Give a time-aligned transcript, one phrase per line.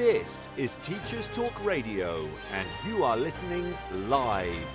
[0.00, 3.76] This is Teachers Talk Radio, and you are listening
[4.06, 4.66] live.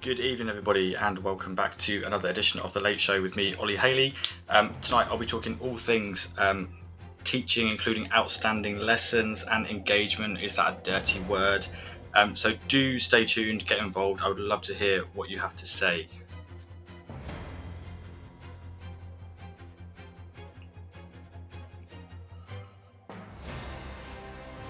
[0.00, 3.54] Good evening, everybody, and welcome back to another edition of The Late Show with me,
[3.56, 4.14] Ollie Haley.
[4.48, 6.70] Um, tonight, I'll be talking all things um,
[7.22, 10.40] teaching, including outstanding lessons and engagement.
[10.40, 11.66] Is that a dirty word?
[12.14, 14.22] Um, so, do stay tuned, get involved.
[14.22, 16.08] I would love to hear what you have to say.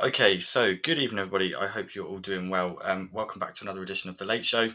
[0.00, 1.56] Okay, so good evening, everybody.
[1.56, 2.78] I hope you're all doing well.
[2.84, 4.70] Um, welcome back to another edition of The Late Show.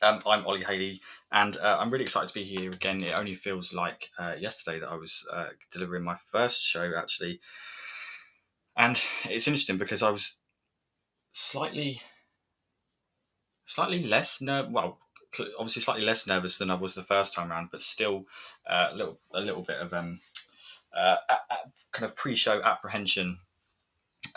[0.00, 1.02] Um, I'm Ollie Haley,
[1.32, 3.04] and uh, I'm really excited to be here again.
[3.04, 7.40] It only feels like uh, yesterday that I was uh, delivering my first show, actually.
[8.74, 10.36] And it's interesting because I was
[11.32, 12.00] slightly,
[13.66, 14.70] slightly less nerve.
[14.70, 14.96] Well,
[15.58, 18.24] obviously slightly less nervous than I was the first time around, but still
[18.66, 20.20] uh, a little, a little bit of um,
[20.96, 21.18] uh,
[21.90, 23.36] kind of pre-show apprehension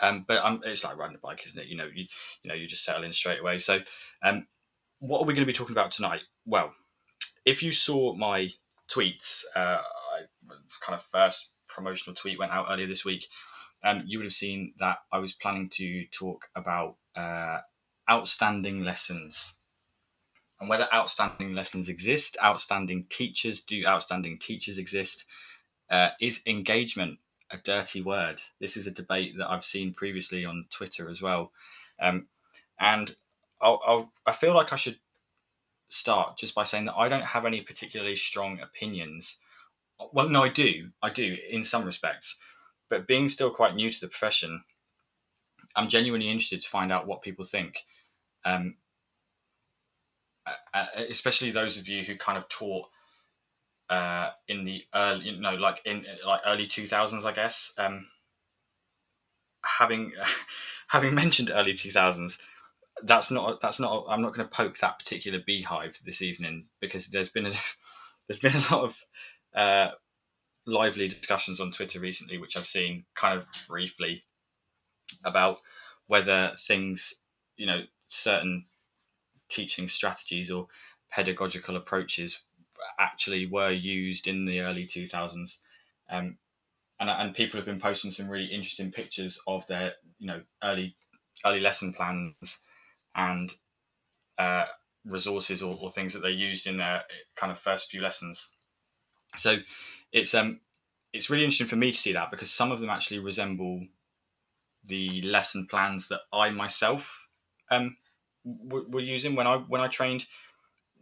[0.00, 1.68] um, but it's like riding a bike, isn't it?
[1.68, 2.06] You know, you
[2.42, 3.58] you know, you just settle in straight away.
[3.58, 3.80] So,
[4.22, 4.46] um,
[4.98, 6.22] what are we going to be talking about tonight?
[6.44, 6.72] Well,
[7.44, 8.50] if you saw my
[8.90, 13.26] tweets, uh, I, kind of first promotional tweet went out earlier this week.
[13.84, 17.58] Um, you would have seen that I was planning to talk about uh,
[18.10, 19.54] outstanding lessons
[20.60, 25.24] and whether outstanding lessons exist, outstanding teachers do outstanding teachers exist,
[25.90, 27.18] uh, is engagement
[27.56, 28.40] a dirty word.
[28.60, 31.52] This is a debate that I've seen previously on Twitter as well,
[32.00, 32.26] um,
[32.78, 33.14] and
[33.60, 34.98] I'll, I'll, I feel like I should
[35.88, 39.38] start just by saying that I don't have any particularly strong opinions.
[40.12, 42.36] Well, no, I do, I do in some respects,
[42.88, 44.62] but being still quite new to the profession,
[45.74, 47.84] I'm genuinely interested to find out what people think.
[48.44, 48.76] Um,
[51.08, 52.86] especially those of you who kind of taught
[53.88, 57.72] uh, in the early, you know, like in like early two thousands, I guess.
[57.78, 58.06] Um,
[59.64, 60.12] having
[60.88, 62.38] having mentioned early two thousands,
[63.02, 64.06] that's not that's not.
[64.08, 67.52] I'm not going to poke that particular beehive this evening because there's been a
[68.28, 68.96] there's been a lot of
[69.54, 69.90] uh,
[70.66, 74.24] lively discussions on Twitter recently, which I've seen kind of briefly
[75.24, 75.58] about
[76.08, 77.14] whether things,
[77.56, 78.66] you know, certain
[79.48, 80.66] teaching strategies or
[81.10, 82.40] pedagogical approaches
[82.98, 85.60] actually were used in the early 2000s.
[86.08, 86.38] Um,
[87.00, 90.96] and, and people have been posting some really interesting pictures of their, you know, early
[91.44, 92.60] early lesson plans
[93.14, 93.52] and
[94.38, 94.66] uh,
[95.04, 97.04] resources or, or things that they used in their
[97.36, 98.52] kind of first few lessons.
[99.36, 99.58] So
[100.12, 100.60] it's um
[101.12, 103.86] it's really interesting for me to see that because some of them actually resemble
[104.84, 107.26] the lesson plans that I myself
[107.70, 107.96] um
[108.44, 110.26] w- were using when I when I trained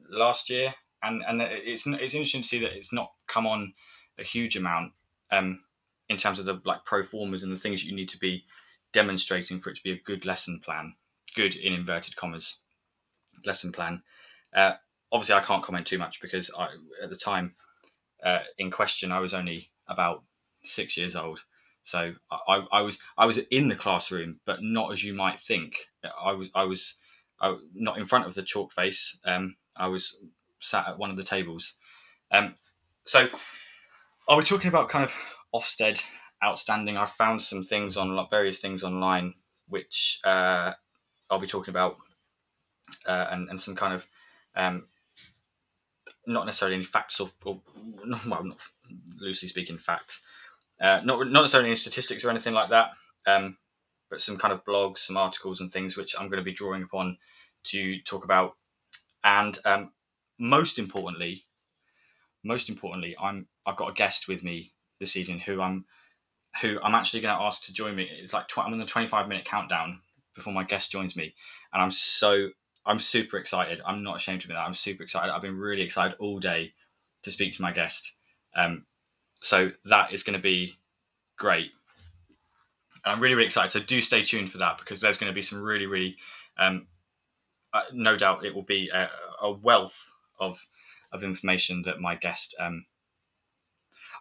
[0.08, 3.72] last year and and it's it's interesting to see that it's not come on
[4.18, 4.92] a huge amount
[5.30, 5.62] um,
[6.08, 8.44] in terms of the like pro formas and the things you need to be
[8.92, 10.94] demonstrating for it to be a good lesson plan,
[11.34, 12.56] good in inverted commas
[13.44, 14.02] lesson plan.
[14.54, 14.72] Uh,
[15.12, 16.68] obviously, I can't comment too much because I,
[17.02, 17.54] at the time
[18.22, 20.22] uh, in question, I was only about
[20.62, 21.40] six years old.
[21.82, 25.86] So I, I was I was in the classroom, but not as you might think.
[26.22, 26.94] I was I was
[27.40, 29.18] I, not in front of the chalk face.
[29.26, 30.16] Um, I was
[30.64, 31.74] sat at one of the tables.
[32.32, 32.54] Um,
[33.04, 33.28] so
[34.28, 35.12] are we talking about kind of
[35.54, 36.00] Ofsted
[36.42, 36.96] outstanding?
[36.96, 39.34] I've found some things on various things online
[39.68, 40.72] which uh,
[41.30, 41.96] I'll be talking about,
[43.06, 44.06] uh, and and some kind of
[44.56, 44.86] um,
[46.26, 47.60] not necessarily any facts or, or
[48.26, 48.58] well, not
[49.18, 50.20] loosely speaking facts,
[50.80, 52.90] uh, not not necessarily any statistics or anything like that,
[53.26, 53.56] um,
[54.10, 56.82] but some kind of blogs, some articles and things which I'm going to be drawing
[56.82, 57.16] upon
[57.64, 58.56] to talk about.
[59.24, 59.92] And um,
[60.38, 61.44] most importantly,
[62.42, 65.84] most importantly, I'm I've got a guest with me this evening who I'm
[66.60, 68.08] who I'm actually going to ask to join me.
[68.22, 70.00] It's like tw- I'm on the 25 minute countdown
[70.34, 71.34] before my guest joins me,
[71.72, 72.48] and I'm so
[72.86, 73.80] I'm super excited.
[73.84, 74.66] I'm not ashamed to admit that.
[74.66, 75.32] I'm super excited.
[75.32, 76.72] I've been really excited all day
[77.22, 78.12] to speak to my guest.
[78.56, 78.84] Um,
[79.40, 80.74] so that is going to be
[81.36, 81.70] great.
[83.04, 83.70] And I'm really, really excited.
[83.70, 86.16] So do stay tuned for that because there's going to be some really, really
[86.58, 86.86] um,
[87.72, 89.10] uh, no doubt it will be a,
[89.42, 90.64] a, wealth of
[91.12, 92.54] of information that my guest.
[92.58, 92.86] Um,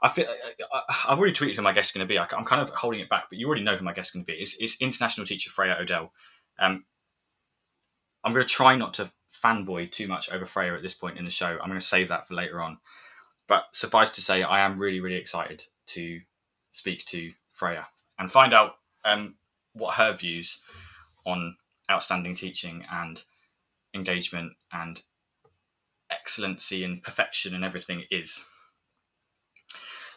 [0.01, 0.27] I feel
[0.73, 2.17] I, have already tweeted who my guest is going to be.
[2.17, 4.13] I, am kind of holding it back, but you already know who my guest is
[4.13, 4.37] going to be.
[4.37, 6.11] It's, it's international teacher Freya Odell.
[6.59, 6.83] Um,
[8.23, 11.25] I'm going to try not to fanboy too much over Freya at this point in
[11.25, 11.57] the show.
[11.61, 12.77] I'm going to save that for later on.
[13.47, 16.21] But suffice to say, I am really, really excited to
[16.71, 17.87] speak to Freya
[18.19, 19.35] and find out um,
[19.73, 20.59] what her views
[21.25, 21.55] on
[21.89, 23.21] outstanding teaching and
[23.93, 25.01] engagement and
[26.13, 28.43] excellency and perfection and everything is.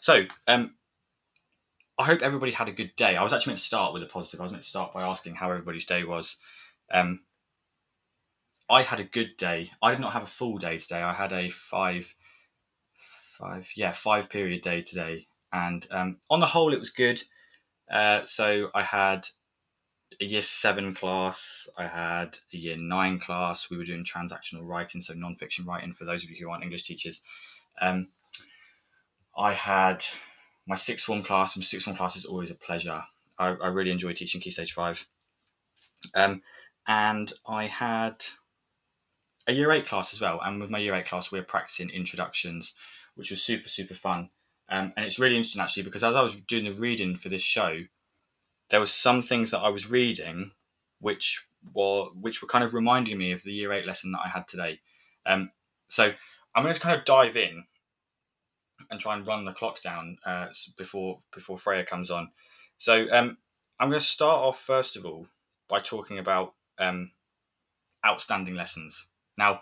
[0.01, 0.75] So, um,
[1.99, 3.17] I hope everybody had a good day.
[3.17, 4.41] I was actually meant to start with a positive.
[4.41, 6.37] I was meant to start by asking how everybody's day was.
[6.93, 7.25] Um,
[8.69, 9.71] I had a good day.
[9.83, 11.01] I did not have a full day today.
[11.01, 12.15] I had a five,
[13.39, 17.23] five, yeah, five period day today, and um, on the whole, it was good.
[17.91, 19.27] Uh, so I had
[20.21, 21.69] a year seven class.
[21.77, 23.71] I had a year nine class.
[23.71, 26.85] We were doing transactional writing, so non-fiction writing for those of you who aren't English
[26.85, 27.21] teachers.
[27.81, 28.09] Um,
[29.37, 30.05] I had
[30.67, 31.57] my sixth form class.
[31.57, 33.03] My sixth form class is always a pleasure.
[33.39, 35.07] I, I really enjoy teaching Key Stage Five.
[36.15, 36.43] Um,
[36.87, 38.25] and I had
[39.47, 40.41] a year eight class as well.
[40.43, 42.75] And with my year eight class, we were practicing introductions,
[43.15, 44.31] which was super super fun.
[44.69, 47.43] Um, and it's really interesting actually because as I was doing the reading for this
[47.43, 47.81] show,
[48.71, 50.53] there were some things that I was reading
[51.01, 54.29] which were which were kind of reminding me of the year eight lesson that I
[54.29, 54.81] had today.
[55.25, 55.51] Um,
[55.89, 56.13] so
[56.55, 57.65] I'm going to kind of dive in
[58.91, 60.47] and try and run the clock down uh,
[60.77, 62.31] before before Freya comes on.
[62.79, 63.39] So um,
[63.79, 65.27] I'm going to start off first of all
[65.69, 67.11] by talking about um,
[68.05, 69.09] outstanding lessons.
[69.37, 69.61] Now,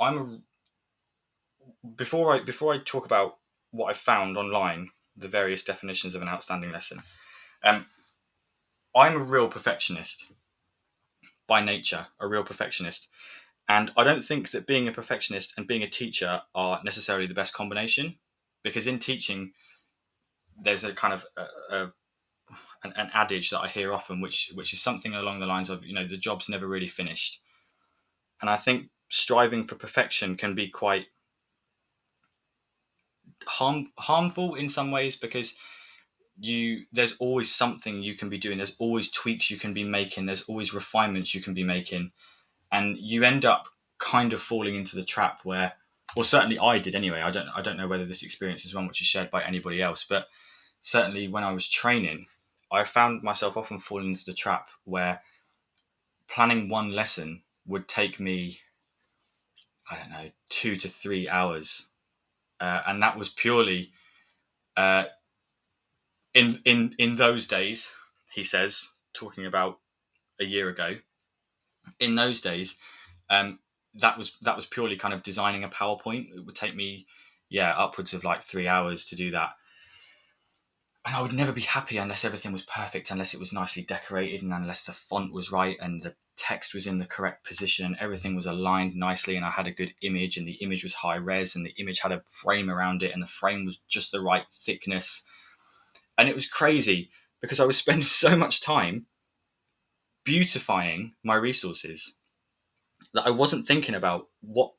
[0.00, 3.38] I'm a, before I before I talk about
[3.70, 7.02] what I found online, the various definitions of an outstanding lesson.
[7.64, 7.86] Um,
[8.94, 10.26] I'm a real perfectionist
[11.46, 13.08] by nature, a real perfectionist.
[13.68, 17.34] And I don't think that being a perfectionist and being a teacher are necessarily the
[17.34, 18.16] best combination
[18.62, 19.52] because in teaching,
[20.60, 21.92] there's a kind of a, a,
[22.84, 25.84] an, an, adage that I hear often, which which is something along the lines of,
[25.84, 27.40] you know, the job's never really finished.
[28.40, 31.06] And I think striving for perfection can be quite
[33.46, 35.54] harm harmful in some ways because
[36.38, 38.56] you there's always something you can be doing.
[38.56, 40.26] There's always tweaks you can be making.
[40.26, 42.12] There's always refinements you can be making.
[42.70, 43.68] And you end up
[43.98, 45.74] kind of falling into the trap where
[46.16, 47.20] well certainly i did anyway.
[47.20, 49.80] I don't i don't know whether this experience is one which is shared by anybody
[49.80, 50.26] else but
[50.80, 52.26] certainly when i was training
[52.72, 55.20] i found myself often falling into the trap where
[56.28, 58.58] planning one lesson would take me
[59.88, 61.88] i don't know two to three hours.
[62.60, 63.90] Uh, and that was purely
[64.76, 65.04] uh,
[66.34, 67.92] in in in those days,
[68.32, 69.78] he says, talking about
[70.40, 70.96] a year ago.
[71.98, 72.76] In those days,
[73.28, 73.58] um,
[73.94, 76.34] that was that was purely kind of designing a PowerPoint.
[76.34, 77.06] It would take me,
[77.48, 79.50] yeah, upwards of like three hours to do that.
[81.04, 84.42] And I would never be happy unless everything was perfect, unless it was nicely decorated,
[84.42, 87.96] and unless the font was right and the text was in the correct position and
[88.00, 91.16] everything was aligned nicely and I had a good image and the image was high
[91.16, 94.22] res and the image had a frame around it and the frame was just the
[94.22, 95.24] right thickness
[96.22, 97.10] and it was crazy
[97.40, 99.06] because I was spending so much time
[100.24, 102.14] beautifying my resources
[103.12, 104.72] that I wasn't thinking about what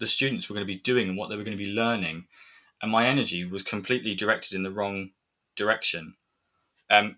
[0.00, 2.28] the students were going to be doing and what they were going to be learning,
[2.80, 5.10] and my energy was completely directed in the wrong
[5.54, 6.14] direction.
[6.88, 7.16] Um,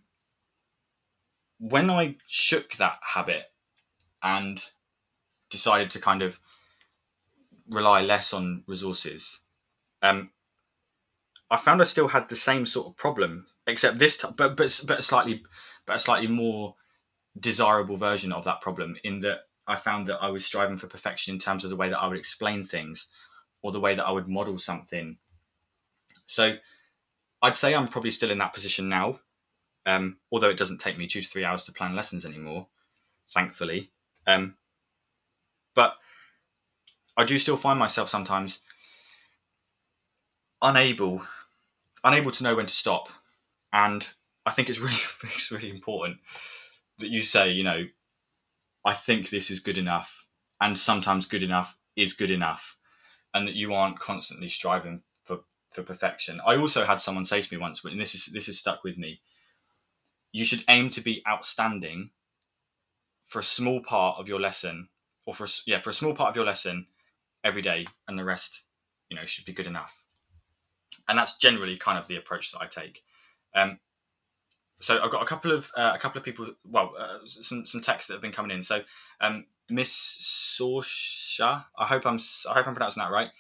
[1.61, 3.45] when I shook that habit
[4.25, 4.61] and
[5.51, 6.41] decided to kind of
[7.71, 9.39] rely less on resources,
[10.03, 10.31] um,
[11.49, 14.81] I found I still had the same sort of problem except this time, but but
[14.87, 15.45] but a slightly
[15.87, 16.75] but a slightly more
[17.39, 21.35] desirable version of that problem in that I found that I was striving for perfection
[21.35, 23.09] in terms of the way that I would explain things
[23.63, 25.19] or the way that I would model something.
[26.27, 26.57] So
[27.43, 29.21] I'd say I'm probably still in that position now,
[29.87, 32.67] um, although it doesn't take me two to three hours to plan lessons anymore,
[33.33, 33.91] thankfully.
[34.27, 34.57] Um,
[35.75, 35.95] but
[37.17, 38.61] I do still find myself sometimes
[40.63, 41.23] unable
[42.05, 43.09] unable to know when to stop
[43.73, 44.09] and
[44.47, 46.19] I think it's really it's really important
[46.99, 47.85] that you say, you know,
[48.85, 50.27] I think this is good enough,
[50.61, 52.77] and sometimes good enough is good enough,
[53.35, 55.41] and that you aren't constantly striving for
[55.73, 56.41] for perfection.
[56.47, 58.99] I also had someone say to me once, and this is this has stuck with
[58.99, 59.21] me.
[60.33, 62.11] You should aim to be outstanding
[63.25, 64.89] for a small part of your lesson,
[65.27, 66.87] or for yeah, for a small part of your lesson
[67.45, 68.65] every day, and the rest,
[69.11, 70.03] you know, should be good enough.
[71.09, 73.03] And that's generally kind of the approach that I take.
[73.55, 73.79] Um,
[74.81, 77.81] so I've got a couple of uh, a couple of people, well, uh, some some
[77.81, 78.63] texts that have been coming in.
[78.63, 78.83] So
[79.21, 81.65] um, Miss Sorsha.
[81.77, 83.31] I hope I'm I hope I'm pronouncing that right.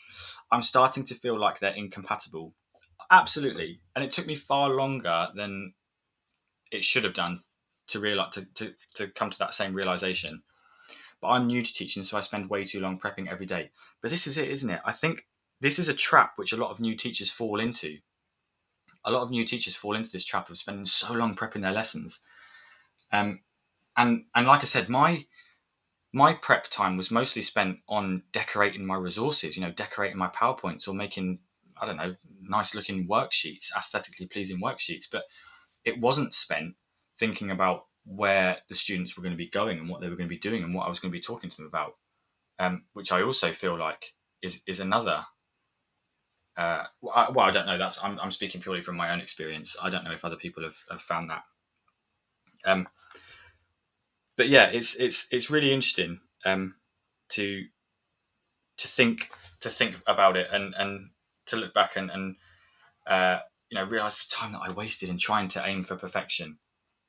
[0.50, 2.54] I'm starting to feel like they're incompatible.
[3.10, 5.72] Absolutely, and it took me far longer than
[6.70, 7.42] it should have done
[7.88, 10.42] to realize to, to, to come to that same realization.
[11.20, 13.70] But I'm new to teaching, so I spend way too long prepping every day.
[14.02, 14.80] But this is it, isn't it?
[14.84, 15.26] I think
[15.60, 17.98] this is a trap which a lot of new teachers fall into.
[19.04, 21.72] A lot of new teachers fall into this trap of spending so long prepping their
[21.72, 22.20] lessons.
[23.12, 23.40] Um,
[23.96, 25.26] and and like I said, my
[26.12, 30.88] my prep time was mostly spent on decorating my resources, you know, decorating my PowerPoints
[30.88, 31.40] or making,
[31.80, 35.04] I don't know, nice looking worksheets, aesthetically pleasing worksheets.
[35.10, 35.24] But
[35.84, 36.74] it wasn't spent
[37.18, 40.28] thinking about where the students were going to be going and what they were going
[40.28, 41.96] to be doing and what I was going to be talking to them about,
[42.58, 45.24] um, which I also feel like is is another.
[46.58, 47.78] Uh, well, I, don't know.
[47.78, 49.76] That's I'm, I'm speaking purely from my own experience.
[49.80, 51.44] I don't know if other people have, have found that.
[52.66, 52.88] Um,
[54.36, 56.74] but yeah, it's it's it's really interesting um,
[57.30, 57.64] to
[58.78, 61.10] to think to think about it and and
[61.46, 62.34] to look back and and
[63.06, 63.38] uh,
[63.70, 66.58] you know realize the time that I wasted in trying to aim for perfection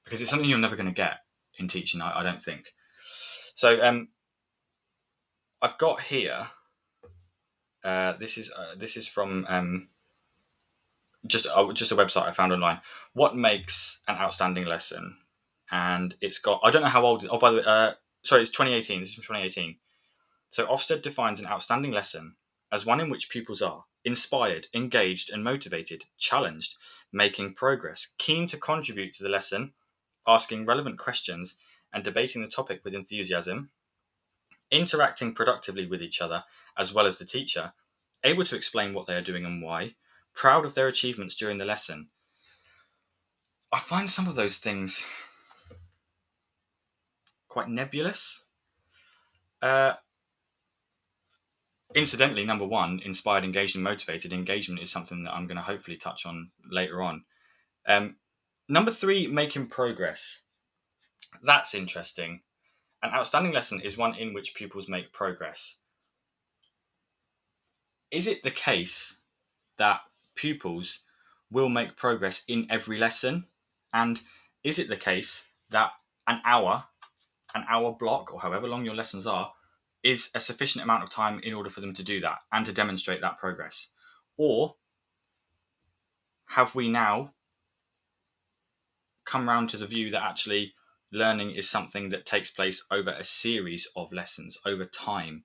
[0.03, 1.22] because it's something you're never going to get
[1.58, 2.01] in teaching.
[2.01, 2.65] I, I don't think.
[3.56, 4.10] So um,
[5.60, 6.48] I've got here.
[7.83, 9.89] Uh, this is uh, this is from um,
[11.25, 12.81] just uh, just a website I found online.
[13.13, 15.17] What makes an outstanding lesson?
[15.71, 17.25] And it's got I don't know how old.
[17.29, 17.91] Oh, by the way, uh,
[18.24, 19.00] sorry, it's 2018.
[19.00, 19.77] This is from 2018.
[20.51, 22.36] So Ofsted defines an outstanding lesson
[22.71, 26.75] as one in which pupils are inspired, engaged, and motivated, challenged,
[27.12, 29.74] making progress, keen to contribute to the lesson,
[30.27, 31.55] asking relevant questions,
[31.93, 33.69] and debating the topic with enthusiasm,
[34.72, 36.44] interacting productively with each other
[36.78, 37.74] as well as the teacher,
[38.24, 39.96] able to explain what they are doing and why,
[40.34, 42.10] proud of their achievements during the lesson.
[43.72, 45.06] I find some of those things
[47.48, 48.44] quite nebulous.
[49.62, 49.94] Uh,
[51.94, 54.32] incidentally, number one, inspired, engaged, and motivated.
[54.32, 57.26] Engagement is something that I'm going to hopefully touch on later on.
[57.88, 58.16] Um,
[58.68, 60.42] number three, making progress.
[61.44, 62.42] That's interesting.
[63.01, 65.75] An outstanding lesson is one in which pupils make progress.
[68.12, 69.18] Is it the case
[69.77, 70.01] that
[70.36, 71.00] pupils
[71.51, 73.46] will make progress in every lesson?
[73.94, 74.20] And
[74.63, 75.91] is it the case that
[76.27, 76.84] an hour,
[77.56, 79.53] an hour block, or however long your lessons are,
[80.03, 82.74] is a sufficient amount of time in order for them to do that and to
[82.74, 83.89] demonstrate that progress?
[84.38, 84.75] Or
[86.48, 87.34] have we now
[89.25, 90.74] come round to the view that actually
[91.12, 95.44] learning is something that takes place over a series of lessons over time?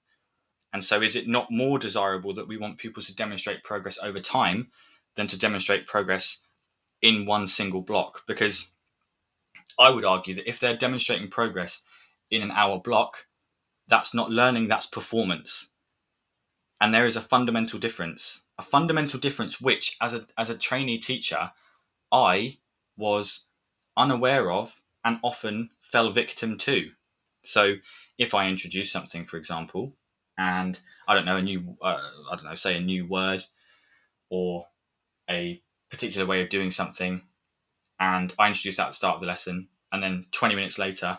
[0.73, 4.19] And so, is it not more desirable that we want pupils to demonstrate progress over
[4.19, 4.69] time
[5.17, 6.39] than to demonstrate progress
[7.01, 8.23] in one single block?
[8.27, 8.73] Because
[9.79, 11.83] I would argue that if they're demonstrating progress
[12.31, 13.27] in an hour block,
[13.87, 15.71] that's not learning, that's performance.
[16.81, 20.99] And there is a fundamental difference, a fundamental difference which, as a, as a trainee
[20.99, 21.53] teacher,
[22.11, 22.59] I
[22.97, 23.47] was
[23.97, 26.91] unaware of and often fell victim to.
[27.45, 27.75] So,
[28.19, 29.97] if I introduce something, for example,
[30.39, 31.99] and I don't know, a new, uh,
[32.31, 33.45] I don't know, say a new word
[34.31, 34.67] or
[35.29, 37.23] a particular way of doing something,
[38.01, 41.19] and I introduce that at the start of the lesson, and then 20 minutes later,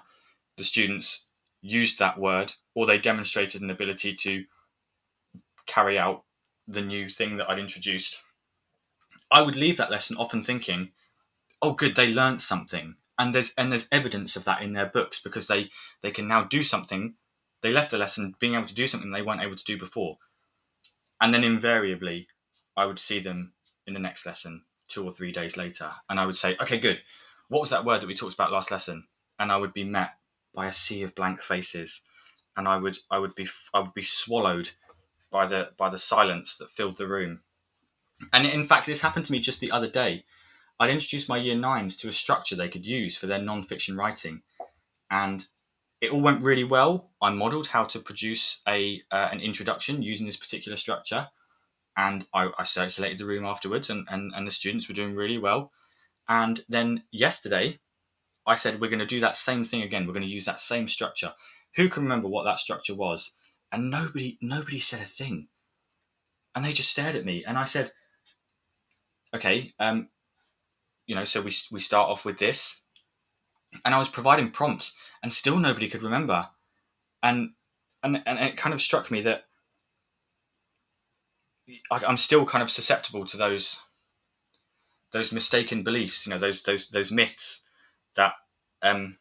[0.57, 1.27] the students
[1.61, 4.45] used that word or they demonstrated an ability to
[5.65, 6.23] carry out
[6.67, 8.17] the new thing that I'd introduced,
[9.31, 10.91] I would leave that lesson often thinking,
[11.61, 12.95] oh, good, they learnt something.
[13.17, 15.69] And there's and there's evidence of that in their books because they
[16.01, 17.15] they can now do something.
[17.61, 20.17] They left a lesson being able to do something they weren't able to do before.
[21.21, 22.27] And then invariably,
[22.75, 23.53] I would see them
[23.87, 27.01] in the next lesson two or three days later, and I would say, okay, good.
[27.47, 29.07] What was that word that we talked about last lesson?
[29.39, 30.11] And I would be met
[30.53, 32.01] by a sea of blank faces,
[32.57, 34.71] and I would I would be I would be swallowed
[35.31, 37.41] by the by the silence that filled the room.
[38.33, 40.25] And in fact, this happened to me just the other day.
[40.79, 44.41] I'd introduced my year nines to a structure they could use for their non-fiction writing,
[45.09, 45.45] and
[46.01, 47.11] it all went really well.
[47.21, 51.29] I modelled how to produce a uh, an introduction using this particular structure,
[51.95, 55.37] and I, I circulated the room afterwards, and, and and the students were doing really
[55.37, 55.71] well.
[56.27, 57.79] And then yesterday,
[58.45, 60.05] I said we're going to do that same thing again.
[60.05, 61.33] We're going to use that same structure.
[61.75, 63.33] Who can remember what that structure was?
[63.71, 65.47] And nobody nobody said a thing.
[66.53, 67.43] And they just stared at me.
[67.45, 67.91] And I said,
[69.33, 70.07] okay, um,
[71.05, 72.81] you know, so we we start off with this.
[73.83, 76.47] And I was providing prompts, and still nobody could remember.
[77.21, 77.51] And
[78.03, 79.45] and and it kind of struck me that
[81.91, 83.81] I'm still kind of susceptible to those
[85.11, 87.61] those mistaken beliefs, you know, those those those myths
[88.15, 88.33] that
[88.81, 89.17] um,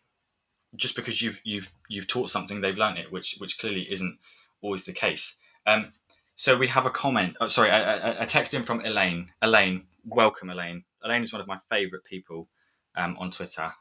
[0.77, 4.19] just because you've you've you've taught something, they've learned it, which which clearly isn't
[4.61, 5.37] always the case.
[5.67, 5.93] Um,
[6.37, 7.37] so we have a comment.
[7.41, 9.31] Oh, sorry, a, a, text in from Elaine.
[9.41, 10.85] Elaine, welcome, Elaine.
[11.05, 12.49] Elaine is one of my favourite people
[12.97, 13.73] um, on Twitter.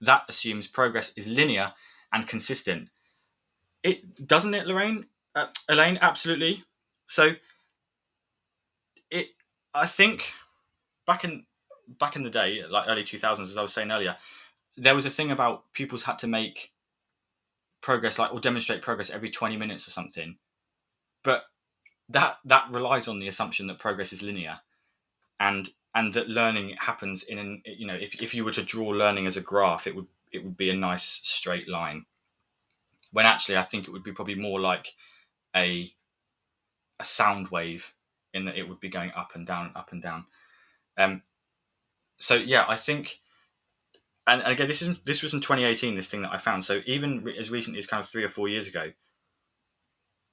[0.00, 1.72] That assumes progress is linear
[2.12, 2.88] and consistent.
[3.82, 5.06] It doesn't it, Lorraine?
[5.34, 6.64] Uh, Elaine, absolutely.
[7.06, 7.32] So
[9.10, 9.28] it,
[9.74, 10.32] I think,
[11.06, 11.44] back in
[11.98, 14.16] back in the day, like early two thousands, as I was saying earlier,
[14.76, 16.72] there was a thing about pupils had to make
[17.80, 20.36] progress, like or demonstrate progress every twenty minutes or something.
[21.24, 21.44] But
[22.08, 24.60] that that relies on the assumption that progress is linear,
[25.40, 28.88] and and that learning happens in an you know if if you were to draw
[28.88, 32.04] learning as a graph, it would it would be a nice straight line.
[33.12, 34.92] When actually, I think it would be probably more like
[35.56, 35.92] a
[37.00, 37.92] a sound wave
[38.34, 40.26] in that it would be going up and down, up and down.
[40.96, 41.22] Um,
[42.18, 43.20] so yeah, I think,
[44.26, 45.94] and, again, this is this was in 2018.
[45.94, 46.64] This thing that I found.
[46.64, 48.92] So even re- as recently as kind of three or four years ago,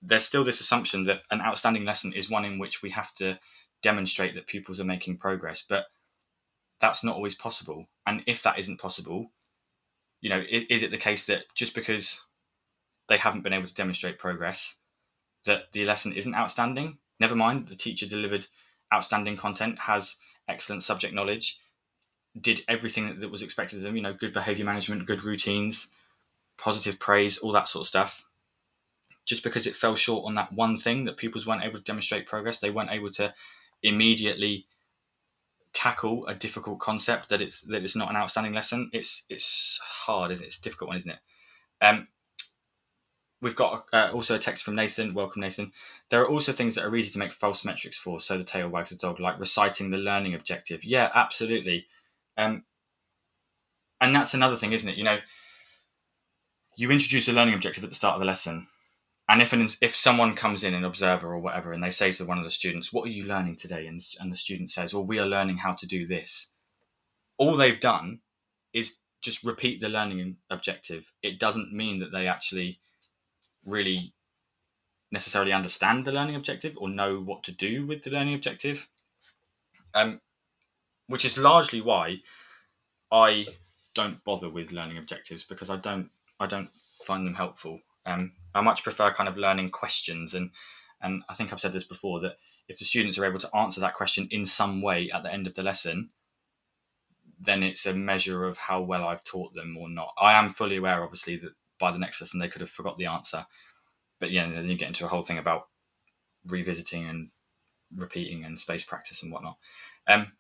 [0.02, 3.40] there's still this assumption that an outstanding lesson is one in which we have to
[3.86, 5.86] demonstrate that pupils are making progress, but
[6.82, 7.86] that's not always possible.
[8.08, 9.30] And if that isn't possible,
[10.22, 12.22] you know, is, it the case that just because
[13.10, 14.74] they haven't been able to demonstrate progress,
[15.46, 16.98] that the lesson isn't outstanding?
[17.20, 18.48] Never mind, the teacher delivered
[18.92, 20.16] outstanding content, has
[20.48, 21.60] excellent subject knowledge,
[22.42, 25.88] did everything that was expected of them, you know, good behavior management, good routines,
[26.58, 28.26] positive praise, all that sort of stuff.
[29.26, 32.26] Just because it fell short on that one thing that pupils weren't able to demonstrate
[32.26, 33.32] progress, they weren't able to
[33.84, 34.66] immediately
[35.74, 38.90] tackle a difficult concept that it's that it's not an outstanding lesson.
[38.94, 40.48] It's it's hard, isn't it?
[40.48, 41.20] It's a difficult one, isn't it?
[41.82, 42.08] Um,
[43.42, 45.14] we've got uh, also a text from Nathan.
[45.14, 45.72] Welcome, Nathan.
[46.10, 48.70] There are also things that are easy to make false metrics for, so the tail
[48.70, 50.84] wags the dog, like reciting the learning objective.
[50.84, 51.88] Yeah, absolutely.
[52.38, 52.64] Um,
[54.02, 54.98] and that's another thing, isn't it?
[54.98, 55.20] You know,
[56.76, 58.68] you introduce a learning objective at the start of the lesson,
[59.28, 62.26] and if an, if someone comes in, an observer or whatever, and they say to
[62.26, 65.06] one of the students, "What are you learning today?" and and the student says, "Well,
[65.06, 66.50] we are learning how to do this."
[67.38, 68.20] All they've done
[68.74, 71.12] is just repeat the learning objective.
[71.24, 72.80] It doesn't mean that they actually
[73.66, 74.14] really
[75.12, 78.88] necessarily understand the learning objective or know what to do with the learning objective.
[79.94, 80.22] Um,
[81.08, 82.18] which is largely why
[83.12, 83.48] I
[83.94, 86.10] don't bother with learning objectives because I don't
[86.40, 86.70] I don't
[87.06, 87.80] find them helpful.
[88.06, 90.52] Um, I much prefer kind of learning questions and
[91.02, 92.38] and I think I've said this before that
[92.68, 95.46] if the students are able to answer that question in some way at the end
[95.46, 96.10] of the lesson,
[97.40, 100.14] then it's a measure of how well I've taught them or not.
[100.20, 103.06] I am fully aware, obviously, that by the next lesson they could have forgot the
[103.06, 103.46] answer.
[104.20, 105.68] But yeah, then you get into a whole thing about
[106.48, 107.30] revisiting and
[107.96, 109.58] repeating and space practice and whatnot.
[110.08, 110.32] Um,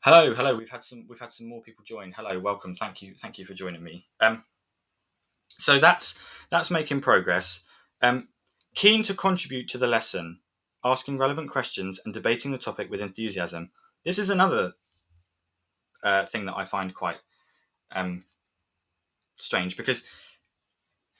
[0.00, 0.56] hello, hello.
[0.56, 2.12] We've had some we've had some more people join.
[2.12, 2.74] Hello, welcome.
[2.74, 4.06] Thank you, thank you for joining me.
[4.20, 4.44] Um,
[5.58, 6.14] so that's
[6.50, 7.60] that's making progress.
[8.02, 8.28] Um,
[8.74, 10.40] keen to contribute to the lesson,
[10.84, 13.70] asking relevant questions and debating the topic with enthusiasm.
[14.04, 14.72] This is another
[16.02, 17.18] uh, thing that I find quite
[17.92, 18.22] um,
[19.36, 20.02] strange because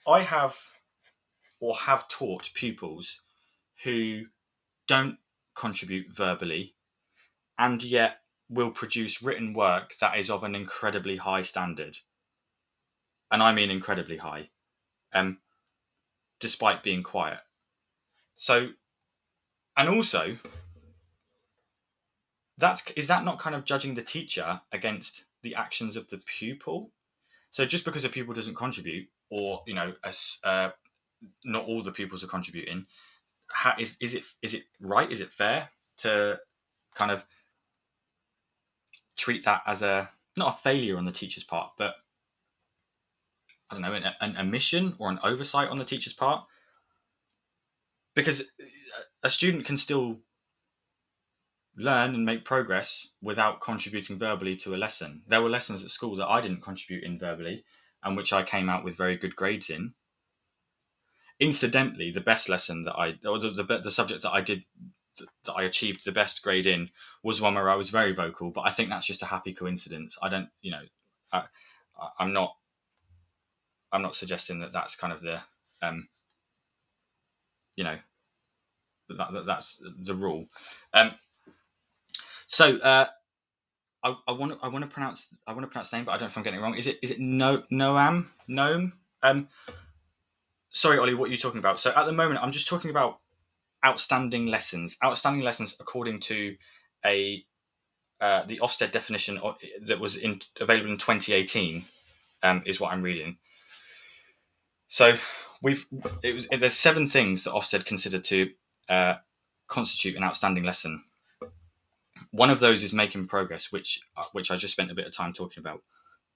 [0.07, 0.57] I have
[1.61, 3.21] or have taught pupils
[3.85, 4.23] who
[4.89, 5.19] don't
[5.55, 6.75] contribute verbally
[7.59, 11.99] and yet will produce written work that is of an incredibly high standard.
[13.31, 14.51] And I mean incredibly high,
[15.13, 15.39] um,
[16.41, 17.39] despite being quiet.
[18.35, 18.71] So,
[19.77, 20.37] and also,
[22.59, 26.91] that's is that not kind of judging the teacher against the actions of the pupil?
[27.51, 30.71] So just because a pupil doesn't contribute, or you know, as uh,
[31.45, 32.87] not all the pupils are contributing,
[33.49, 35.11] how, is is it is it right?
[35.11, 36.39] Is it fair to
[36.95, 37.25] kind of
[39.17, 41.95] treat that as a not a failure on the teacher's part, but
[43.71, 46.45] I don't know, an, an omission or an oversight on the teacher's part?
[48.15, 48.43] Because
[49.23, 50.19] a student can still
[51.77, 55.23] learn and make progress without contributing verbally to a lesson.
[55.29, 57.65] There were lessons at school that I didn't contribute in verbally
[58.03, 59.95] and which I came out with very good grades in.
[61.39, 64.65] Incidentally, the best lesson that I, or the, the, the subject that I did,
[65.45, 66.91] that I achieved the best grade in
[67.23, 70.19] was one where I was very vocal, but I think that's just a happy coincidence.
[70.21, 70.83] I don't, you know,
[71.33, 71.45] I,
[72.19, 72.57] I'm not,
[73.93, 75.41] I'm not suggesting that that's kind of the,
[75.83, 76.09] um,
[77.77, 77.97] you know,
[79.09, 80.47] that, that that's the rule.
[80.95, 81.13] Um,
[82.47, 83.07] so uh,
[84.03, 86.15] I, want to I want to pronounce I want to pronounce the name, but I
[86.15, 86.75] don't know if I'm getting it wrong.
[86.75, 88.93] Is it is it no Noam Noam?
[89.23, 89.49] Um,
[90.71, 91.81] sorry, Ollie, what are you talking about?
[91.81, 93.19] So at the moment, I'm just talking about
[93.85, 94.97] outstanding lessons.
[95.05, 96.57] Outstanding lessons according to
[97.05, 97.45] a
[98.21, 99.41] uh, the Ofsted definition
[99.83, 101.85] that was in, available in 2018
[102.43, 103.39] um, is what I'm reading.
[104.91, 105.15] So
[105.63, 105.87] we've
[106.23, 108.51] it was there's seven things that Ofsted considered to
[108.89, 109.15] uh,
[109.69, 111.05] constitute an outstanding lesson.
[112.33, 115.15] One of those is making progress, which uh, which I just spent a bit of
[115.15, 115.83] time talking about.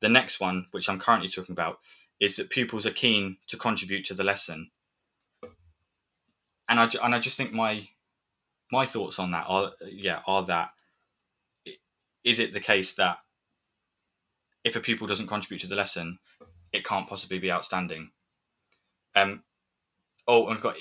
[0.01, 1.81] The next one, which I'm currently talking about,
[2.21, 4.71] is that pupils are keen to contribute to the lesson.
[6.69, 7.89] And I and I just think my
[8.71, 10.71] my thoughts on that are yeah are that
[12.23, 13.19] is it the case that
[14.63, 16.21] if a pupil doesn't contribute to the lesson,
[16.73, 18.13] it can't possibly be outstanding?
[19.15, 19.43] Um,
[20.29, 20.77] oh, I've got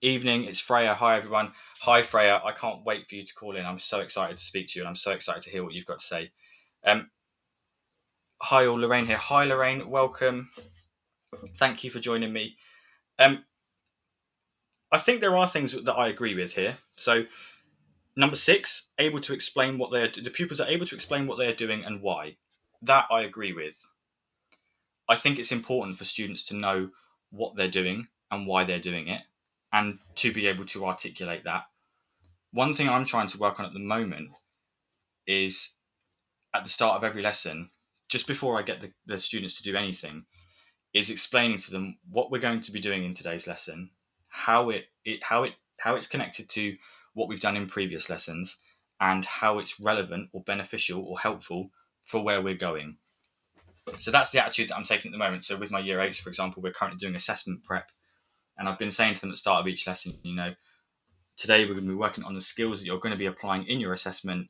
[0.00, 0.44] evening.
[0.44, 0.94] It's Freya.
[0.94, 1.52] Hi everyone.
[1.80, 2.40] Hi Freya.
[2.44, 3.66] I can't wait for you to call in.
[3.66, 5.86] I'm so excited to speak to you, and I'm so excited to hear what you've
[5.86, 6.30] got to say.
[6.84, 7.10] Um,
[8.40, 9.16] hi all, Lorraine here.
[9.16, 9.88] Hi Lorraine.
[9.88, 10.50] Welcome.
[11.56, 12.56] Thank you for joining me.
[13.18, 13.44] Um,
[14.92, 16.78] I think there are things that I agree with here.
[16.96, 17.24] So
[18.16, 21.54] Number six, able to explain what they're the pupils are able to explain what they're
[21.54, 22.36] doing and why.
[22.82, 23.88] That I agree with.
[25.08, 26.90] I think it's important for students to know
[27.34, 29.22] what they're doing and why they're doing it,
[29.72, 31.64] and to be able to articulate that.
[32.52, 34.30] One thing I'm trying to work on at the moment
[35.26, 35.70] is
[36.54, 37.70] at the start of every lesson,
[38.08, 40.24] just before I get the, the students to do anything,
[40.92, 43.90] is explaining to them what we're going to be doing in today's lesson,
[44.28, 46.76] how it, it how it how it's connected to
[47.14, 48.56] what we've done in previous lessons
[49.00, 51.70] and how it's relevant or beneficial or helpful
[52.04, 52.96] for where we're going.
[53.98, 55.44] So that's the attitude that I'm taking at the moment.
[55.44, 57.90] So with my year eights, for example, we're currently doing assessment prep.
[58.56, 60.54] And I've been saying to them at the start of each lesson, you know,
[61.36, 63.66] today we're going to be working on the skills that you're going to be applying
[63.66, 64.48] in your assessment.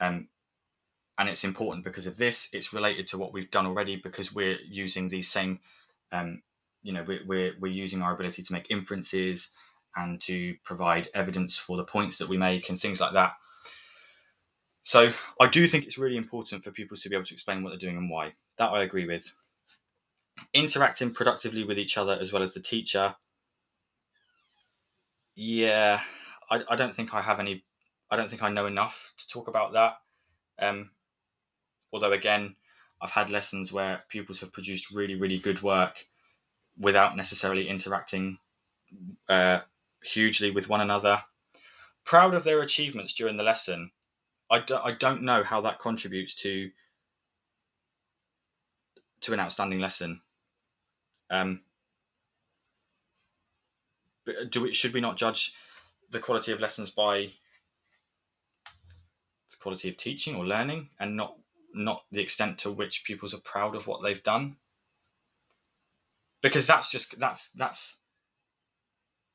[0.00, 0.28] Um,
[1.18, 2.48] and it's important because of this.
[2.52, 5.60] It's related to what we've done already because we're using these same,
[6.12, 6.42] um,
[6.82, 9.48] you know, we're, we're, we're using our ability to make inferences
[9.96, 13.32] and to provide evidence for the points that we make and things like that.
[14.82, 17.70] So I do think it's really important for pupils to be able to explain what
[17.70, 18.34] they're doing and why.
[18.58, 19.30] That I agree with.
[20.54, 23.14] Interacting productively with each other as well as the teacher.
[25.34, 26.00] Yeah,
[26.50, 27.64] I, I don't think I have any.
[28.10, 29.96] I don't think I know enough to talk about that.
[30.58, 30.90] Um,
[31.92, 32.56] although again,
[33.00, 36.06] I've had lessons where pupils have produced really, really good work
[36.78, 38.38] without necessarily interacting
[39.28, 39.60] uh,
[40.02, 41.22] hugely with one another.
[42.04, 43.90] Proud of their achievements during the lesson.
[44.50, 46.70] I, do, I don't know how that contributes to
[49.26, 50.20] to an outstanding lesson.
[51.30, 51.62] Um,
[54.50, 55.52] do we, should we not judge
[56.10, 57.32] the quality of lessons by
[59.50, 61.36] the quality of teaching or learning, and not
[61.74, 64.56] not the extent to which pupils are proud of what they've done?
[66.40, 67.96] Because that's just that's that's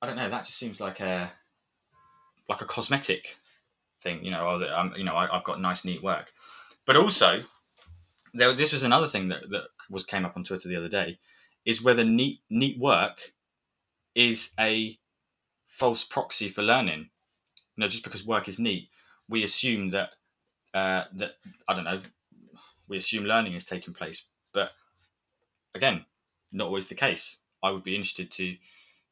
[0.01, 0.29] I don't know.
[0.29, 1.31] That just seems like a
[2.47, 3.37] like a cosmetic
[4.01, 4.23] thing.
[4.23, 6.31] You know, I'm, you know, I, have got nice, neat work.
[6.85, 7.43] But also,
[8.33, 11.19] there, this was another thing that, that was came up on Twitter the other day,
[11.65, 13.33] is whether neat neat work
[14.15, 14.97] is a
[15.67, 17.09] false proxy for learning.
[17.75, 18.89] You know, just because work is neat,
[19.29, 20.09] we assume that
[20.73, 21.31] uh, that
[21.67, 22.01] I don't know,
[22.87, 24.25] we assume learning is taking place.
[24.53, 24.71] But
[25.75, 26.05] again,
[26.51, 27.37] not always the case.
[27.63, 28.55] I would be interested to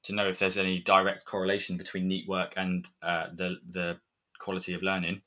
[0.03, 3.97] to know if there's any direct correlation between neat work and uh, the the
[4.39, 5.21] quality of learning.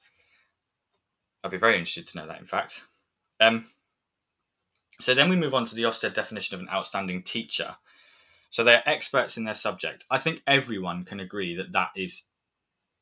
[1.44, 2.40] I'd be very interested to know that.
[2.40, 2.82] In fact,
[3.40, 3.66] um,
[5.02, 7.76] so then we move on to the Ofsted definition of an outstanding teacher.
[8.50, 10.04] So they're experts in their subject.
[10.10, 12.22] I think everyone can agree that that is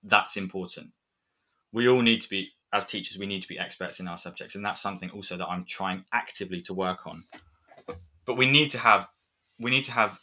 [0.03, 0.91] that's important.
[1.73, 3.19] We all need to be as teachers.
[3.19, 6.05] We need to be experts in our subjects, and that's something also that I'm trying
[6.13, 7.25] actively to work on.
[8.25, 9.09] But we need to have
[9.59, 10.19] we need to have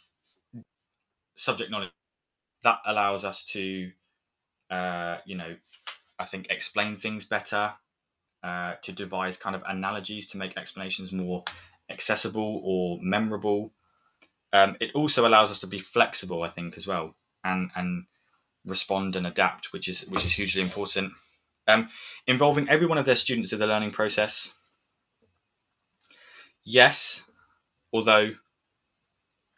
[1.36, 1.90] subject knowledge
[2.64, 3.90] that allows us to
[4.70, 5.54] uh, you know
[6.18, 7.72] i think explain things better
[8.42, 11.44] uh, to devise kind of analogies to make explanations more
[11.90, 13.72] accessible or memorable
[14.52, 18.04] um, it also allows us to be flexible i think as well and and
[18.64, 21.12] respond and adapt which is which is hugely important
[21.66, 21.88] um,
[22.26, 24.52] involving every one of their students in the learning process
[26.64, 27.22] yes
[27.92, 28.30] although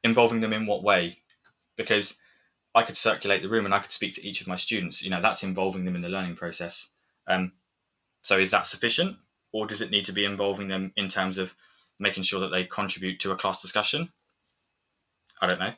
[0.04, 1.18] involving them in what way
[1.76, 2.16] because
[2.74, 5.02] I could circulate the room and I could speak to each of my students.
[5.02, 6.88] You know, that's involving them in the learning process.
[7.26, 7.52] Um,
[8.22, 9.16] so is that sufficient,
[9.52, 11.54] or does it need to be involving them in terms of
[11.98, 14.10] making sure that they contribute to a class discussion?
[15.40, 15.72] I don't know.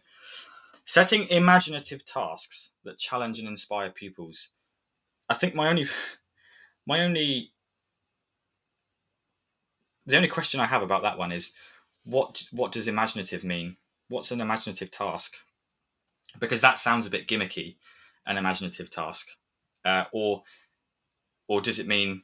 [0.85, 4.48] Setting imaginative tasks that challenge and inspire pupils.
[5.28, 5.87] I think my only,
[6.87, 7.52] my only,
[10.07, 11.52] the only question I have about that one is,
[12.05, 13.76] what what does imaginative mean?
[14.09, 15.37] What's an imaginative task?
[16.38, 17.76] because that sounds a bit gimmicky,
[18.26, 19.28] an imaginative task,
[19.85, 20.42] uh, or
[21.48, 22.22] or does it mean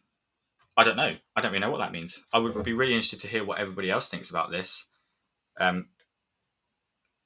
[0.78, 1.16] I don't know.
[1.34, 2.22] I don't really know what that means.
[2.32, 4.84] I would be really interested to hear what everybody else thinks about this.
[5.58, 5.88] Um,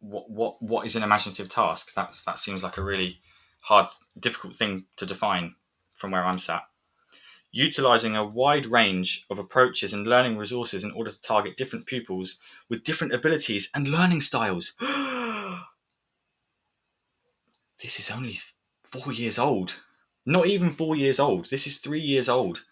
[0.00, 1.92] what what what is an imaginative task?
[1.94, 3.20] That's that seems like a really
[3.60, 3.88] hard,
[4.18, 5.54] difficult thing to define
[5.98, 6.62] from where I'm sat.
[7.50, 12.38] Utilizing a wide range of approaches and learning resources in order to target different pupils
[12.70, 14.72] with different abilities and learning styles.
[17.82, 18.38] this is only
[18.82, 19.74] four years old.
[20.24, 21.50] Not even four years old.
[21.50, 22.62] This is three years old.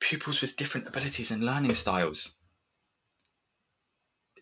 [0.00, 2.32] Pupils with different abilities and learning styles.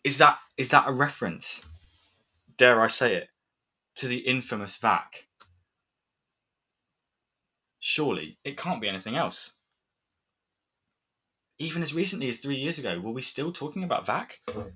[0.03, 1.65] Is that is that a reference?
[2.57, 3.29] Dare I say it?
[3.97, 5.27] To the infamous VAK.
[7.81, 9.53] Surely it can't be anything else.
[11.59, 14.41] Even as recently as three years ago, were we still talking about VAK?
[14.49, 14.73] Oh,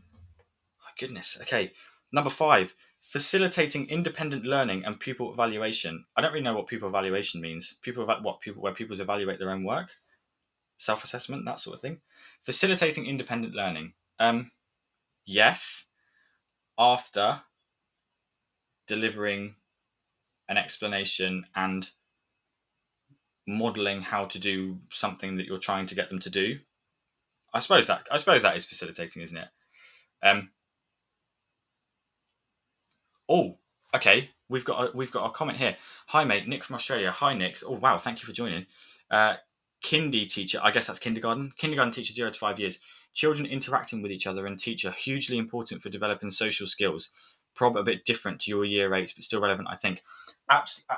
[0.98, 1.36] goodness.
[1.42, 1.72] Okay.
[2.12, 6.04] Number five, facilitating independent learning and pupil evaluation.
[6.16, 7.76] I don't really know what pupil evaluation means.
[7.82, 9.90] People what people where pupils evaluate their own work,
[10.78, 12.00] self assessment, that sort of thing.
[12.42, 13.92] Facilitating independent learning.
[14.18, 14.50] Um,
[15.26, 15.84] yes,
[16.78, 17.42] after
[18.86, 19.54] delivering
[20.48, 21.90] an explanation and
[23.46, 26.58] modeling how to do something that you're trying to get them to do.
[27.52, 29.48] I suppose that I suppose that is facilitating, isn't it?
[30.22, 30.50] Um,
[33.28, 33.58] Oh,
[33.94, 34.30] okay.
[34.48, 35.76] We've got a, we've got a comment here.
[36.08, 36.48] Hi, mate.
[36.48, 37.10] Nick from Australia.
[37.10, 37.58] Hi, Nick.
[37.64, 37.98] Oh, wow.
[37.98, 38.66] Thank you for joining.
[39.10, 39.34] Uh,
[39.82, 40.60] kindy teacher.
[40.62, 41.52] I guess that's kindergarten.
[41.56, 42.78] Kindergarten teacher, zero to five years.
[43.14, 47.10] Children interacting with each other and teacher hugely important for developing social skills.
[47.54, 50.02] Probably a bit different to your year eights, but still relevant, I think.
[50.50, 50.96] Absolutely,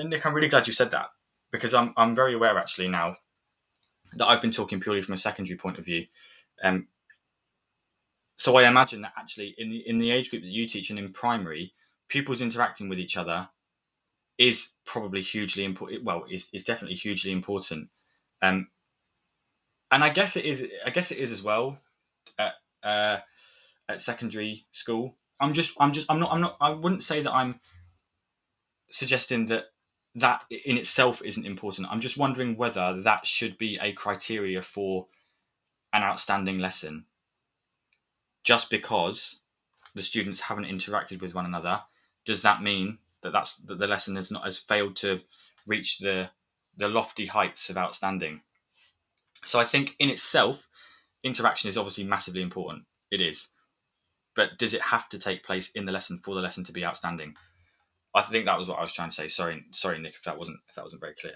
[0.00, 0.24] uh, Nick.
[0.24, 1.10] I'm really glad you said that
[1.50, 3.16] because I'm I'm very aware actually now
[4.14, 6.06] that I've been talking purely from a secondary point of view.
[6.62, 6.88] Um,
[8.38, 10.98] so I imagine that actually in the in the age group that you teach and
[10.98, 11.74] in primary,
[12.08, 13.48] pupils interacting with each other
[14.38, 16.04] is probably hugely important.
[16.04, 17.88] Well, is is definitely hugely important.
[18.42, 18.68] Um,
[19.90, 20.66] and I guess it is.
[20.84, 21.78] I guess it is as well
[22.38, 23.18] at uh,
[23.88, 25.16] at secondary school.
[25.40, 25.72] I'm just.
[25.78, 26.06] I'm just.
[26.08, 26.32] I'm not.
[26.32, 26.56] I'm not.
[26.60, 27.60] I wouldn't say that I'm
[28.90, 29.64] suggesting that
[30.14, 31.88] that in itself isn't important.
[31.90, 35.06] I'm just wondering whether that should be a criteria for
[35.92, 37.04] an outstanding lesson
[38.44, 39.40] just because
[39.94, 41.82] the students haven't interacted with one another,
[42.24, 45.20] does that mean that that's that the lesson has not has failed to
[45.66, 46.30] reach the
[46.78, 48.40] the lofty heights of outstanding?
[49.44, 50.68] So I think in itself,
[51.22, 52.84] interaction is obviously massively important.
[53.10, 53.48] It is,
[54.34, 56.84] but does it have to take place in the lesson for the lesson to be
[56.84, 57.34] outstanding?
[58.14, 59.28] I think that was what I was trying to say.
[59.28, 61.34] Sorry, sorry, Nick, if that wasn't if that wasn't very clear.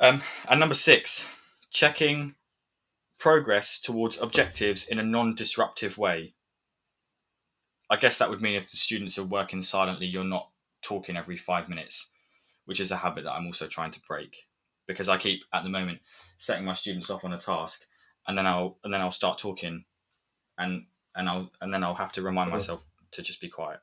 [0.00, 1.24] Um, and number six,
[1.70, 2.34] checking
[3.18, 6.34] progress towards objectives in a non disruptive way.
[7.90, 10.50] I guess that would mean if the students are working silently, you're not
[10.82, 12.08] talking every five minutes,
[12.64, 14.36] which is a habit that I'm also trying to break
[14.86, 16.00] because I keep at the moment
[16.38, 17.80] setting my students off on a task
[18.26, 19.84] and then I'll and then I'll start talking
[20.58, 23.80] and and I'll and then I'll have to remind myself to just be quiet.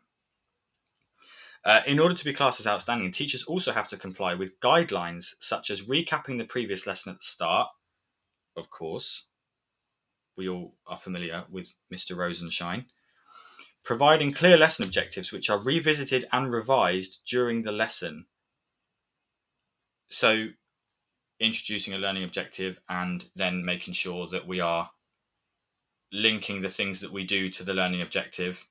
[1.63, 5.35] Uh, in order to be classed as outstanding, teachers also have to comply with guidelines
[5.39, 7.69] such as recapping the previous lesson at the start,
[8.57, 9.27] of course,
[10.35, 12.17] we all are familiar with Mr.
[12.17, 12.85] Rosenshine,
[13.83, 18.25] providing clear lesson objectives which are revisited and revised during the lesson.
[20.11, 20.47] So,
[21.39, 24.91] introducing a learning objective and then making sure that we are
[26.11, 28.67] linking the things that we do to the learning objective.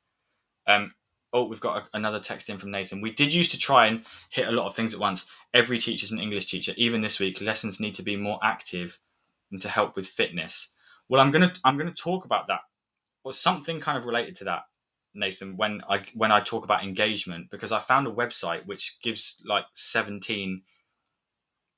[0.67, 0.95] Um,
[1.33, 3.01] oh, we've got a, another text in from Nathan.
[3.01, 5.27] We did used to try and hit a lot of things at once.
[5.55, 6.75] Every teacher's an English teacher.
[6.77, 8.99] Even this week, lessons need to be more active
[9.51, 10.69] and to help with fitness.
[11.09, 12.61] Well, I'm gonna I'm gonna talk about that
[13.25, 14.65] or something kind of related to that,
[15.15, 15.57] Nathan.
[15.57, 19.65] When I when I talk about engagement, because I found a website which gives like
[19.73, 20.63] 17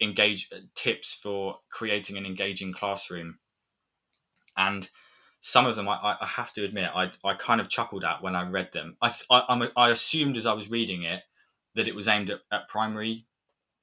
[0.02, 3.38] engage tips for creating an engaging classroom,
[4.56, 4.88] and
[5.40, 8.36] some of them I, I have to admit I, I kind of chuckled at when
[8.36, 8.96] I read them.
[9.00, 11.22] I I, I assumed as I was reading it
[11.74, 13.26] that it was aimed at, at primary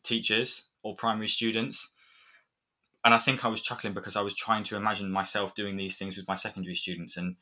[0.04, 1.90] teachers or primary students
[3.04, 5.98] and I think I was chuckling because I was trying to imagine myself doing these
[5.98, 7.36] things with my secondary students and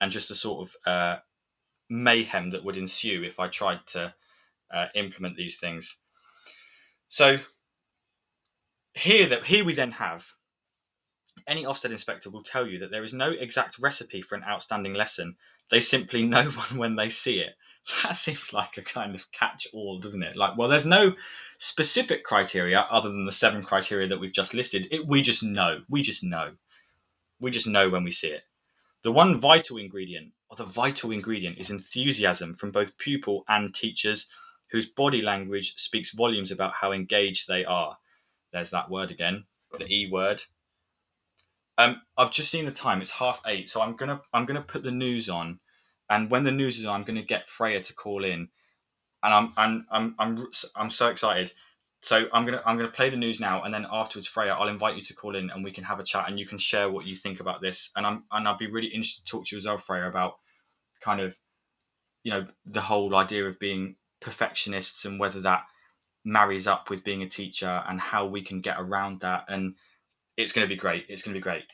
[0.00, 1.18] and just the sort of uh,
[1.88, 4.14] mayhem that would ensue if I tried to
[4.72, 5.96] uh, implement these things.
[7.08, 7.38] So
[8.94, 10.24] here that here we then have
[11.46, 14.94] any Ofsted inspector will tell you that there is no exact recipe for an outstanding
[14.94, 15.36] lesson.
[15.70, 17.54] They simply know one when they see it.
[18.02, 20.36] that seems like a kind of catch all, doesn't it?
[20.36, 21.14] Like, well, there's no
[21.58, 24.86] specific criteria other than the seven criteria that we've just listed.
[24.90, 25.82] It, we just know.
[25.88, 26.52] We just know.
[27.40, 28.42] We just know when we see it.
[29.02, 34.26] The one vital ingredient, or the vital ingredient, is enthusiasm from both pupil and teachers
[34.70, 37.96] whose body language speaks volumes about how engaged they are.
[38.52, 39.44] There's that word again,
[39.78, 40.42] the E word.
[41.78, 43.02] Um, I've just seen the time.
[43.02, 45.60] It's half eight, so I'm gonna I'm gonna put the news on,
[46.08, 48.48] and when the news is on, I'm gonna get Freya to call in,
[49.22, 51.52] and I'm I'm I'm I'm, I'm so excited.
[52.02, 54.96] So I'm gonna I'm gonna play the news now, and then afterwards, Freya, I'll invite
[54.96, 57.06] you to call in, and we can have a chat, and you can share what
[57.06, 57.90] you think about this.
[57.96, 60.34] And I'm and I'd be really interested to talk to you as well, Freya, about
[61.00, 61.36] kind of,
[62.24, 65.64] you know, the whole idea of being perfectionists and whether that
[66.24, 69.44] marries up with being a teacher and how we can get around that.
[69.48, 69.74] And
[70.36, 71.06] it's going to be great.
[71.08, 71.64] It's going to be great.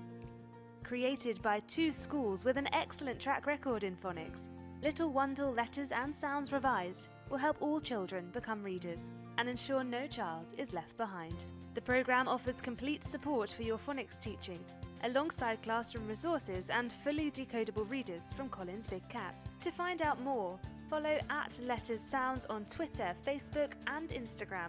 [0.85, 4.40] Created by two schools with an excellent track record in phonics,
[4.83, 10.07] Little Wandle Letters and Sounds Revised will help all children become readers and ensure no
[10.07, 11.46] child is left behind.
[11.72, 14.62] The programme offers complete support for your phonics teaching,
[15.05, 19.42] alongside classroom resources and fully decodable readers from Collins Big Cat.
[19.61, 20.59] To find out more,
[20.90, 24.68] Follow at Letters Sounds on Twitter, Facebook, and Instagram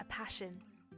[0.00, 0.60] a passion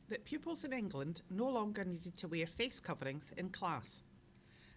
[0.08, 4.02] that pupils in England no longer needed to wear face coverings in class,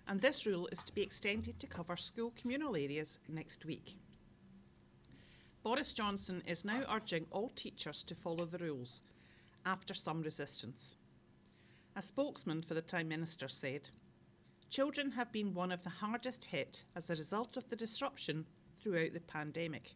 [0.07, 3.97] and this rule is to be extended to cover school communal areas next week.
[5.63, 9.03] Boris Johnson is now urging all teachers to follow the rules
[9.65, 10.95] after some resistance.
[11.97, 13.89] A spokesman for the Prime Minister said,
[14.69, 18.45] Children have been one of the hardest hit as a result of the disruption
[18.81, 19.95] throughout the pandemic,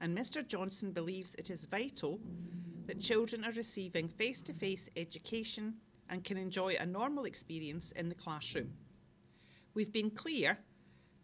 [0.00, 2.20] and Mr Johnson believes it is vital
[2.86, 5.74] that children are receiving face to face education
[6.10, 8.72] and can enjoy a normal experience in the classroom.
[9.74, 10.58] We've been clear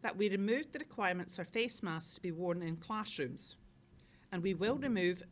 [0.02, 3.56] that we removed the requirements for face masks to be worn in classrooms,
[4.32, 5.22] and we will remove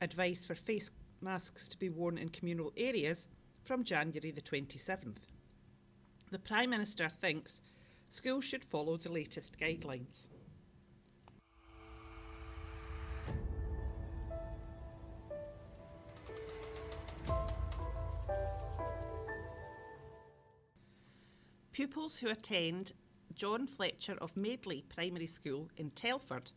[0.00, 3.28] advice for face masks to be worn in communal areas
[3.64, 5.18] from January the 27th.
[6.30, 7.62] The Prime Minister thinks
[8.08, 10.28] schools should follow the latest guidelines.
[21.78, 22.90] Pupils who attend
[23.36, 26.50] John Fletcher of Madeley Primary School in Telford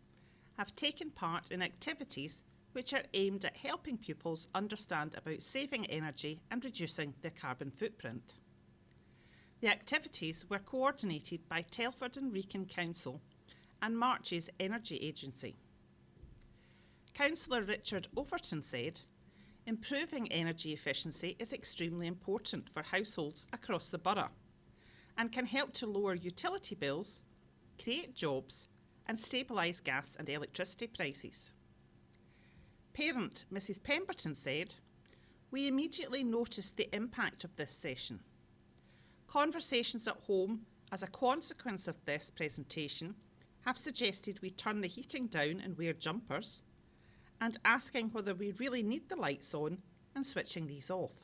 [0.57, 6.41] have taken part in activities which are aimed at helping pupils understand about saving energy
[6.49, 8.34] and reducing their carbon footprint.
[9.59, 13.22] The activities were coordinated by Telford and Wrekin Council
[13.84, 15.55] and Marches Energy Agency.
[17.13, 18.99] Councillor Richard Overton said,
[19.67, 24.32] Improving energy efficiency is extremely important for households across the borough
[25.18, 27.22] and can help to lower utility bills,
[27.82, 28.68] create jobs,
[29.07, 31.55] and stabilise gas and electricity prices.
[32.93, 33.82] Parent Mrs.
[33.82, 34.76] Pemberton said,
[35.51, 38.20] We immediately noticed the impact of this session.
[39.28, 43.16] Conversations at home, as a consequence of this presentation,
[43.62, 46.64] have suggested we turn the heating down and wear jumpers,
[47.39, 49.78] and asking whether we really need the lights on
[50.16, 51.20] and switching these off.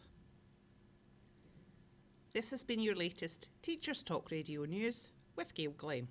[2.37, 6.07] This has been your latest Teachers Talk Radio News with Gail Glenn.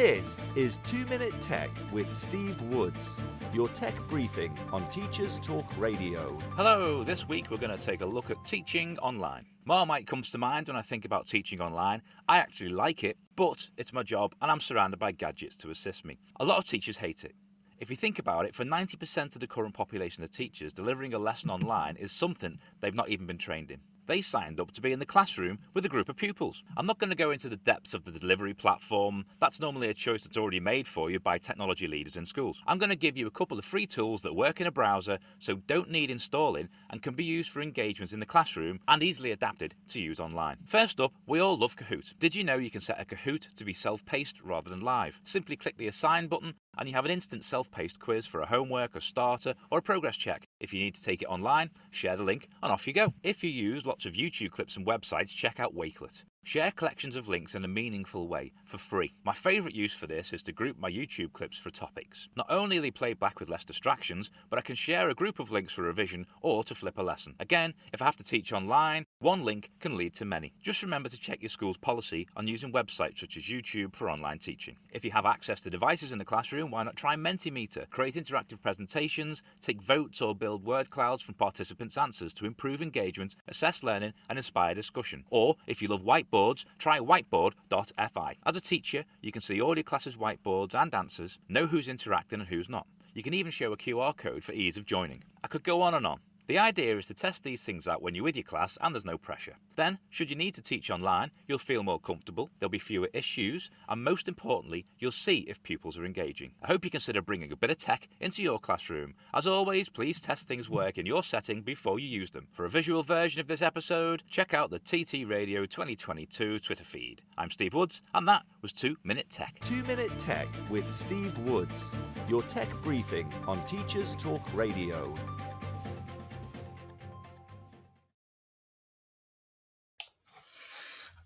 [0.00, 3.20] This is 2 Minute Tech with Steve Woods,
[3.52, 6.38] your tech briefing on Teachers Talk Radio.
[6.54, 9.46] Hello, this week we're going to take a look at teaching online.
[9.64, 12.02] Marmite comes to mind when I think about teaching online.
[12.28, 16.04] I actually like it, but it's my job and I'm surrounded by gadgets to assist
[16.04, 16.20] me.
[16.38, 17.34] A lot of teachers hate it.
[17.80, 21.18] If you think about it, for 90% of the current population of teachers, delivering a
[21.18, 23.80] lesson online is something they've not even been trained in.
[24.08, 26.64] They signed up to be in the classroom with a group of pupils.
[26.78, 29.26] I'm not going to go into the depths of the delivery platform.
[29.38, 32.62] That's normally a choice that's already made for you by technology leaders in schools.
[32.66, 35.18] I'm going to give you a couple of free tools that work in a browser,
[35.38, 39.30] so don't need installing and can be used for engagements in the classroom and easily
[39.30, 40.56] adapted to use online.
[40.64, 42.18] First up, we all love Kahoot.
[42.18, 45.20] Did you know you can set a Kahoot to be self-paced rather than live?
[45.22, 48.94] Simply click the assign button and you have an instant self-paced quiz for a homework,
[48.94, 50.48] a starter, or a progress check.
[50.60, 53.14] If you need to take it online, share the link and off you go.
[53.22, 56.24] If you use lots of YouTube clips and websites, check out Wakelet.
[56.44, 59.12] Share collections of links in a meaningful way for free.
[59.22, 62.30] My favourite use for this is to group my YouTube clips for topics.
[62.36, 65.38] Not only are they played back with less distractions, but I can share a group
[65.40, 67.34] of links for revision or to flip a lesson.
[67.38, 70.54] Again, if I have to teach online, one link can lead to many.
[70.62, 74.38] Just remember to check your school's policy on using websites such as YouTube for online
[74.38, 74.76] teaching.
[74.90, 77.90] If you have access to devices in the classroom, why not try Mentimeter?
[77.90, 83.36] Create interactive presentations, take votes, or build word clouds from participants' answers to improve engagement,
[83.46, 85.24] assess learning, and inspire discussion.
[85.28, 88.36] Or, if you love whiteboards, try whiteboard.fi.
[88.44, 92.40] As a teacher, you can see all your class's whiteboards and answers, know who's interacting
[92.40, 92.86] and who's not.
[93.14, 95.24] You can even show a QR code for ease of joining.
[95.42, 96.20] I could go on and on.
[96.48, 99.04] The idea is to test these things out when you're with your class and there's
[99.04, 99.56] no pressure.
[99.76, 103.70] Then, should you need to teach online, you'll feel more comfortable, there'll be fewer issues,
[103.86, 106.52] and most importantly, you'll see if pupils are engaging.
[106.62, 109.12] I hope you consider bringing a bit of tech into your classroom.
[109.34, 112.48] As always, please test things work in your setting before you use them.
[112.50, 117.20] For a visual version of this episode, check out the TT Radio 2022 Twitter feed.
[117.36, 119.58] I'm Steve Woods, and that was 2 Minute Tech.
[119.60, 121.94] 2 Minute Tech with Steve Woods,
[122.26, 125.14] your tech briefing on Teachers Talk Radio.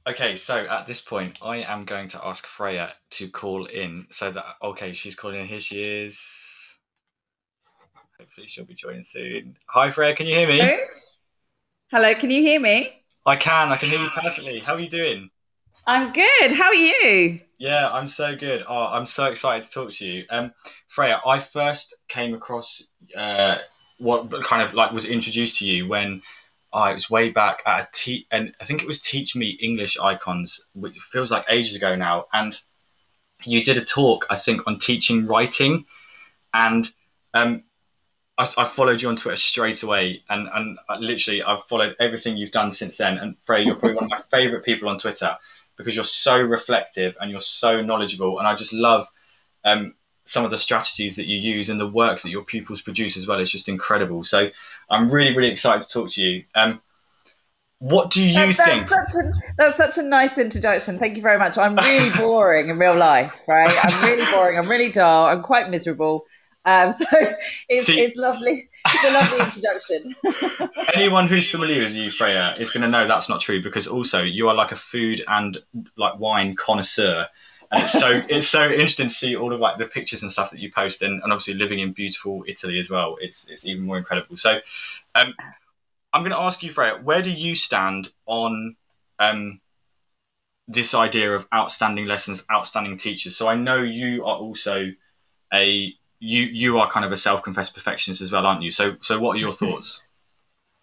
[0.04, 4.32] Okay, so at this point, I am going to ask Freya to call in so
[4.32, 5.46] that, okay, she's calling in.
[5.46, 6.20] Here she is.
[8.18, 9.56] Hopefully, she'll be joining soon.
[9.66, 10.58] Hi, Freya, can you hear me?
[10.58, 10.76] Hello?
[11.92, 13.04] Hello, can you hear me?
[13.24, 14.58] I can, I can hear you perfectly.
[14.58, 15.30] How are you doing?
[15.86, 16.50] I'm good.
[16.52, 17.40] How are you?
[17.58, 18.64] Yeah, I'm so good.
[18.68, 20.24] Oh, I'm so excited to talk to you.
[20.30, 20.52] Um,
[20.88, 22.82] Freya, I first came across
[23.16, 23.58] uh,
[23.98, 26.22] what kind of like was introduced to you when
[26.72, 29.50] oh, it was way back at a te- and I think it was Teach Me
[29.50, 32.26] English Icons, which feels like ages ago now.
[32.32, 32.58] And
[33.44, 35.84] you did a talk, I think, on teaching writing,
[36.54, 36.90] and
[37.34, 37.64] um,
[38.38, 42.36] I, I, followed you on Twitter straight away, and and I literally I've followed everything
[42.36, 43.18] you've done since then.
[43.18, 45.36] And Freya, you're probably one of my favourite people on Twitter
[45.76, 49.06] because you're so reflective and you're so knowledgeable, and I just love.
[49.64, 49.94] Um,
[50.24, 53.26] some of the strategies that you use and the work that your pupils produce as
[53.26, 54.22] well is just incredible.
[54.24, 54.50] So
[54.88, 56.44] I'm really, really excited to talk to you.
[56.54, 56.80] Um,
[57.78, 58.88] what do you that's, think?
[58.88, 61.00] That's such, a, that's such a nice introduction.
[61.00, 61.58] Thank you very much.
[61.58, 63.76] I'm really boring in real life, right?
[63.82, 64.56] I'm really boring.
[64.56, 65.26] I'm really dull.
[65.26, 66.24] I'm quite miserable.
[66.64, 67.04] Um, so
[67.68, 68.68] it's, See, it's lovely.
[68.86, 70.70] It's a lovely introduction.
[70.94, 74.22] anyone who's familiar with you, Freya, is going to know that's not true because also
[74.22, 75.58] you are like a food and
[75.96, 77.26] like wine connoisseur
[77.72, 80.50] and it's so it's so interesting to see all of like the pictures and stuff
[80.50, 83.16] that you post, and, and obviously living in beautiful Italy as well.
[83.20, 84.36] It's it's even more incredible.
[84.36, 84.58] So,
[85.14, 85.34] um,
[86.12, 88.76] I'm going to ask you, Freya, where do you stand on
[89.18, 89.60] um,
[90.68, 93.36] this idea of outstanding lessons, outstanding teachers?
[93.36, 94.92] So I know you are also
[95.52, 98.70] a you you are kind of a self-confessed perfectionist as well, aren't you?
[98.70, 100.02] So so what are your thoughts?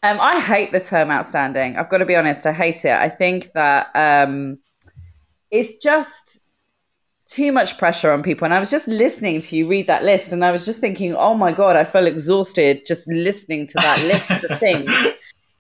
[0.02, 1.78] Um, I hate the term outstanding.
[1.78, 2.48] I've got to be honest.
[2.48, 2.94] I hate it.
[2.94, 4.58] I think that um,
[5.52, 6.46] it's just
[7.30, 8.46] too much pressure on people.
[8.46, 11.16] And I was just listening to you read that list, and I was just thinking,
[11.16, 14.92] oh my god, I felt exhausted just listening to that list of things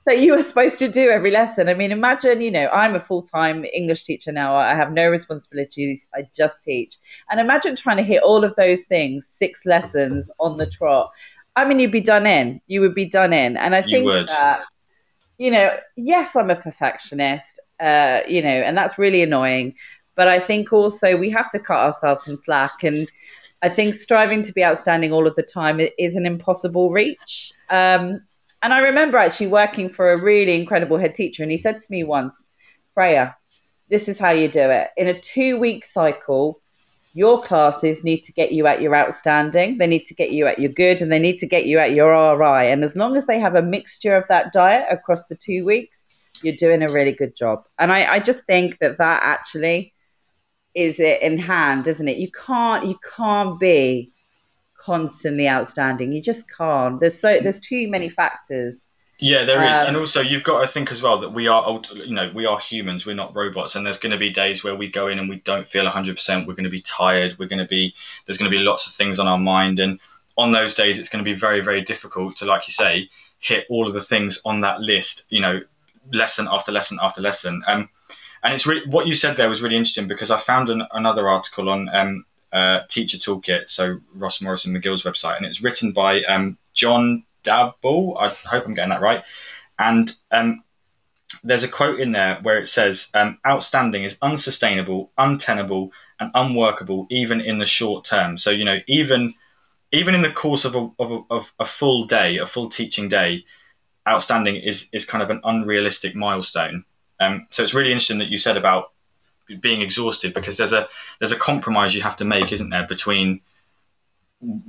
[0.05, 1.69] that you were supposed to do every lesson.
[1.69, 4.55] I mean, imagine, you know, I'm a full time English teacher now.
[4.55, 6.09] I have no responsibilities.
[6.15, 6.97] I just teach.
[7.29, 11.11] And imagine trying to hit all of those things, six lessons on the trot.
[11.55, 12.59] I mean, you'd be done in.
[12.65, 13.55] You would be done in.
[13.57, 14.61] And I think that,
[15.37, 19.75] you know, yes, I'm a perfectionist, uh, you know, and that's really annoying.
[20.19, 22.83] But I think also we have to cut ourselves some slack.
[22.83, 23.09] And
[23.61, 27.53] I think striving to be outstanding all of the time is an impossible reach.
[27.69, 28.21] Um,
[28.61, 31.87] and I remember actually working for a really incredible head teacher, and he said to
[31.89, 32.49] me once,
[32.93, 33.33] Freya,
[33.87, 34.89] this is how you do it.
[34.97, 36.59] In a two week cycle,
[37.13, 40.59] your classes need to get you at your outstanding, they need to get you at
[40.59, 42.69] your good, and they need to get you at your RI.
[42.69, 46.09] And as long as they have a mixture of that diet across the two weeks,
[46.43, 47.63] you're doing a really good job.
[47.77, 49.93] And I, I just think that that actually
[50.79, 52.17] is it in hand, isn't it?
[52.17, 54.11] You can't you can't be
[54.77, 56.13] constantly outstanding.
[56.13, 56.99] You just can't.
[56.99, 58.85] There's so there's too many factors.
[59.21, 61.81] Yeah, there is, um, and also you've got to think as well that we are,
[61.93, 63.05] you know, we are humans.
[63.05, 65.41] We're not robots, and there's going to be days where we go in and we
[65.41, 66.15] don't feel 100.
[66.15, 67.37] percent We're going to be tired.
[67.37, 67.93] We're going to be
[68.25, 69.99] there's going to be lots of things on our mind, and
[70.37, 73.09] on those days it's going to be very very difficult to, like you say,
[73.39, 75.23] hit all of the things on that list.
[75.27, 75.59] You know,
[76.13, 77.61] lesson after lesson after lesson.
[77.67, 77.89] Um,
[78.43, 81.27] and it's really what you said there was really interesting because I found an, another
[81.27, 86.23] article on um, uh, Teacher Toolkit, so Ross Morrison McGill's website, and it's written by
[86.23, 88.19] um, John Dabell.
[88.19, 89.23] I hope I'm getting that right.
[89.77, 90.63] And um,
[91.43, 97.07] there's a quote in there where it says, um, "Outstanding is unsustainable, untenable, and unworkable,
[97.09, 99.35] even in the short term." So you know, even
[99.91, 103.09] even in the course of a, of a, of a full day, a full teaching
[103.09, 103.45] day,
[104.07, 106.83] outstanding is is kind of an unrealistic milestone.
[107.19, 108.91] Um, so it's really interesting that you said about
[109.59, 110.87] being exhausted because there's a
[111.19, 113.41] there's a compromise you have to make, isn't there, between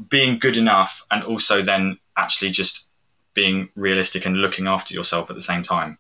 [0.09, 2.89] being good enough and also then actually just
[3.35, 5.99] being realistic and looking after yourself at the same time.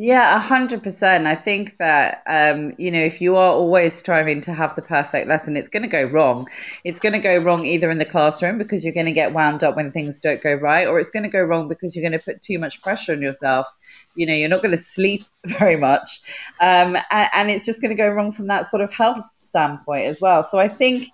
[0.00, 1.26] Yeah, a hundred percent.
[1.26, 5.26] I think that um, you know, if you are always striving to have the perfect
[5.26, 6.46] lesson, it's going to go wrong.
[6.84, 9.64] It's going to go wrong either in the classroom because you're going to get wound
[9.64, 12.16] up when things don't go right, or it's going to go wrong because you're going
[12.18, 13.66] to put too much pressure on yourself.
[14.14, 16.20] You know, you're not going to sleep very much,
[16.60, 20.06] um, and, and it's just going to go wrong from that sort of health standpoint
[20.06, 20.44] as well.
[20.44, 21.08] So I think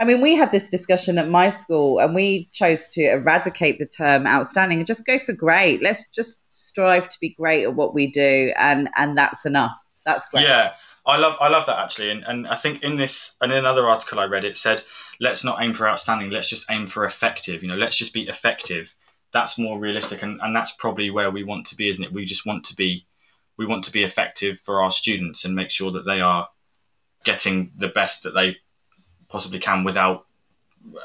[0.00, 3.86] I mean, we had this discussion at my school and we chose to eradicate the
[3.86, 5.82] term outstanding and just go for great.
[5.82, 9.76] Let's just strive to be great at what we do and and that's enough.
[10.06, 10.44] That's great.
[10.44, 10.74] Yeah.
[11.04, 12.10] I love I love that actually.
[12.10, 14.82] And and I think in this and in another article I read it said,
[15.20, 17.62] let's not aim for outstanding, let's just aim for effective.
[17.62, 18.94] You know, let's just be effective.
[19.32, 22.12] That's more realistic and, and that's probably where we want to be, isn't it?
[22.12, 23.06] We just want to be
[23.56, 26.46] we want to be effective for our students and make sure that they are
[27.24, 28.58] getting the best that they
[29.28, 30.26] possibly can without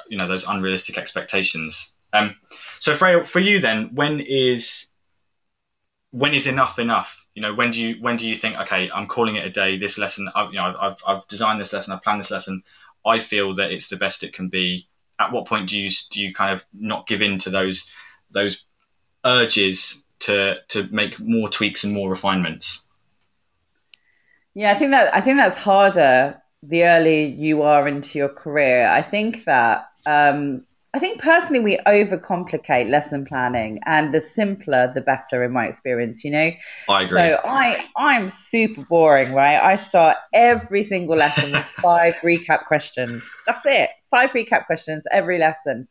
[0.08, 1.92] you know those unrealistic expectations.
[2.12, 2.36] Um,
[2.80, 4.88] so for for you then, when is
[6.12, 7.26] when is enough enough?
[7.34, 9.78] You know, when do you when do you think okay, I'm calling it a day.
[9.78, 12.64] This lesson, I've, you know, I've I've designed this lesson, I've planned this lesson.
[13.06, 14.88] I feel that it's the best it can be.
[15.20, 17.90] At what point do you do you kind of not give in to those
[18.32, 18.66] those
[19.26, 22.82] urges to to make more tweaks and more refinements?
[24.54, 28.88] Yeah, I think that I think that's harder the earlier you are into your career.
[28.88, 35.02] I think that um, I think personally we overcomplicate lesson planning, and the simpler the
[35.02, 36.24] better, in my experience.
[36.24, 36.52] You know,
[36.90, 37.20] I agree.
[37.20, 39.60] So I I'm super boring, right?
[39.62, 43.30] I start every single lesson with five recap questions.
[43.46, 45.88] That's it, five recap questions every lesson.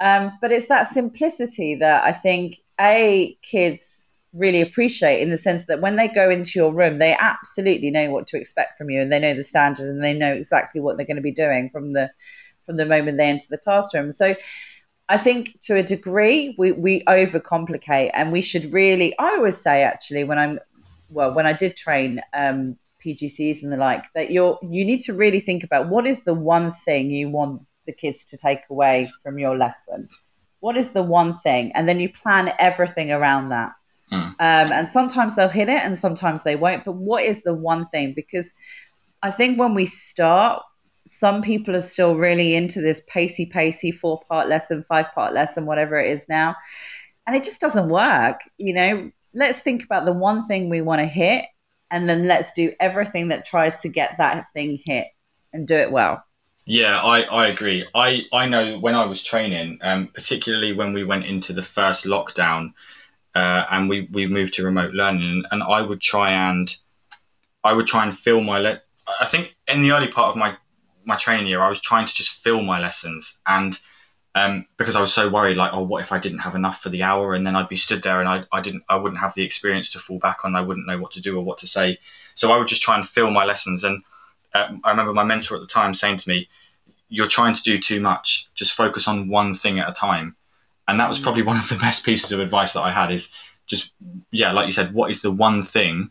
[0.00, 4.03] Um, but it's that simplicity that I think a kids
[4.34, 8.10] really appreciate in the sense that when they go into your room, they absolutely know
[8.10, 10.96] what to expect from you and they know the standards and they know exactly what
[10.96, 12.10] they're going to be doing from the
[12.66, 14.10] from the moment they enter the classroom.
[14.10, 14.34] So
[15.08, 19.82] I think to a degree we, we overcomplicate and we should really I always say
[19.82, 20.58] actually when I'm
[21.10, 25.12] well when I did train um, PGCs and the like that you're you need to
[25.12, 29.10] really think about what is the one thing you want the kids to take away
[29.22, 30.08] from your lesson.
[30.60, 31.72] What is the one thing?
[31.74, 33.72] And then you plan everything around that.
[34.10, 34.28] Mm.
[34.28, 36.84] Um, and sometimes they'll hit it and sometimes they won't.
[36.84, 38.12] But what is the one thing?
[38.14, 38.52] Because
[39.22, 40.62] I think when we start,
[41.06, 45.66] some people are still really into this pacey, pacey four part lesson, five part lesson,
[45.66, 46.56] whatever it is now.
[47.26, 48.40] And it just doesn't work.
[48.58, 51.46] You know, let's think about the one thing we want to hit
[51.90, 55.08] and then let's do everything that tries to get that thing hit
[55.52, 56.24] and do it well.
[56.66, 57.84] Yeah, I, I agree.
[57.94, 62.06] I, I know when I was training, um, particularly when we went into the first
[62.06, 62.72] lockdown,
[63.34, 66.74] uh, and we we moved to remote learning, and I would try and
[67.62, 68.58] I would try and fill my.
[68.58, 68.82] Le-
[69.20, 70.56] I think in the early part of my
[71.04, 73.78] my training year, I was trying to just fill my lessons, and
[74.36, 76.88] um, because I was so worried, like, oh, what if I didn't have enough for
[76.88, 79.34] the hour, and then I'd be stood there, and I, I didn't, I wouldn't have
[79.34, 80.56] the experience to fall back on.
[80.56, 81.98] I wouldn't know what to do or what to say,
[82.34, 83.84] so I would just try and fill my lessons.
[83.84, 84.02] And
[84.52, 86.48] uh, I remember my mentor at the time saying to me,
[87.08, 88.48] "You're trying to do too much.
[88.54, 90.36] Just focus on one thing at a time."
[90.88, 93.30] And that was probably one of the best pieces of advice that I had is
[93.66, 93.92] just
[94.30, 96.10] yeah like you said what is the one thing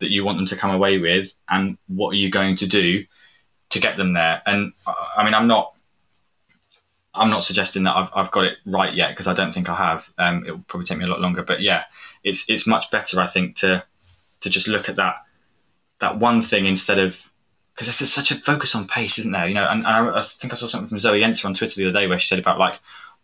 [0.00, 3.04] that you want them to come away with and what are you going to do
[3.70, 4.42] to get them there?
[4.46, 5.74] And I mean I'm not
[7.14, 9.74] I'm not suggesting that I've, I've got it right yet because I don't think I
[9.74, 10.08] have.
[10.16, 11.84] Um, it will probably take me a lot longer but yeah
[12.22, 13.84] it's it's much better I think to
[14.40, 15.16] to just look at that
[16.00, 17.30] that one thing instead of
[17.74, 19.48] because there's such a focus on pace, isn't there?
[19.48, 21.76] You know, and, and I, I, think I saw something from Zoe Enser on Twitter
[21.76, 22.78] the other day where she said about like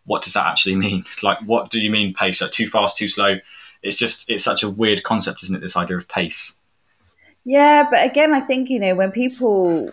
[0.07, 1.03] what does that actually mean?
[1.21, 2.41] Like, what do you mean pace?
[2.41, 3.37] Like, too fast, too slow?
[3.83, 5.59] It's just, it's such a weird concept, isn't it?
[5.59, 6.55] This idea of pace.
[7.45, 9.91] Yeah, but again, I think, you know, when people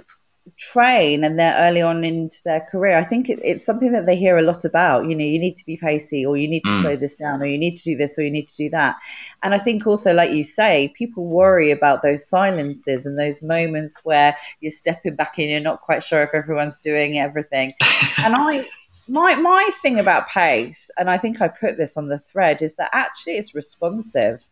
[0.58, 4.16] train and they're early on into their career, I think it, it's something that they
[4.16, 5.06] hear a lot about.
[5.06, 6.80] You know, you need to be pacey, or you need to mm.
[6.82, 8.96] slow this down, or you need to do this, or you need to do that.
[9.42, 14.00] And I think also, like you say, people worry about those silences and those moments
[14.04, 17.72] where you're stepping back and you're not quite sure if everyone's doing everything.
[18.18, 18.64] and I,
[19.08, 22.74] my my thing about pace, and I think I put this on the thread, is
[22.74, 24.42] that actually it's responsive,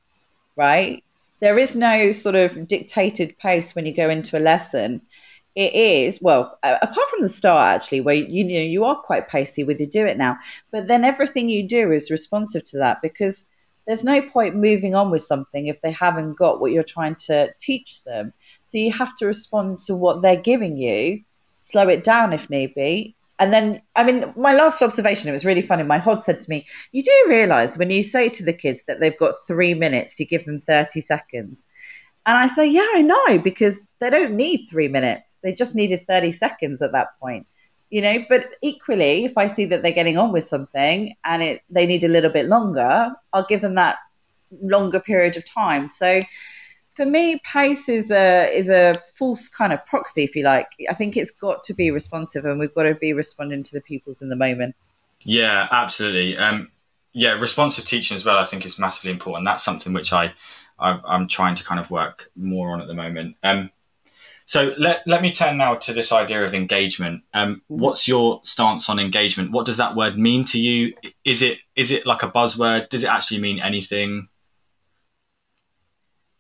[0.57, 1.03] right?
[1.41, 5.03] There is no sort of dictated pace when you go into a lesson.
[5.55, 9.65] It is well, apart from the start actually, where you, know you are quite pacey
[9.65, 10.39] with you do it now,
[10.71, 13.45] but then everything you do is responsive to that because
[13.87, 17.53] there's no point moving on with something if they haven't got what you're trying to
[17.59, 18.33] teach them.
[18.65, 21.23] So you have to respond to what they're giving you,
[21.59, 25.45] slow it down if need be, and then, I mean, my last observation, it was
[25.45, 25.83] really funny.
[25.83, 29.01] My HOD said to me, You do realize when you say to the kids that
[29.01, 31.67] they've got three minutes, you give them 30 seconds.
[32.25, 35.39] And I say, Yeah, I know, because they don't need three minutes.
[35.43, 37.47] They just needed 30 seconds at that point.
[37.91, 41.61] You know, but equally, if I see that they're getting on with something and it
[41.69, 43.99] they need a little bit longer, I'll give them that
[44.63, 45.89] longer period of time.
[45.89, 46.21] So
[46.95, 50.69] for me, pace is a is a false kind of proxy, if you like.
[50.91, 53.81] I think it's got to be responsive, and we've got to be responding to the
[53.81, 54.75] pupils in the moment.
[55.23, 56.37] Yeah, absolutely.
[56.37, 56.71] Um,
[57.13, 58.39] yeah, responsive teaching as well.
[58.39, 59.47] I think is massively important.
[59.47, 60.33] That's something which I,
[60.79, 63.37] I am trying to kind of work more on at the moment.
[63.43, 63.71] Um,
[64.45, 67.23] so let let me turn now to this idea of engagement.
[67.33, 67.81] Um, mm-hmm.
[67.81, 69.53] what's your stance on engagement?
[69.53, 70.95] What does that word mean to you?
[71.25, 72.91] Is it is it like a buzzword?
[72.91, 74.29] Does it actually mean anything?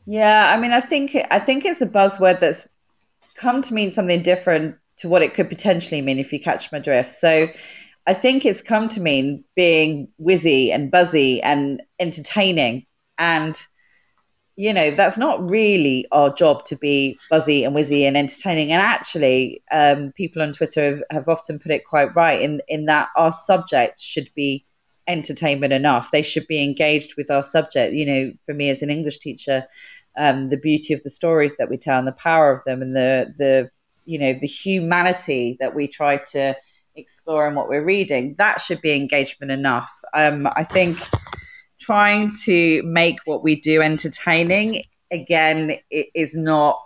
[0.07, 2.68] Yeah, I mean, I think I think it's a buzzword that's
[3.36, 6.78] come to mean something different to what it could potentially mean if you catch my
[6.78, 7.12] drift.
[7.12, 7.48] So,
[8.07, 12.86] I think it's come to mean being whizzy and buzzy and entertaining,
[13.18, 13.61] and
[14.57, 18.72] you know that's not really our job to be buzzy and whizzy and entertaining.
[18.72, 22.86] And actually, um, people on Twitter have, have often put it quite right in in
[22.86, 24.66] that our subject should be
[25.07, 26.11] entertainment enough.
[26.11, 27.94] They should be engaged with our subject.
[27.94, 29.66] You know, for me as an English teacher,
[30.16, 32.94] um, the beauty of the stories that we tell and the power of them and
[32.94, 33.70] the the
[34.05, 36.57] you know the humanity that we try to
[36.96, 40.98] explore in what we're reading that should be engagement enough um, i think
[41.80, 46.82] trying to make what we do entertaining again is not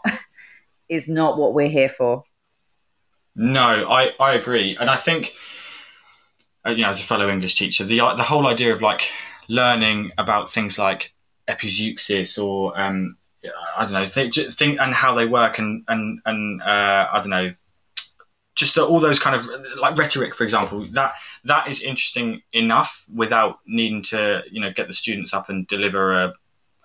[0.88, 2.22] is not what we're here for
[3.34, 5.34] no i i agree and i think
[6.68, 9.10] you know as a fellow english teacher the the whole idea of like
[9.48, 11.14] learning about things like
[11.48, 13.16] epizeuxis or um,
[13.76, 17.30] I don't know think, think and how they work and and and uh, I don't
[17.30, 17.54] know
[18.54, 21.14] just all those kind of like rhetoric for example that
[21.44, 26.12] that is interesting enough without needing to you know get the students up and deliver
[26.12, 26.32] a,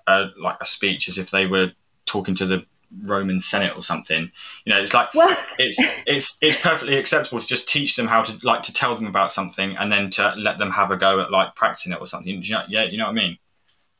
[0.07, 1.71] a like a speech as if they were
[2.05, 2.65] talking to the
[3.03, 4.31] Roman Senate or something.
[4.65, 8.23] You know, it's like well, it's it's it's perfectly acceptable to just teach them how
[8.23, 11.19] to like to tell them about something and then to let them have a go
[11.19, 12.41] at like practicing it or something.
[12.43, 13.37] You know, yeah, you know what I mean.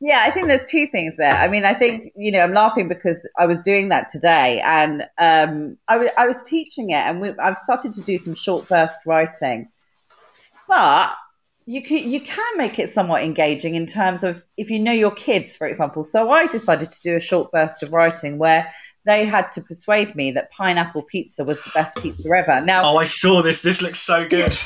[0.04, 1.36] Yeah, I think there's two things there.
[1.36, 5.04] I mean, I think you know I'm laughing because I was doing that today, and
[5.20, 8.68] um, I, w- I was teaching it, and we, I've started to do some short
[8.68, 9.70] burst writing,
[10.68, 11.12] but
[11.72, 15.12] you can you can make it somewhat engaging in terms of if you know your
[15.12, 16.04] kids, for example.
[16.04, 18.70] So I decided to do a short burst of writing where
[19.06, 22.60] they had to persuade me that pineapple pizza was the best pizza ever.
[22.60, 23.62] Now, oh, I saw this.
[23.62, 24.58] This looks so good.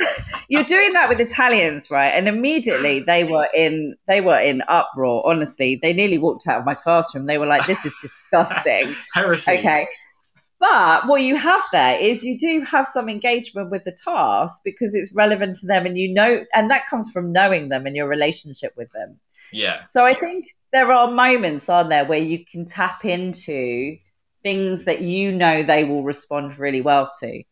[0.48, 2.08] You're doing that with Italians, right?
[2.08, 5.24] And immediately they were in they were in uproar.
[5.30, 7.26] Honestly, they nearly walked out of my classroom.
[7.26, 9.58] They were like, "This is disgusting." Heresy.
[9.58, 9.86] Okay.
[10.60, 14.94] But what you have there is you do have some engagement with the task because
[14.94, 18.08] it's relevant to them and you know, and that comes from knowing them and your
[18.08, 19.20] relationship with them.
[19.52, 19.84] Yeah.
[19.86, 23.96] So I think there are moments, aren't there, where you can tap into
[24.42, 27.42] things that you know they will respond really well to.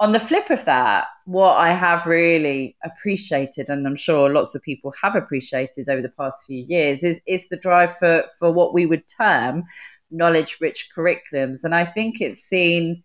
[0.00, 4.62] On the flip of that, what I have really appreciated, and I'm sure lots of
[4.62, 8.74] people have appreciated over the past few years, is is the drive for for what
[8.74, 9.64] we would term
[10.12, 11.64] knowledge rich curriculums.
[11.64, 13.02] And I think it's seen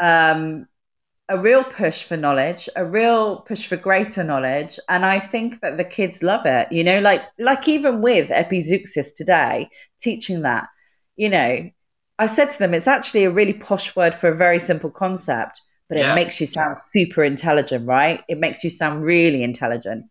[0.00, 0.66] um,
[1.28, 5.76] a real push for knowledge, a real push for greater knowledge, and I think that
[5.76, 6.72] the kids love it.
[6.72, 9.68] You know, like like even with epizeuxis today,
[10.00, 10.66] teaching that,
[11.16, 11.70] you know,
[12.18, 15.60] I said to them, it's actually a really posh word for a very simple concept
[15.90, 18.22] but it makes you sound super intelligent, right?
[18.28, 20.04] It makes you sound really intelligent.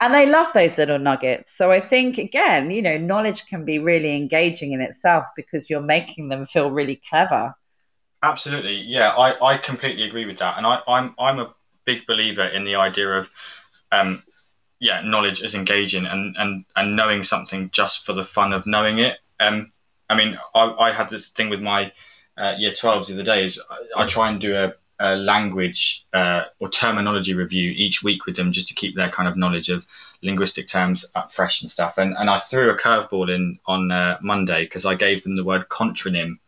[0.00, 1.56] And they love those little nuggets.
[1.56, 5.80] So I think, again, you know, knowledge can be really engaging in itself because you're
[5.80, 7.54] making them feel really clever.
[8.22, 8.74] Absolutely.
[8.74, 10.58] Yeah, I, I completely agree with that.
[10.58, 13.30] And I, I'm, I'm a big believer in the idea of,
[13.92, 14.22] um,
[14.80, 18.98] yeah, knowledge is engaging and, and, and knowing something just for the fun of knowing
[18.98, 19.18] it.
[19.40, 19.72] Um,
[20.10, 21.92] I mean, I, I had this thing with my
[22.36, 26.06] uh, year 12s the other day is I, I try and do a, a language
[26.12, 29.68] uh, or terminology review each week with them just to keep their kind of knowledge
[29.68, 29.86] of
[30.22, 31.98] linguistic terms up fresh and stuff.
[31.98, 35.44] And, and I threw a curveball in on uh, Monday because I gave them the
[35.44, 36.38] word contronym.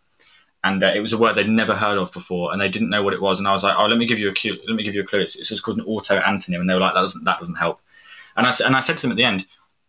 [0.65, 3.03] And uh, it was a word they'd never heard of before, and they didn't know
[3.03, 3.39] what it was.
[3.39, 5.03] And I was like, "Oh, let me give you a cue, let me give you
[5.03, 5.21] a clue.
[5.21, 7.81] It's, it's called an auto antonym." And they were like, "That doesn't that doesn't help."
[8.37, 9.47] And I and I said to them at the end,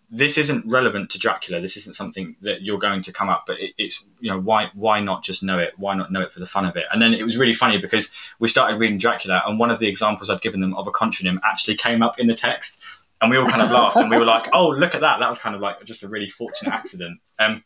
[0.10, 1.60] this isn't relevant to Dracula.
[1.60, 4.72] This isn't something that you're going to come up, but it, it's you know why
[4.74, 5.74] why not just know it?
[5.78, 6.86] Why not know it for the fun of it?
[6.92, 9.88] And then it was really funny because we started reading Dracula, and one of the
[9.88, 12.80] examples I'd given them of a contronym actually came up in the text,
[13.22, 15.20] and we all kind of laughed, and we were like, "Oh, look at that!
[15.20, 17.64] That was kind of like just a really fortunate accident." Um,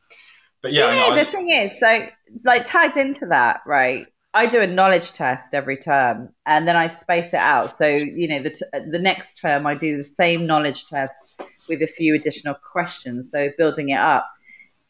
[0.63, 1.23] but yeah, yeah.
[1.23, 2.07] the thing is, so
[2.43, 4.07] like tagged into that, right?
[4.33, 7.75] I do a knowledge test every term, and then I space it out.
[7.77, 11.35] So you know, the t- the next term I do the same knowledge test
[11.67, 13.31] with a few additional questions.
[13.31, 14.29] So building it up.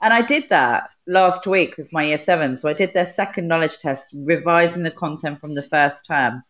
[0.02, 2.58] And I did that last week with my year seven.
[2.58, 6.44] So I did their second knowledge test, revising the content from the first term.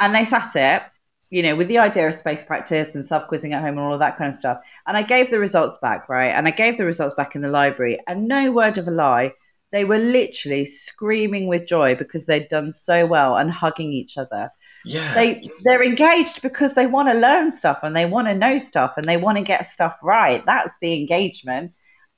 [0.00, 0.82] And they sat it,
[1.30, 3.92] you know, with the idea of space practice and self quizzing at home and all
[3.92, 4.62] of that kind of stuff.
[4.86, 6.30] And I gave the results back, right?
[6.30, 7.98] And I gave the results back in the library.
[8.06, 9.32] And no word of a lie,
[9.70, 14.50] they were literally screaming with joy because they'd done so well and hugging each other
[14.84, 18.58] yeah they they're engaged because they want to learn stuff and they want to know
[18.58, 21.72] stuff and they want to get stuff right that's the engagement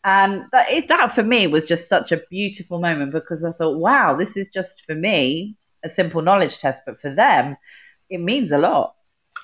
[0.04, 3.78] and that is, that for me was just such a beautiful moment because i thought
[3.78, 7.56] wow this is just for me a simple knowledge test but for them
[8.10, 8.96] it means a lot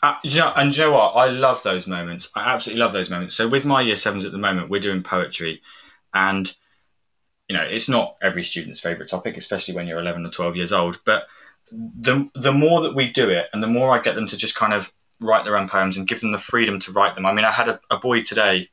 [0.02, 1.12] uh, you know, and you know what?
[1.12, 2.28] I love those moments.
[2.34, 3.36] I absolutely love those moments.
[3.36, 5.62] So with my year sevens at the moment, we're doing poetry,
[6.12, 6.52] and
[7.48, 10.72] you know, it's not every student's favorite topic, especially when you're 11 or 12 years
[10.72, 10.98] old.
[11.04, 11.24] But
[11.72, 14.54] the the more that we do it, and the more I get them to just
[14.54, 17.24] kind of write their own poems and give them the freedom to write them.
[17.24, 18.68] I mean, I had a, a boy today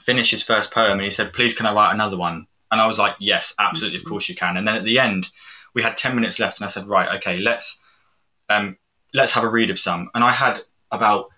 [0.00, 2.86] finish his first poem, and he said, "Please, can I write another one?" And I
[2.86, 5.28] was like, "Yes, absolutely, of course you can." And then at the end,
[5.74, 7.80] we had ten minutes left, and I said, "Right, okay, let's
[8.50, 8.76] um,
[9.14, 10.60] let's have a read of some." And I had
[10.90, 11.28] about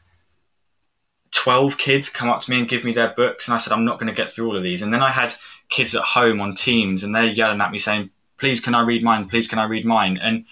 [1.31, 3.85] 12 kids come up to me and give me their books and i said i'm
[3.85, 5.35] not going to get through all of these and then i had
[5.69, 8.09] kids at home on teams and they're yelling at me saying
[8.39, 10.45] please can i read mine please can i read mine and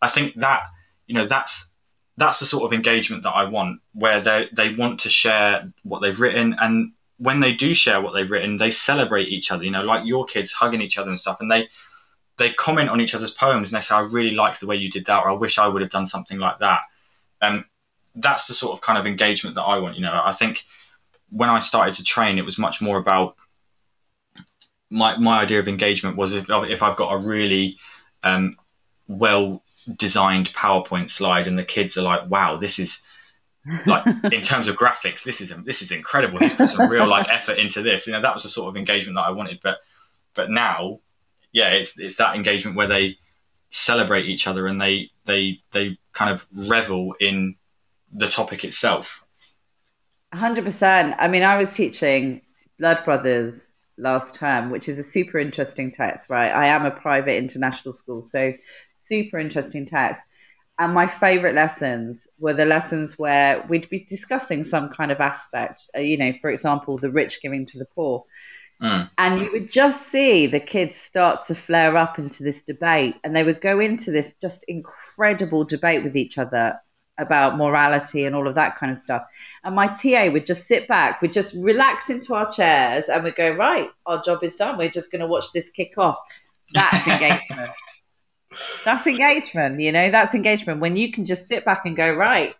[0.00, 0.62] I think that
[1.06, 1.68] you know that's
[2.16, 6.00] that's the sort of engagement that I want, where they they want to share what
[6.00, 9.64] they've written, and when they do share what they've written, they celebrate each other.
[9.64, 11.68] You know, like your kids hugging each other and stuff, and they
[12.38, 14.90] they comment on each other's poems and they say, "I really like the way you
[14.90, 16.80] did that," or "I wish I would have done something like that."
[17.40, 17.64] Um,
[18.14, 19.96] that's the sort of kind of engagement that I want.
[19.96, 20.64] You know, I think
[21.30, 23.36] when I started to train, it was much more about
[24.90, 27.78] my my idea of engagement was if if I've got a really
[28.22, 28.56] um,
[29.06, 29.62] well
[29.96, 33.00] designed PowerPoint slide, and the kids are like, "Wow, this is."
[33.86, 36.38] like in terms of graphics, this is this is incredible.
[36.38, 38.06] He's put some real like effort into this.
[38.06, 39.60] You know, that was the sort of engagement that I wanted.
[39.62, 39.78] But
[40.34, 41.00] but now,
[41.52, 43.18] yeah, it's it's that engagement where they
[43.70, 47.56] celebrate each other and they they they kind of revel in
[48.12, 49.22] the topic itself.
[50.32, 51.14] Hundred percent.
[51.18, 52.42] I mean, I was teaching
[52.78, 56.50] Blood Brothers last term, which is a super interesting text, right?
[56.50, 58.52] I am a private international school, so
[59.08, 60.22] super interesting text.
[60.78, 65.82] And my favorite lessons were the lessons where we'd be discussing some kind of aspect,
[65.96, 68.24] uh, you know, for example, the rich giving to the poor.
[68.80, 69.10] Mm.
[69.18, 73.34] And you would just see the kids start to flare up into this debate, and
[73.34, 76.80] they would go into this just incredible debate with each other
[77.18, 79.22] about morality and all of that kind of stuff.
[79.64, 83.34] And my TA would just sit back, we'd just relax into our chairs, and we'd
[83.34, 84.78] go, Right, our job is done.
[84.78, 86.18] We're just going to watch this kick off.
[86.72, 87.70] That's engagement.
[88.84, 92.54] That's engagement, you know, that's engagement when you can just sit back and go, Right,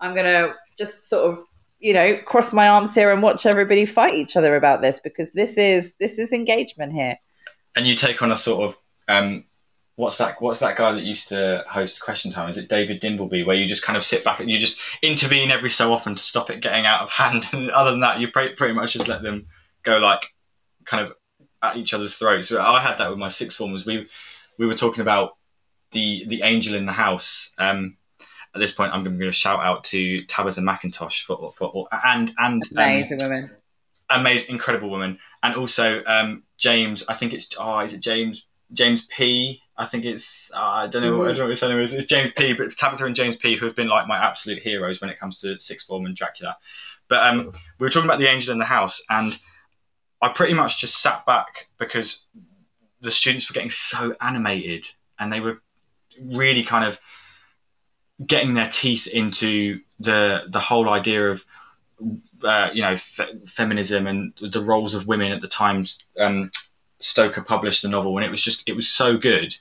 [0.00, 1.44] I'm going to just sort of
[1.84, 5.30] you know, cross my arms here and watch everybody fight each other about this because
[5.32, 7.18] this is this is engagement here.
[7.76, 9.44] And you take on a sort of um,
[9.96, 10.40] what's that?
[10.40, 12.48] What's that guy that used to host Question Time?
[12.48, 13.44] Is it David Dimbleby?
[13.44, 16.22] Where you just kind of sit back and you just intervene every so often to
[16.22, 17.46] stop it getting out of hand.
[17.52, 19.46] And other than that, you pretty, much just let them
[19.82, 20.32] go like
[20.86, 21.12] kind of
[21.62, 22.50] at each other's throats.
[22.50, 23.84] I had that with my sixth formers.
[23.84, 24.06] We
[24.58, 25.36] we were talking about
[25.92, 27.52] the the angel in the house.
[27.58, 27.96] Um,
[28.54, 32.62] at this point, I'm going to shout out to Tabitha McIntosh for, for and and
[32.62, 33.48] um, amazing um, woman,
[34.10, 37.04] amazing, incredible woman, and also um, James.
[37.08, 39.60] I think it's oh, is it James James P.
[39.76, 41.92] I think it's uh, I don't know what, I don't know what his name is.
[41.92, 42.52] It's James P.
[42.52, 43.56] But Tabitha and James P.
[43.56, 46.56] who have been like my absolute heroes when it comes to sixth form and Dracula.
[47.08, 49.38] But um, we were talking about the angel in the house, and
[50.22, 52.24] I pretty much just sat back because
[53.04, 54.86] the students were getting so animated,
[55.18, 55.60] and they were
[56.20, 56.98] really kind of
[58.24, 61.44] getting their teeth into the the whole idea of
[62.42, 66.50] uh, you know fe- feminism and the roles of women at the times um,
[67.00, 69.54] Stoker published the novel, and it was just it was so good.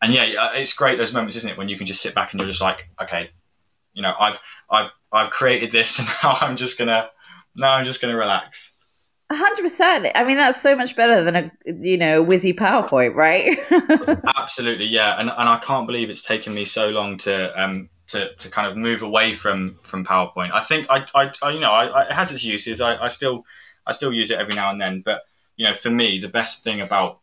[0.00, 2.32] And yeah, uh, it's great those moments, isn't it, when you can just sit back
[2.32, 3.30] and you're just like, okay,
[3.94, 7.10] you know, I've I've I've created this, and now I'm just gonna
[7.54, 8.76] now I'm just gonna relax.
[9.32, 10.06] Hundred percent.
[10.14, 13.58] I mean, that's so much better than a you know whizzy PowerPoint, right?
[14.36, 15.18] Absolutely, yeah.
[15.18, 18.68] And and I can't believe it's taken me so long to um to, to kind
[18.68, 20.52] of move away from from PowerPoint.
[20.52, 22.80] I think I, I, I you know I, I, it has its uses.
[22.80, 23.44] I, I still
[23.86, 25.22] I still use it every now and then, but
[25.56, 27.20] you know, for me, the best thing about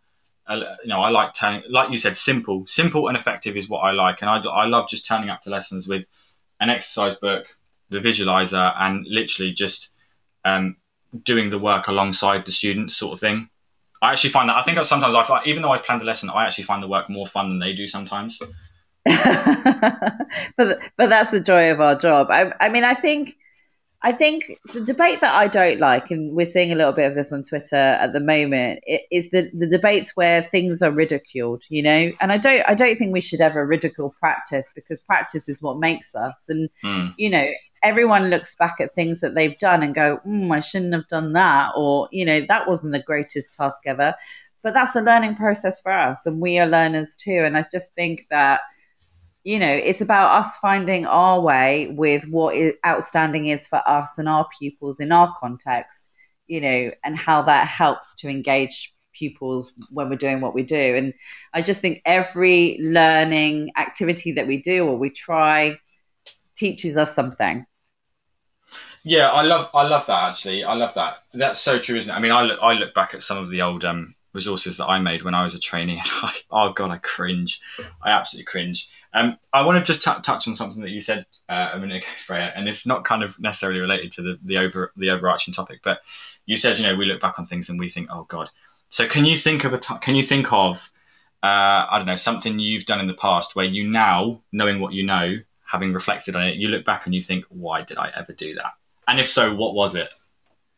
[0.47, 3.81] uh, you know, I like turning, like you said, simple, simple and effective is what
[3.81, 6.07] I like, and I, I love just turning up to lessons with
[6.59, 7.45] an exercise book,
[7.89, 9.89] the visualizer, and literally just
[10.43, 10.77] um,
[11.23, 13.49] doing the work alongside the students, sort of thing.
[14.01, 16.29] I actually find that I think sometimes I find, even though I've planned the lesson,
[16.29, 18.39] I actually find the work more fun than they do sometimes.
[19.05, 22.27] but but that's the joy of our job.
[22.29, 23.35] I, I mean, I think
[24.01, 27.15] I think the debate that I don't like, and we're seeing a little bit of
[27.15, 28.81] this on Twitter at the moment,
[29.11, 32.11] is the, the debates where things are ridiculed, you know.
[32.21, 35.79] And I don't I don't think we should ever ridicule practice because practice is what
[35.79, 36.45] makes us.
[36.47, 37.13] And mm.
[37.17, 37.45] you know,
[37.83, 41.33] everyone looks back at things that they've done and go, mm, I shouldn't have done
[41.33, 44.15] that, or you know, that wasn't the greatest task ever.
[44.61, 47.43] But that's a learning process for us, and we are learners too.
[47.45, 48.61] And I just think that
[49.43, 54.17] you know, it's about us finding our way with what is outstanding is for us
[54.17, 56.09] and our pupils in our context,
[56.47, 60.95] you know, and how that helps to engage pupils when we're doing what we do.
[60.95, 61.13] And
[61.53, 65.77] I just think every learning activity that we do or we try
[66.55, 67.65] teaches us something.
[69.03, 70.63] Yeah, I love I love that actually.
[70.63, 71.23] I love that.
[71.33, 72.13] That's so true, isn't it?
[72.13, 74.87] I mean, I look I look back at some of the old um, resources that
[74.87, 75.99] I made when I was a trainee.
[75.99, 77.61] And I, oh god, I cringe.
[78.03, 78.89] I absolutely cringe.
[79.13, 81.97] Um, I want to just t- touch on something that you said uh, a minute
[81.97, 85.53] ago, Freya, and it's not kind of necessarily related to the, the over the overarching
[85.53, 86.01] topic, but
[86.45, 88.49] you said you know we look back on things and we think, oh god.
[88.91, 90.91] So can you think of a t- can you think of
[91.41, 94.93] uh, I don't know something you've done in the past where you now knowing what
[94.93, 98.11] you know, having reflected on it, you look back and you think, why did I
[98.15, 98.73] ever do that?
[99.09, 100.09] And if so, what was it?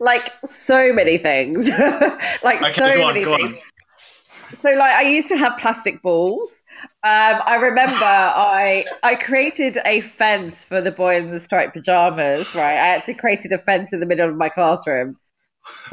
[0.02, 1.70] like so many things
[2.44, 4.58] like okay, so on, many things on.
[4.62, 6.64] so like i used to have plastic balls
[7.04, 12.54] um, i remember i i created a fence for the boy in the striped pajamas
[12.56, 15.16] right i actually created a fence in the middle of my classroom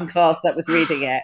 [0.07, 1.23] class that was reading it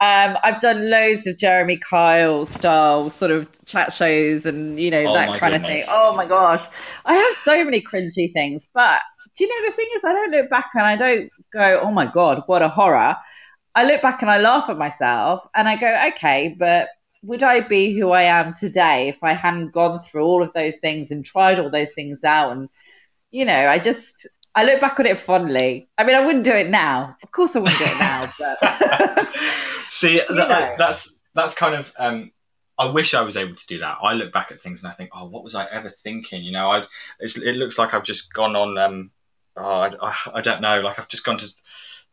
[0.00, 5.04] um, I've done loads of Jeremy Kyle style sort of chat shows and you know
[5.06, 5.68] oh that kind goodness.
[5.68, 5.84] of thing.
[5.90, 6.60] Oh my gosh,
[7.04, 9.00] I have so many cringy things, but
[9.36, 11.90] do you know the thing is I don't look back and I don't go, oh
[11.90, 13.16] my god, what a horror.
[13.74, 16.88] I look back and I laugh at myself and I go, okay, but
[17.22, 20.76] would I be who I am today if I hadn't gone through all of those
[20.78, 22.52] things and tried all those things out?
[22.52, 22.68] And
[23.30, 25.88] you know, I just I look back on it fondly.
[25.96, 27.16] I mean, I wouldn't do it now.
[27.22, 28.28] Of course, I wouldn't do it now.
[28.38, 29.28] But
[29.88, 32.32] see, that, that's that's kind of um,
[32.78, 33.98] I wish I was able to do that.
[34.02, 36.42] I look back at things and I think, oh, what was I ever thinking?
[36.42, 36.84] You know, I
[37.20, 39.10] it looks like I've just gone on um,
[39.56, 40.80] oh, I, I, don't know.
[40.80, 41.48] Like I've just gone to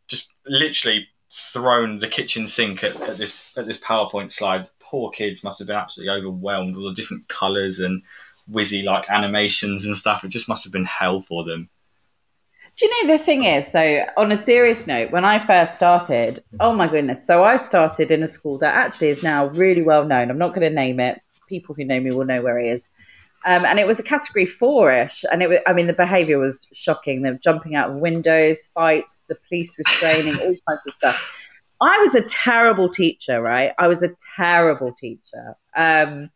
[0.08, 4.70] just literally thrown the kitchen sink at, at, this at this PowerPoint slide.
[4.80, 8.04] Poor kids must have been absolutely overwhelmed with all the different colours and
[8.52, 10.24] whizzy like animations and stuff.
[10.24, 11.70] It just must have been hell for them.
[12.76, 16.40] Do you know the thing is though, on a serious note, when I first started,
[16.60, 20.06] oh my goodness, so I started in a school that actually is now really well
[20.06, 20.32] known.
[20.32, 21.22] I'm not going to name it.
[21.48, 22.88] People who know me will know where it is.
[23.46, 26.68] Um, and it was a category four-ish, and it was, I mean, the behaviour was
[26.74, 27.22] shocking.
[27.22, 31.32] They were jumping out of windows, fights, the police restraining, all kinds of stuff.
[31.82, 33.72] I was a terrible teacher, right?
[33.80, 35.56] I was a terrible teacher.
[35.76, 36.30] Um,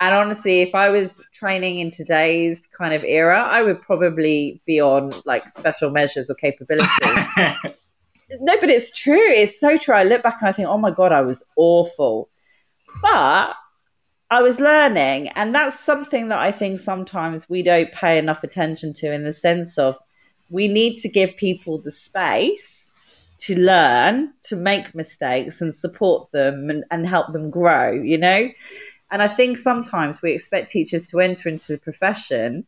[0.00, 4.80] And honestly, if I was training in today's kind of era, I would probably be
[4.80, 6.90] on like special measures or capability.
[8.40, 9.16] no, but it's true.
[9.30, 9.94] It's so true.
[9.94, 12.30] I look back and I think, oh my God, I was awful.
[13.02, 13.54] But
[14.30, 18.92] I was learning, and that's something that I think sometimes we don't pay enough attention
[18.94, 19.96] to in the sense of
[20.50, 22.92] we need to give people the space
[23.38, 28.48] to learn, to make mistakes and support them and, and help them grow, you know?
[29.10, 32.66] And I think sometimes we expect teachers to enter into the profession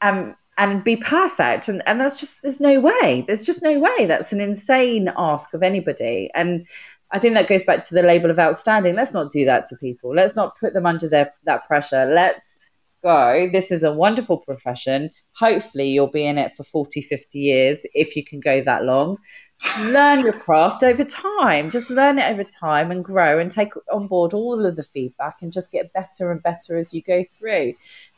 [0.00, 1.68] and and be perfect.
[1.68, 3.24] And, and that's just, there's no way.
[3.26, 4.06] There's just no way.
[4.06, 6.30] That's an insane ask of anybody.
[6.34, 6.66] And
[7.10, 8.94] I think that goes back to the label of outstanding.
[8.94, 10.14] Let's not do that to people.
[10.14, 12.04] Let's not put them under their, that pressure.
[12.04, 12.58] Let's
[13.02, 13.48] go.
[13.52, 15.10] This is a wonderful profession.
[15.32, 19.16] Hopefully, you'll be in it for 40, 50 years if you can go that long.
[19.80, 21.70] learn your craft over time.
[21.70, 25.36] Just learn it over time and grow and take on board all of the feedback
[25.40, 27.74] and just get better and better as you go through.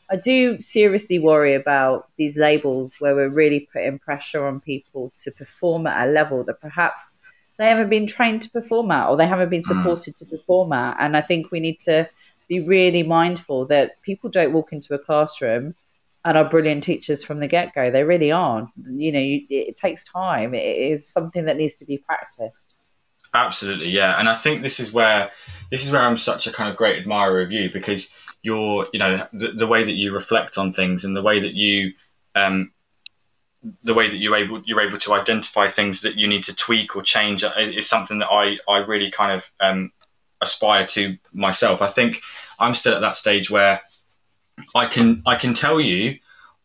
[0.09, 5.31] I do seriously worry about these labels where we're really putting pressure on people to
[5.31, 7.13] perform at a level that perhaps
[7.61, 9.67] they haven't been trained to perform at or they haven't been mm.
[9.67, 10.97] supported to perform at.
[10.99, 12.09] And I think we need to
[12.47, 15.75] be really mindful that people don't walk into a classroom
[16.23, 17.89] and are brilliant teachers from the get go.
[17.89, 18.69] They really aren't.
[18.89, 20.53] You know, you, it takes time.
[20.53, 22.73] It is something that needs to be practiced.
[23.33, 24.19] Absolutely, yeah.
[24.19, 25.31] And I think this is where
[25.71, 28.99] this is where I'm such a kind of great admirer of you because you're, you
[28.99, 31.93] know, the, the way that you reflect on things and the way that you
[32.35, 32.71] um,
[33.83, 36.95] the way that you're able you're able to identify things that you need to tweak
[36.95, 39.91] or change is something that I I really kind of um,
[40.41, 41.81] aspire to myself.
[41.81, 42.21] I think
[42.59, 43.81] I'm still at that stage where
[44.73, 46.17] I can I can tell you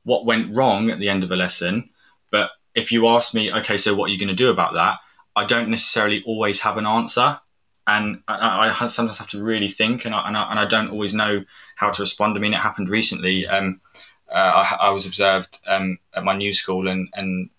[0.04, 1.90] what went wrong at the end of a lesson,
[2.30, 4.98] but if you ask me, okay, so what are you going to do about that?
[5.34, 7.40] I don't necessarily always have an answer,
[7.86, 10.90] and I, I sometimes have to really think, and I, and I, and I don't
[10.90, 11.44] always know
[11.74, 12.36] how to respond.
[12.36, 13.46] I mean, it happened recently.
[13.46, 13.98] Um, uh,
[14.30, 17.50] I, I, was observed um, at my new school, and and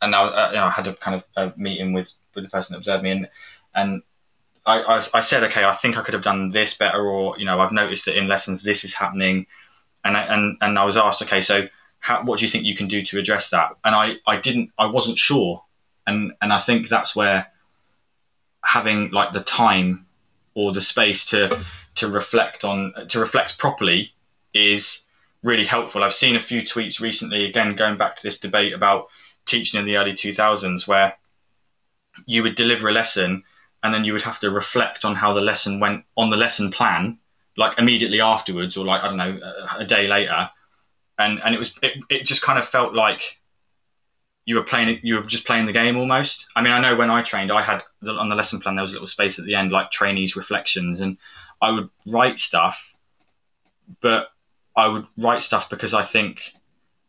[0.00, 2.50] and I, uh, you know, I had a kind of a meeting with with the
[2.50, 3.28] person that observed me, and
[3.74, 4.02] and
[4.64, 7.44] I, I, I, said, okay, I think I could have done this better, or you
[7.44, 9.46] know, I've noticed that in lessons this is happening,
[10.04, 11.66] and I, and and I was asked, okay, so
[11.98, 13.72] how, what do you think you can do to address that?
[13.84, 15.64] And I I didn't, I wasn't sure,
[16.06, 17.46] and and I think that's where
[18.64, 20.06] having like the time
[20.54, 21.64] or the space to
[21.96, 24.12] to reflect on to reflect properly
[24.54, 25.05] is
[25.42, 26.02] really helpful.
[26.02, 29.08] I've seen a few tweets recently, again, going back to this debate about
[29.46, 31.16] teaching in the early 2000s, where
[32.26, 33.44] you would deliver a lesson
[33.82, 36.70] and then you would have to reflect on how the lesson went on the lesson
[36.70, 37.18] plan,
[37.56, 39.40] like immediately afterwards, or like, I don't know,
[39.78, 40.50] a, day later.
[41.18, 43.38] And, and it was, it, it just kind of felt like
[44.44, 46.46] you were playing, you were just playing the game almost.
[46.56, 48.90] I mean, I know when I trained, I had on the lesson plan, there was
[48.90, 51.18] a little space at the end, like trainees reflections, and
[51.60, 52.94] I would write stuff,
[54.00, 54.28] but
[54.76, 56.52] I would write stuff because I think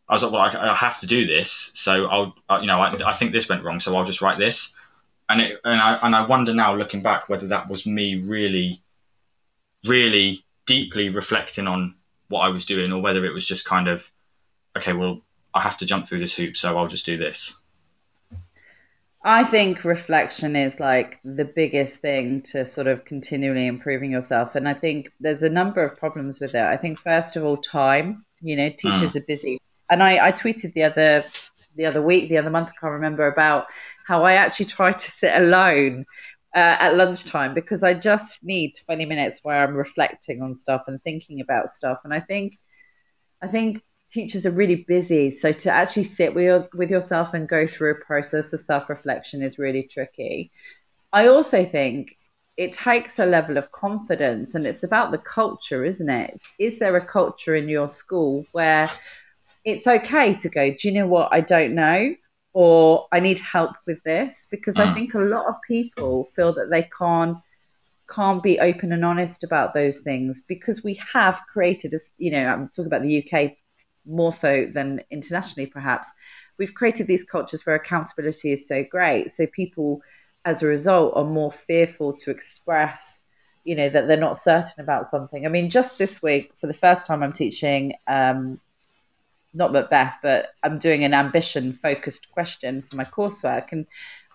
[0.08, 2.80] I was like, well, I, I have to do this, so I'll, I, you know,
[2.80, 4.74] I, I, think this went wrong, so I'll just write this,
[5.28, 8.82] and it, and I and I wonder now, looking back, whether that was me really,
[9.84, 11.94] really deeply reflecting on
[12.28, 14.08] what I was doing, or whether it was just kind of,
[14.76, 15.20] okay, well,
[15.52, 17.56] I have to jump through this hoop, so I'll just do this.
[19.28, 24.54] I think reflection is like the biggest thing to sort of continually improving yourself.
[24.54, 26.62] And I think there's a number of problems with it.
[26.62, 28.24] I think first of all, time.
[28.40, 29.16] You know, teachers mm.
[29.16, 29.58] are busy.
[29.90, 31.26] And I, I tweeted the other
[31.76, 33.66] the other week, the other month, I can't remember, about
[34.06, 36.06] how I actually try to sit alone
[36.54, 41.02] uh, at lunchtime because I just need 20 minutes where I'm reflecting on stuff and
[41.02, 41.98] thinking about stuff.
[42.04, 42.58] And I think,
[43.42, 45.30] I think teachers are really busy.
[45.30, 48.88] So to actually sit with, your, with yourself and go through a process of self
[48.88, 50.50] reflection is really tricky.
[51.12, 52.16] I also think
[52.56, 56.40] it takes a level of confidence and it's about the culture, isn't it?
[56.58, 58.90] Is there a culture in your school where
[59.64, 61.28] it's okay to go, do you know what?
[61.30, 62.14] I don't know.
[62.54, 64.94] Or I need help with this because I mm.
[64.94, 67.38] think a lot of people feel that they can't
[68.10, 72.44] can't be open and honest about those things because we have created, as you know,
[72.46, 73.52] I'm talking about the UK
[74.08, 76.10] more so than internationally, perhaps,
[76.58, 79.30] we've created these cultures where accountability is so great.
[79.30, 80.02] So people,
[80.44, 83.20] as a result, are more fearful to express,
[83.64, 85.46] you know, that they're not certain about something.
[85.46, 87.94] I mean, just this week, for the first time, I'm teaching.
[88.06, 88.60] Um,
[89.54, 93.72] not Macbeth, but I'm doing an ambition focused question for my coursework.
[93.72, 93.86] And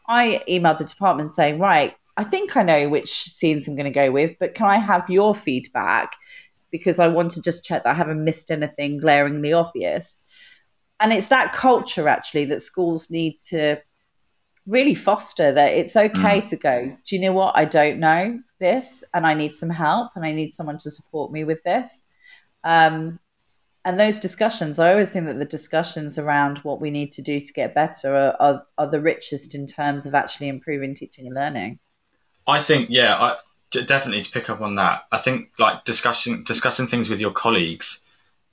[0.07, 3.91] I emailed the department saying, right, I think I know which scenes I'm going to
[3.91, 6.13] go with, but can I have your feedback?
[6.73, 10.17] Because I want to just check that I haven't missed anything glaringly obvious.
[10.99, 13.77] And it's that culture actually that schools need to
[14.65, 16.49] really foster that it's okay mm.
[16.49, 17.55] to go, do you know what?
[17.55, 21.31] I don't know this and I need some help and I need someone to support
[21.31, 22.05] me with this.
[22.63, 23.19] Um,
[23.85, 27.39] and those discussions, I always think that the discussions around what we need to do
[27.39, 31.35] to get better are, are, are the richest in terms of actually improving teaching and
[31.35, 31.77] learning.
[32.47, 33.35] I think, yeah, I,
[33.73, 35.03] definitely to pick up on that.
[35.11, 37.99] I think like discussing discussing things with your colleagues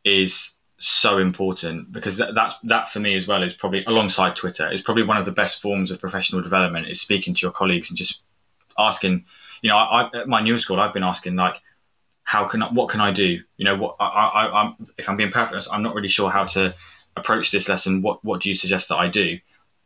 [0.04, 4.70] is so important because that, that that for me as well is probably alongside Twitter
[4.72, 7.90] is probably one of the best forms of professional development is speaking to your colleagues
[7.90, 8.22] and just
[8.78, 9.24] asking.
[9.62, 11.60] You know, I, I, at my new school, I've been asking like,
[12.22, 13.40] how can I, what can I do?
[13.58, 16.44] You know, what I, I, I'm if I'm being perfect, I'm not really sure how
[16.44, 16.74] to
[17.14, 18.00] approach this lesson.
[18.00, 19.38] What what do you suggest that I do?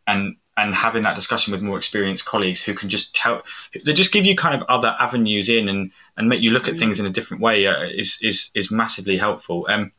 [0.07, 3.43] And and having that discussion with more experienced colleagues who can just tell
[3.85, 6.77] they just give you kind of other avenues in and and make you look at
[6.77, 9.67] things in a different way uh, is is is massively helpful.
[9.69, 9.93] Um,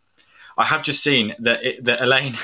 [0.58, 2.38] I have just seen that it, that Elaine.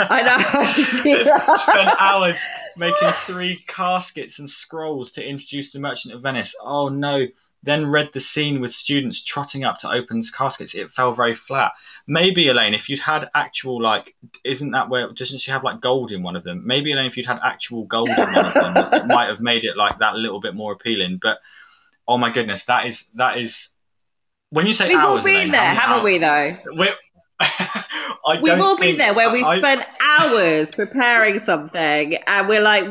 [0.00, 1.54] I know.
[1.56, 2.36] spent hours
[2.76, 6.54] making three caskets and scrolls to introduce the Merchant of Venice.
[6.60, 7.26] Oh no!
[7.64, 10.74] Then read the scene with students trotting up to open caskets.
[10.74, 11.72] It fell very flat.
[12.06, 16.12] Maybe Elaine, if you'd had actual like, isn't that where doesn't she have like gold
[16.12, 16.62] in one of them?
[16.66, 19.64] Maybe Elaine, if you'd had actual gold in one of them, it might have made
[19.64, 21.18] it like that little bit more appealing.
[21.22, 21.38] But
[22.06, 23.70] oh my goodness, that is that is
[24.50, 26.04] when you say We've hours, all been Elaine, there, haven't hours?
[26.04, 26.18] we?
[26.18, 26.56] Though
[28.26, 32.84] we're, We've all been there where we've I, spent hours preparing something and we're like,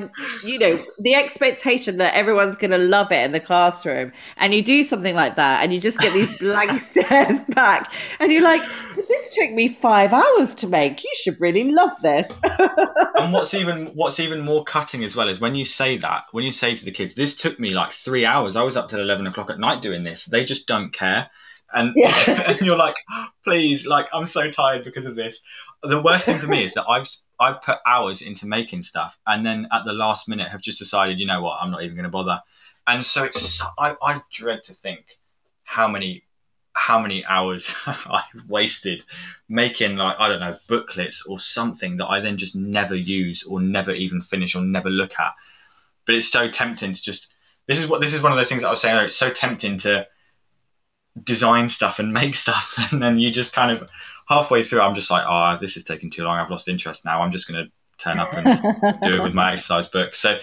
[0.43, 4.11] you know, the expectation that everyone's going to love it in the classroom.
[4.37, 7.91] And you do something like that and you just get these blank stares back.
[8.19, 8.61] And you're like,
[8.95, 11.03] this took me five hours to make.
[11.03, 12.31] You should really love this.
[13.15, 16.43] and what's even what's even more cutting as well is when you say that, when
[16.43, 18.55] you say to the kids, this took me like three hours.
[18.55, 20.25] I was up till 11 o'clock at night doing this.
[20.25, 21.29] They just don't care
[21.73, 22.13] and, yeah.
[22.47, 22.95] and you're like,
[23.43, 25.39] please, like I'm so tired because of this.
[25.83, 27.07] The worst thing for me is that I've
[27.39, 31.19] I've put hours into making stuff, and then at the last minute have just decided,
[31.19, 32.39] you know what, I'm not even going to bother.
[32.87, 33.69] And so it's mm.
[33.77, 35.17] I, I dread to think
[35.63, 36.23] how many
[36.75, 39.03] how many hours I've wasted
[39.47, 43.61] making like I don't know booklets or something that I then just never use or
[43.61, 45.33] never even finish or never look at.
[46.05, 47.33] But it's so tempting to just
[47.67, 48.97] this is what this is one of those things that I was saying.
[49.05, 50.07] It's so tempting to
[51.21, 53.89] design stuff and make stuff and then you just kind of
[54.27, 56.37] halfway through i'm just like oh this is taking too long.
[56.37, 57.21] I've lost interest now.
[57.21, 60.15] I'm just going to turn up and do it with my exercise book.
[60.15, 60.39] So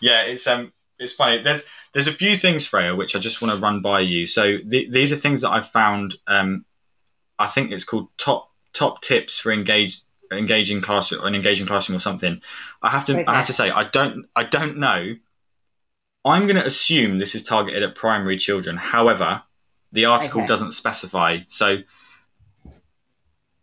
[0.00, 1.42] yeah it's um it's funny.
[1.42, 1.62] There's
[1.92, 4.26] there's a few things freya which i just want to run by you.
[4.26, 6.64] So th- these are things that i've found um
[7.38, 12.00] i think it's called top top tips for engage engaging classroom an engaging classroom or
[12.00, 12.40] something.
[12.82, 13.24] I have to okay.
[13.26, 15.14] i have to say i don't i don't know.
[16.22, 18.76] I'm going to assume this is targeted at primary children.
[18.76, 19.42] However
[19.92, 20.46] the article okay.
[20.46, 21.38] doesn't specify.
[21.48, 21.78] So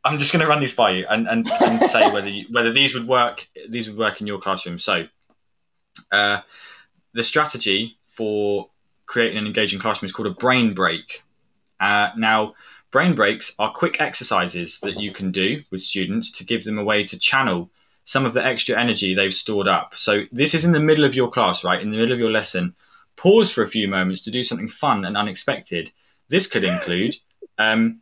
[0.03, 2.71] I'm just going to run these by you and, and, and say whether you, whether
[2.71, 3.47] these would work.
[3.69, 4.79] These would work in your classroom.
[4.79, 5.07] So
[6.11, 6.41] uh,
[7.13, 8.69] the strategy for
[9.05, 11.23] creating an engaging classroom is called a brain break.
[11.79, 12.55] Uh, now,
[12.91, 16.83] brain breaks are quick exercises that you can do with students to give them a
[16.83, 17.69] way to channel
[18.05, 19.93] some of the extra energy they've stored up.
[19.95, 21.81] So this is in the middle of your class, right?
[21.81, 22.73] In the middle of your lesson.
[23.17, 25.91] Pause for a few moments to do something fun and unexpected
[26.29, 27.15] this could include
[27.57, 28.01] um,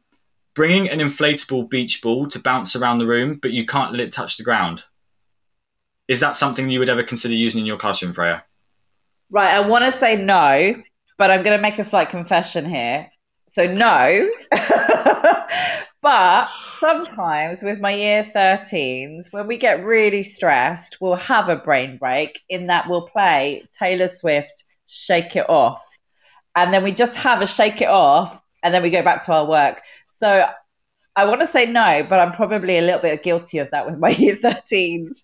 [0.54, 4.12] bringing an inflatable beach ball to bounce around the room, but you can't let it
[4.12, 4.84] touch the ground.
[6.08, 8.44] Is that something you would ever consider using in your classroom, Freya?
[9.30, 10.76] Right, I want to say no,
[11.18, 13.10] but I'm going to make a slight confession here.
[13.48, 14.30] So, no.
[16.02, 16.48] but
[16.80, 22.40] sometimes with my year 13s, when we get really stressed, we'll have a brain break
[22.50, 25.84] in that we'll play Taylor Swift Shake It Off
[26.56, 29.34] and then we just have a shake it off and then we go back to
[29.34, 29.82] our work.
[30.10, 30.48] So
[31.16, 33.98] I want to say no, but I'm probably a little bit guilty of that with
[33.98, 35.24] my year 13s.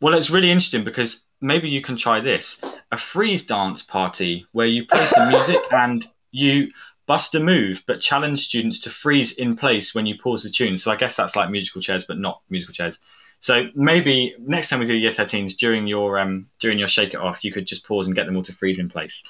[0.00, 2.60] Well, it's really interesting because maybe you can try this
[2.92, 6.70] a freeze dance party where you play some music and you
[7.06, 10.76] bust a move but challenge students to freeze in place when you pause the tune.
[10.78, 12.98] So I guess that's like musical chairs, but not musical chairs.
[13.40, 17.20] So maybe next time we do year 13s during your um during your shake it
[17.20, 19.22] off, you could just pause and get them all to freeze in place.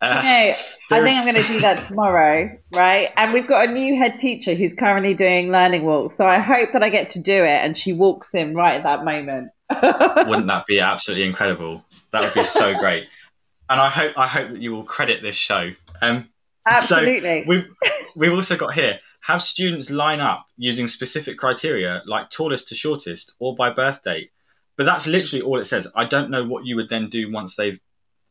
[0.00, 0.54] Uh,
[0.92, 3.10] I think I'm going to do that tomorrow, right?
[3.16, 6.16] And we've got a new head teacher who's currently doing learning walks.
[6.16, 8.82] So I hope that I get to do it and she walks in right at
[8.84, 9.50] that moment.
[9.82, 11.84] Wouldn't that be absolutely incredible?
[12.12, 13.06] That would be so great.
[13.68, 15.70] And I hope I hope that you will credit this show.
[16.02, 16.28] Um,
[16.66, 17.44] absolutely.
[17.44, 17.66] So we've
[18.16, 23.34] we've also got here have students line up using specific criteria like tallest to shortest
[23.38, 24.30] or by birth date.
[24.76, 25.86] But that's literally all it says.
[25.94, 27.78] I don't know what you would then do once they've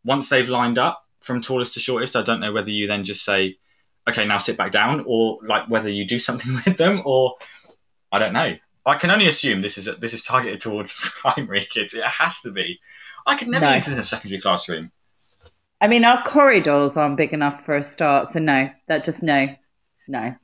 [0.04, 2.16] once they've lined up from tallest to shortest.
[2.16, 3.60] I don't know whether you then just say,
[4.10, 7.36] okay, now sit back down, or like whether you do something with them, or
[8.12, 8.56] I don't know.
[8.84, 11.94] I can only assume this is a, this is targeted towards primary kids.
[11.94, 12.80] It has to be.
[13.28, 13.74] I could never no.
[13.76, 14.92] use this in a secondary classroom.
[15.80, 19.48] I mean, our corridors aren't big enough for a start, so no, that just no,
[20.08, 20.36] no.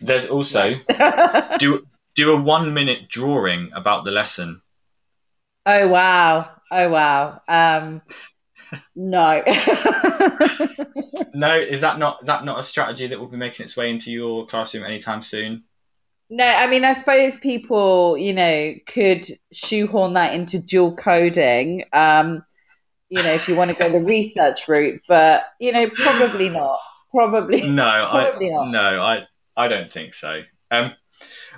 [0.00, 0.74] There's also
[1.58, 4.60] do do a one minute drawing about the lesson.
[5.64, 6.50] Oh wow!
[6.72, 7.40] Oh wow!
[7.46, 8.02] Um,
[8.94, 9.42] no.
[11.34, 14.10] no, is that not that not a strategy that will be making its way into
[14.10, 15.64] your classroom anytime soon?
[16.30, 21.84] No, I mean, I suppose people, you know, could shoehorn that into dual coding.
[21.92, 22.44] Um,
[23.08, 26.78] you know, if you want to go the research route, but you know, probably not.
[27.10, 28.08] Probably no.
[28.10, 28.70] Probably I, not.
[28.70, 29.26] No, I
[29.56, 30.42] I don't think so.
[30.70, 30.92] Um,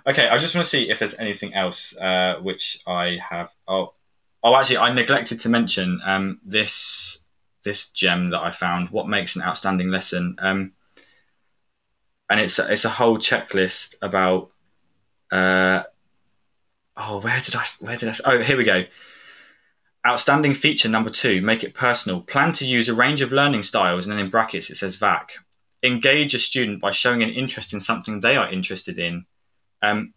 [0.06, 3.50] okay, I just want to see if there's anything else uh, which I have.
[3.66, 3.94] Oh,
[4.42, 7.18] oh, actually, I neglected to mention um, this
[7.64, 8.90] this gem that I found.
[8.90, 10.36] What makes an outstanding lesson?
[10.38, 10.72] Um,
[12.30, 14.50] and it's it's a whole checklist about.
[15.30, 15.82] Uh,
[16.96, 17.64] oh, where did I?
[17.80, 18.14] Where did I?
[18.24, 18.84] Oh, here we go.
[20.06, 22.20] Outstanding feature number two: make it personal.
[22.20, 25.32] Plan to use a range of learning styles, and then in brackets it says VAK
[25.82, 29.24] engage a student by showing an interest in something they are interested in.
[29.82, 30.14] Um,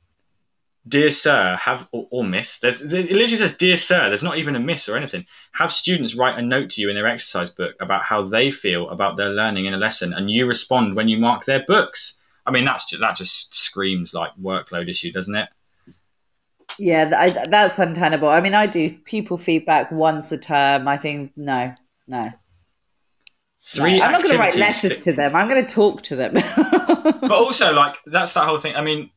[0.87, 2.59] dear sir, have or, or miss.
[2.59, 4.09] There's it literally says dear sir.
[4.09, 5.25] There's not even a miss or anything.
[5.53, 8.89] Have students write a note to you in their exercise book about how they feel
[8.89, 12.15] about their learning in a lesson, and you respond when you mark their books.
[12.45, 15.49] I mean, that's just, that just screams like workload issue, doesn't it?
[16.79, 18.29] Yeah, I, that's untenable.
[18.29, 20.87] I mean, I do pupil feedback once a term.
[20.87, 21.73] I think no,
[22.07, 22.31] no.
[23.61, 23.99] Three.
[23.99, 25.35] No, I'm not going to write letters to them.
[25.35, 26.33] I'm going to talk to them.
[26.63, 28.75] but also, like that's that whole thing.
[28.75, 29.09] I mean,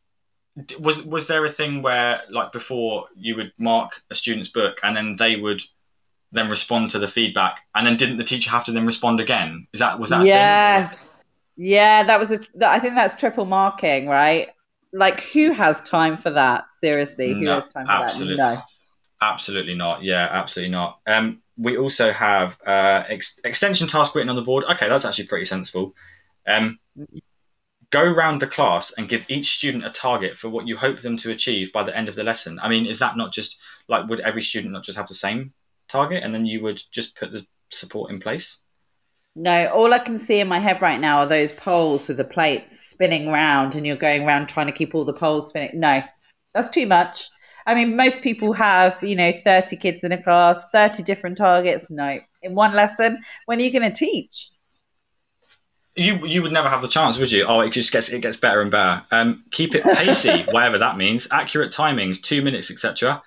[0.79, 4.97] was was there a thing where, like, before you would mark a student's book and
[4.97, 5.63] then they would
[6.33, 9.67] then respond to the feedback, and then didn't the teacher have to then respond again?
[9.73, 10.25] Is that was that?
[10.25, 11.09] Yes.
[11.57, 12.41] Yeah, that was a.
[12.67, 14.49] I think that's triple marking, right?
[14.93, 16.65] Like, who has time for that?
[16.81, 18.55] Seriously, who no, has time for absolutely, that?
[18.57, 18.63] No,
[19.21, 20.03] absolutely not.
[20.03, 21.01] Yeah, absolutely not.
[21.07, 24.65] Um, we also have uh, ex- extension task written on the board.
[24.65, 25.95] Okay, that's actually pretty sensible.
[26.47, 26.79] Um,
[27.93, 31.17] go around the class and give each student a target for what you hope them
[31.19, 32.59] to achieve by the end of the lesson.
[32.61, 35.53] I mean, is that not just like would every student not just have the same
[35.89, 38.59] target and then you would just put the support in place?
[39.35, 42.25] No, all I can see in my head right now are those poles with the
[42.25, 45.81] plates spinning round and you're going around trying to keep all the poles spinning.
[45.81, 46.03] No,
[46.55, 47.29] that's too much.
[47.67, 51.87] I mean, most people have, you know, 30 kids in a class, 30 different targets.
[51.91, 54.51] No, in one lesson, when are you going to teach?
[55.95, 57.45] You you would never have the chance, would you?
[57.45, 59.05] Oh, it just gets it gets better and better.
[59.11, 61.29] Um, keep it pacey, whatever that means.
[61.31, 63.23] Accurate timings, two minutes, etc.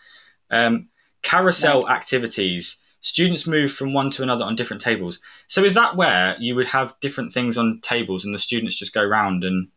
[0.49, 0.89] Um,
[1.21, 1.89] carousel no.
[1.89, 2.77] activities.
[3.01, 5.19] Students move from one to another on different tables.
[5.47, 8.95] So is that where you would have different things on tables and the students just
[8.95, 9.67] go around and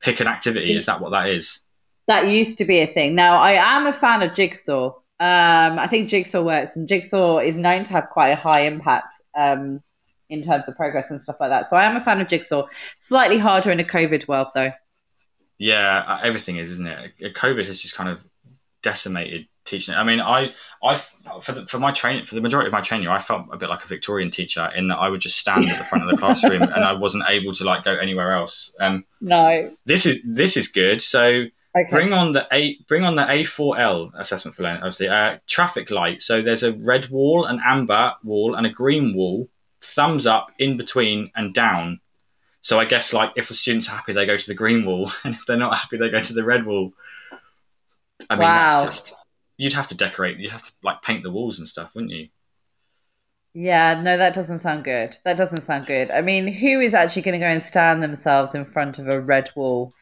[0.00, 0.74] pick an activity?
[0.74, 1.60] Is that what that is?
[2.06, 3.14] That used to be a thing.
[3.14, 4.94] Now, I am a fan of Jigsaw.
[5.20, 9.16] Um, I think Jigsaw works, and Jigsaw is known to have quite a high impact
[9.36, 9.82] um,
[10.28, 11.68] in terms of progress and stuff like that.
[11.68, 12.66] So I am a fan of Jigsaw.
[12.98, 14.72] Slightly harder in a COVID world, though.
[15.58, 17.12] Yeah, uh, everything is, isn't it?
[17.22, 18.18] Uh, COVID has just kind of
[18.82, 19.94] decimated teaching.
[19.94, 20.52] I mean, I,
[20.82, 21.02] I,
[21.42, 23.68] for the, for my training, for the majority of my training, I felt a bit
[23.68, 26.16] like a Victorian teacher in that I would just stand at the front of the
[26.16, 28.74] classroom and I wasn't able to like go anywhere else.
[28.78, 31.02] Um, no, this is this is good.
[31.02, 31.46] So
[31.76, 31.90] Okay.
[31.90, 32.78] Bring on the A.
[32.88, 34.82] Bring on the A4L assessment for learning.
[34.82, 36.22] Obviously, uh, traffic light.
[36.22, 39.48] So there's a red wall, an amber wall, and a green wall.
[39.80, 42.00] Thumbs up, in between, and down.
[42.62, 45.10] So I guess like if the students are happy, they go to the green wall,
[45.24, 46.92] and if they're not happy, they go to the red wall.
[48.28, 48.84] I mean, wow.
[48.84, 49.26] that's just
[49.56, 50.38] you'd have to decorate.
[50.38, 52.28] You'd have to like paint the walls and stuff, wouldn't you?
[53.54, 55.16] Yeah, no, that doesn't sound good.
[55.24, 56.10] That doesn't sound good.
[56.10, 59.20] I mean, who is actually going to go and stand themselves in front of a
[59.20, 59.92] red wall?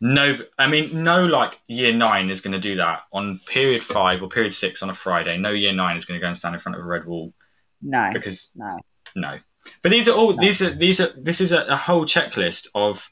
[0.00, 4.20] No, I mean, no, like year nine is going to do that on period five
[4.20, 5.36] or period six on a Friday.
[5.36, 7.32] No year nine is going to go and stand in front of a red wall.
[7.80, 8.80] No, because no,
[9.14, 9.38] no.
[9.82, 10.40] But these are all no.
[10.40, 13.08] these are these are this is a, a, whole checklist of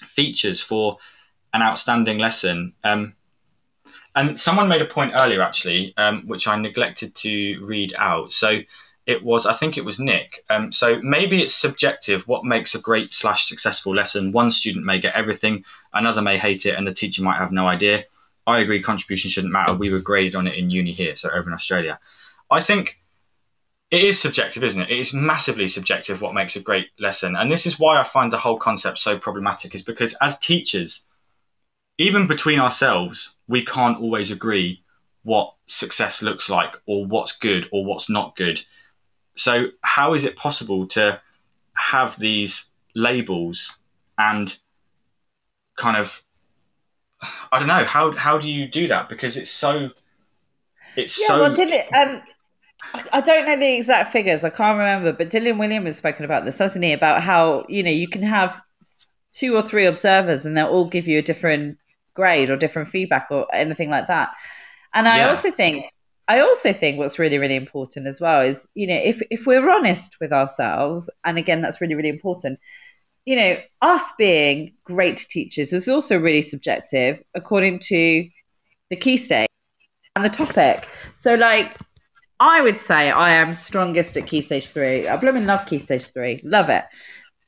[0.00, 0.98] features for
[1.52, 2.74] an outstanding lesson.
[2.84, 3.14] Um,
[4.14, 8.32] and someone made a point earlier, actually, um, which I neglected to read out.
[8.32, 8.60] So
[9.08, 12.78] it was i think it was nick um, so maybe it's subjective what makes a
[12.78, 15.64] great slash successful lesson one student may get everything
[15.94, 18.04] another may hate it and the teacher might have no idea
[18.46, 21.48] i agree contribution shouldn't matter we were graded on it in uni here so over
[21.48, 21.98] in australia
[22.50, 22.97] i think
[23.90, 24.90] it is subjective isn't it?
[24.90, 27.36] It is massively subjective what makes a great lesson.
[27.36, 31.04] And this is why i find the whole concept so problematic is because as teachers
[31.98, 34.82] even between ourselves we can't always agree
[35.22, 38.64] what success looks like or what's good or what's not good.
[39.36, 41.20] So, how is it possible to
[41.74, 43.76] have these labels
[44.18, 44.56] and
[45.76, 46.22] kind of
[47.52, 49.08] I don't know how how do you do that?
[49.08, 49.90] Because it's so
[50.96, 52.22] it's yeah, so well, did it, um,
[53.12, 54.44] I don't know the exact figures.
[54.44, 56.92] I can't remember, but Dylan Williams has spoken about this, hasn't he?
[56.92, 58.60] About how you know you can have
[59.32, 61.78] two or three observers, and they'll all give you a different
[62.14, 64.30] grade or different feedback or anything like that.
[64.94, 65.28] And I yeah.
[65.28, 65.84] also think,
[66.28, 69.68] I also think what's really really important as well is you know if if we're
[69.70, 72.58] honest with ourselves, and again that's really really important.
[73.26, 78.26] You know, us being great teachers is also really subjective according to
[78.88, 79.48] the key stage
[80.16, 80.88] and the topic.
[81.14, 81.76] So, like,
[82.40, 85.08] I would say I am strongest at Key Stage 3.
[85.08, 86.42] I blooming love Key Stage 3.
[86.44, 86.84] Love it.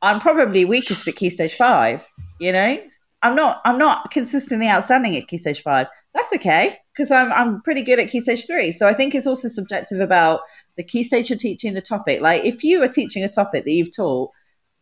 [0.03, 2.07] I'm probably weakest at Key Stage 5,
[2.41, 2.83] you know?
[3.23, 5.87] I'm not I'm not consistently outstanding at Key Stage 5.
[6.15, 8.73] That's okay because I'm I'm pretty good at Key Stage 3.
[8.73, 10.41] So I think it's also subjective about
[10.77, 12.21] the key stage you're teaching the topic.
[12.21, 14.31] Like if you are teaching a topic that you've taught,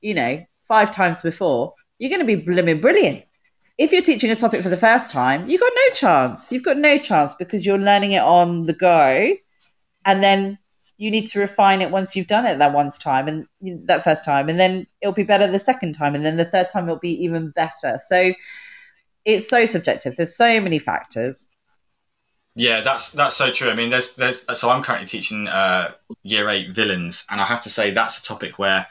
[0.00, 3.24] you know, five times before, you're going to be blooming brilliant.
[3.76, 6.52] If you're teaching a topic for the first time, you've got no chance.
[6.52, 9.34] You've got no chance because you're learning it on the go
[10.08, 10.58] and then
[10.96, 13.46] you need to refine it once you've done it that once time and
[13.86, 16.70] that first time and then it'll be better the second time and then the third
[16.70, 17.98] time it'll be even better.
[18.04, 18.32] So
[19.26, 20.16] it's so subjective.
[20.16, 21.50] There's so many factors.
[22.54, 23.68] Yeah that's that's so true.
[23.70, 27.62] I mean there's there's so i'm currently teaching uh, year eight villains and i have
[27.62, 28.86] to say that's a topic where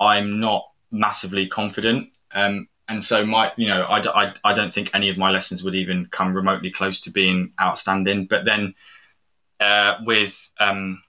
[0.00, 2.08] i'm not massively confident.
[2.34, 5.62] Um, and so my you know I, I, I don't think any of my lessons
[5.62, 8.26] would even come remotely close to being outstanding.
[8.26, 8.74] But then
[9.62, 11.02] uh, with um,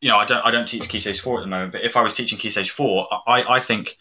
[0.00, 1.96] you know I don't I don't teach Key Stage Four at the moment, but if
[1.96, 3.96] I was teaching Key Stage Four, I I think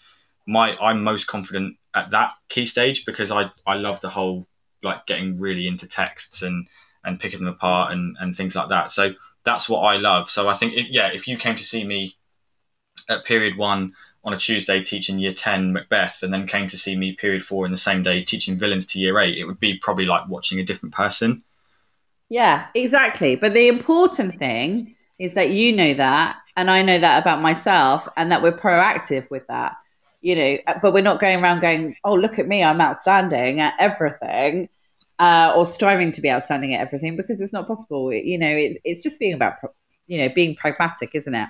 [0.46, 4.48] my I'm most confident at that key stage because I I love the whole
[4.84, 6.68] like getting really into texts and
[7.04, 8.92] and picking them apart and and things like that.
[8.92, 9.14] So
[9.44, 10.30] that's what I love.
[10.30, 12.16] So I think yeah, if you came to see me
[13.10, 13.94] at period one
[14.24, 17.66] on a Tuesday teaching year 10 Macbeth and then came to see me period four
[17.66, 20.60] in the same day teaching villains to year eight, it would be probably like watching
[20.60, 21.44] a different person.
[22.32, 23.36] Yeah, exactly.
[23.36, 28.08] But the important thing is that you know that, and I know that about myself,
[28.16, 29.76] and that we're proactive with that.
[30.22, 33.74] You know, but we're not going around going, "Oh, look at me, I'm outstanding at
[33.80, 34.70] everything,"
[35.20, 38.14] uh, or striving to be outstanding at everything because it's not possible.
[38.14, 39.56] You know, it, it's just being about,
[40.08, 41.50] you know, being pragmatic, isn't it?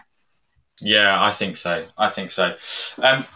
[0.79, 1.85] Yeah, I think so.
[1.95, 2.55] I think so.
[2.97, 3.27] Um,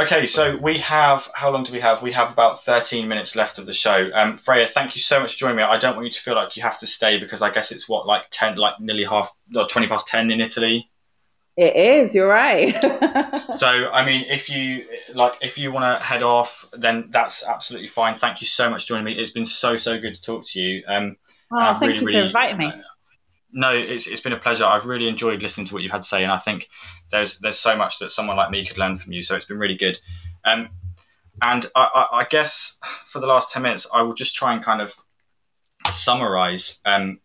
[0.00, 2.00] Okay, so we have how long do we have?
[2.00, 4.10] We have about 13 minutes left of the show.
[4.14, 5.62] Um, Freya, thank you so much for joining me.
[5.62, 7.86] I don't want you to feel like you have to stay because I guess it's
[7.86, 10.90] what like 10, like nearly half or 20 past 10 in Italy.
[11.58, 12.14] It is.
[12.14, 12.72] You're right.
[13.58, 17.88] so, I mean, if you like, if you want to head off, then that's absolutely
[17.88, 18.14] fine.
[18.14, 19.12] Thank you so much for joining me.
[19.20, 20.82] It's been so so good to talk to you.
[20.88, 21.18] Um,
[21.52, 22.70] oh, thank really, you for really, inviting me.
[23.52, 24.64] No, it's it's been a pleasure.
[24.64, 26.68] I've really enjoyed listening to what you've had to say, and I think
[27.10, 29.22] there's there's so much that someone like me could learn from you.
[29.22, 29.98] So it's been really good.
[30.44, 30.68] Um,
[31.42, 34.62] and I, I, I guess for the last ten minutes, I will just try and
[34.62, 34.94] kind of
[35.90, 37.20] summarize um,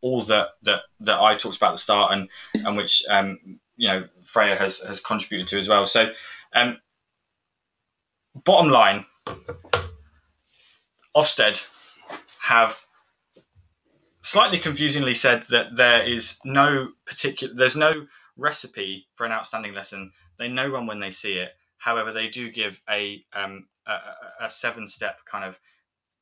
[0.00, 2.28] all that that that I talked about at the start, and
[2.66, 3.38] and which um,
[3.76, 5.86] you know Freya has has contributed to as well.
[5.86, 6.12] So,
[6.54, 6.78] um,
[8.44, 9.04] bottom line,
[11.16, 11.62] Ofsted
[12.40, 12.78] have
[14.28, 18.06] slightly confusingly said that there is no particular there's no
[18.36, 20.12] recipe for an outstanding lesson.
[20.38, 21.50] They know one when they see it.
[21.78, 25.58] However, they do give a um, a, a seven step kind of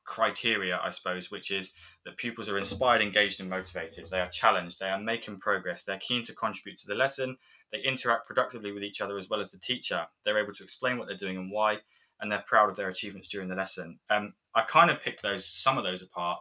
[0.05, 1.73] criteria, I suppose, which is
[2.05, 4.07] that pupils are inspired, engaged, and motivated.
[4.09, 4.79] They are challenged.
[4.79, 5.83] They are making progress.
[5.83, 7.35] They're keen to contribute to the lesson.
[7.73, 10.05] They interact productively with each other as well as the teacher.
[10.23, 11.79] They're able to explain what they're doing and why,
[12.21, 13.99] and they're proud of their achievements during the lesson.
[14.09, 16.39] Um, I kind of picked those some of those apart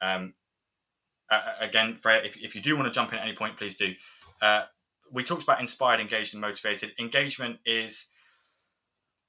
[0.00, 0.34] um,
[1.30, 3.76] uh, again, Freya, if, if you do want to jump in at any point, please
[3.76, 3.94] do.
[4.40, 4.64] Uh,
[5.12, 6.92] we talked about inspired, engaged, and motivated.
[6.98, 8.06] Engagement is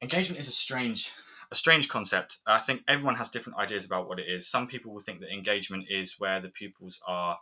[0.01, 1.11] engagement is a strange
[1.51, 2.37] a strange concept.
[2.45, 4.49] I think everyone has different ideas about what it is.
[4.49, 7.37] Some people will think that engagement is where the pupils are,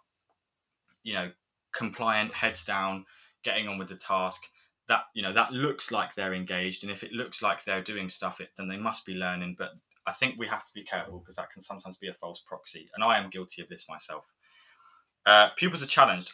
[1.04, 1.32] you know,
[1.74, 3.06] compliant, heads down,
[3.44, 4.42] getting on with the task.
[4.88, 8.10] That you know that looks like they're engaged, and if it looks like they're doing
[8.10, 9.56] stuff, it then they must be learning.
[9.58, 9.72] But
[10.06, 12.90] I think we have to be careful because that can sometimes be a false proxy,
[12.94, 14.26] and I am guilty of this myself.
[15.26, 16.34] Uh, pupils are challenged.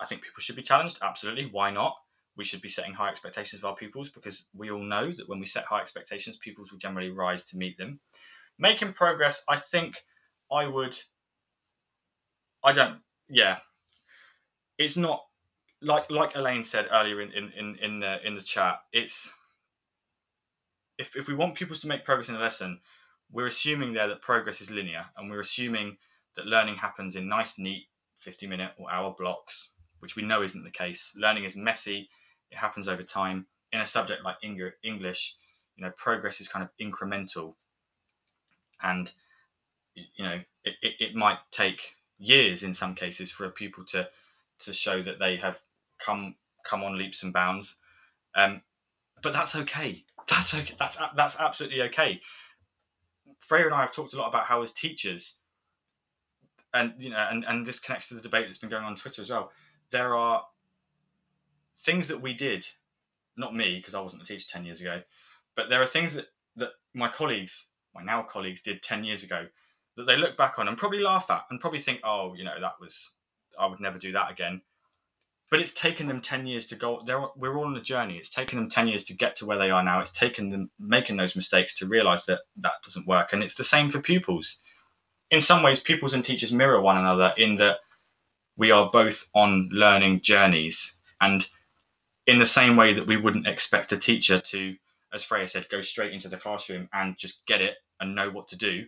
[0.00, 0.98] I think people should be challenged.
[1.02, 1.48] Absolutely.
[1.50, 1.96] Why not?
[2.36, 5.40] We should be setting high expectations of our pupils because we all know that when
[5.40, 7.98] we set high expectations, pupils will generally rise to meet them.
[8.58, 9.96] Making progress, I think
[10.52, 10.96] I would.
[12.62, 12.98] I don't.
[13.28, 13.58] Yeah,
[14.78, 15.24] it's not
[15.82, 18.80] like like Elaine said earlier in in in the in the chat.
[18.92, 19.30] It's
[20.98, 22.80] if if we want pupils to make progress in a lesson,
[23.30, 25.96] we're assuming there that progress is linear, and we're assuming
[26.36, 27.86] that learning happens in nice, neat
[28.26, 29.68] 50 minute or hour blocks,
[30.00, 31.12] which we know isn't the case.
[31.14, 32.10] Learning is messy,
[32.50, 33.46] it happens over time.
[33.72, 35.36] In a subject like English,
[35.76, 37.54] you know, progress is kind of incremental.
[38.82, 39.12] And,
[39.94, 44.08] you know, it, it, it might take years in some cases for a pupil to
[44.58, 45.60] to show that they have
[45.98, 46.34] come
[46.64, 47.78] come on leaps and bounds.
[48.34, 48.62] Um,
[49.22, 50.04] but that's okay.
[50.28, 50.74] That's okay.
[50.78, 52.20] That's that's absolutely okay.
[53.38, 55.36] Freya and I have talked a lot about how as teachers,
[56.80, 58.96] and you know, and and this connects to the debate that's been going on on
[58.96, 59.50] Twitter as well.
[59.90, 60.44] There are
[61.84, 62.66] things that we did,
[63.36, 65.02] not me because I wasn't a teacher ten years ago,
[65.54, 66.26] but there are things that
[66.56, 69.46] that my colleagues, my now colleagues, did ten years ago
[69.96, 72.60] that they look back on and probably laugh at and probably think, oh, you know,
[72.60, 73.12] that was
[73.58, 74.62] I would never do that again.
[75.50, 77.02] But it's taken them ten years to go.
[77.06, 78.16] They're, we're all on a journey.
[78.16, 80.00] It's taken them ten years to get to where they are now.
[80.00, 83.32] It's taken them making those mistakes to realise that that doesn't work.
[83.32, 84.58] And it's the same for pupils.
[85.30, 87.78] In some ways, pupils and teachers mirror one another in that
[88.56, 90.94] we are both on learning journeys.
[91.20, 91.46] And
[92.26, 94.76] in the same way that we wouldn't expect a teacher to,
[95.12, 98.48] as Freya said, go straight into the classroom and just get it and know what
[98.48, 98.86] to do,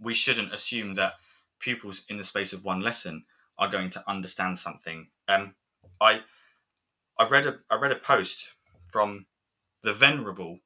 [0.00, 1.14] we shouldn't assume that
[1.60, 3.24] pupils in the space of one lesson
[3.58, 5.08] are going to understand something.
[5.28, 5.54] Um,
[6.00, 6.20] I
[7.18, 8.48] I read a I read a post
[8.90, 9.26] from
[9.82, 10.58] the venerable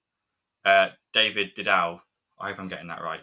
[0.64, 2.00] uh, David Didau.
[2.38, 3.20] I hope I'm getting that right.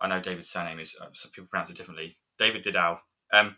[0.00, 2.18] I know David's surname is uh, some people pronounce it differently.
[2.38, 2.98] David Didau,
[3.32, 3.56] um,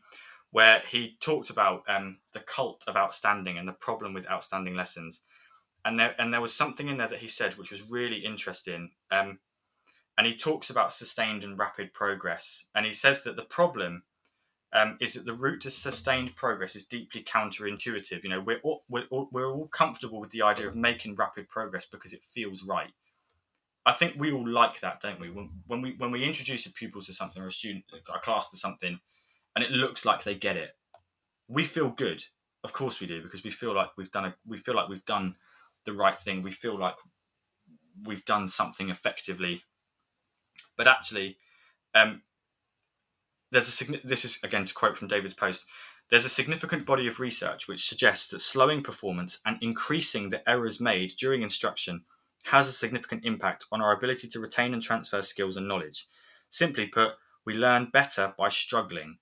[0.51, 5.23] where he talked about um, the cult of outstanding and the problem with outstanding lessons,
[5.85, 8.91] and there and there was something in there that he said which was really interesting.
[9.11, 9.39] Um,
[10.19, 14.03] and he talks about sustained and rapid progress, and he says that the problem
[14.73, 18.23] um, is that the route to sustained progress is deeply counterintuitive.
[18.23, 21.49] You know, we're all, we're, all, we're all comfortable with the idea of making rapid
[21.49, 22.93] progress because it feels right.
[23.87, 25.31] I think we all like that, don't we?
[25.31, 28.51] When, when we when we introduce a pupil to something or a student, a class
[28.51, 28.99] to something,
[29.55, 30.71] and it looks like they get it,
[31.49, 32.25] we feel good.
[32.65, 35.05] Of course we do because we feel like we've done a we feel like we've
[35.05, 35.37] done
[35.85, 36.43] the right thing.
[36.43, 36.97] We feel like
[38.05, 39.63] we've done something effectively.
[40.77, 41.37] But actually,
[41.95, 42.23] um,
[43.53, 45.65] there's a this is again to quote from David's post.
[46.11, 50.81] There's a significant body of research which suggests that slowing performance and increasing the errors
[50.81, 52.03] made during instruction
[52.47, 56.07] has a significant impact on our ability to retain and transfer skills and knowledge.
[56.49, 57.15] Simply put,
[57.45, 59.19] we learn better by struggling.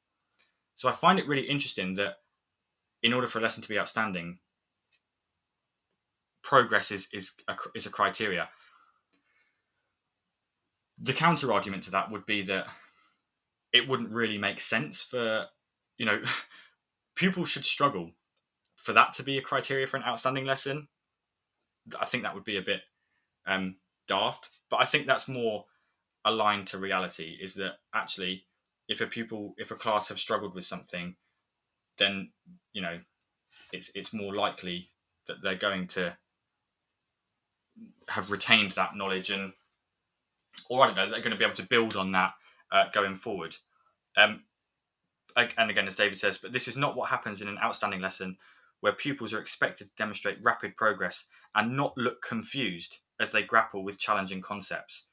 [0.77, 2.17] So I find it really interesting that
[3.03, 4.41] in order for a lesson to be outstanding,
[6.43, 8.51] progress is is a, is a criteria.
[11.01, 12.67] The counter argument to that would be that
[13.73, 15.47] it wouldn't really make sense for
[15.97, 16.21] you know
[17.17, 18.11] pupils should struggle
[18.77, 20.89] for that to be a criteria for an outstanding lesson
[22.01, 22.81] i think that would be a bit
[23.47, 23.77] um,
[24.09, 25.65] daft but i think that's more
[26.25, 28.45] aligned to reality is that actually
[28.89, 31.15] if a pupil if a class have struggled with something
[31.99, 32.31] then
[32.73, 32.99] you know
[33.73, 34.89] it's it's more likely
[35.27, 36.17] that they're going to
[38.09, 39.53] have retained that knowledge and
[40.69, 42.35] or i don't know they're going to be able to build on that
[42.75, 43.57] uh, going forward.
[44.17, 44.43] Um,
[45.37, 48.37] and again, as David says, but this is not what happens in an outstanding lesson
[48.81, 53.85] where pupils are expected to demonstrate rapid progress and not look confused as they grapple
[53.85, 55.05] with challenging concepts.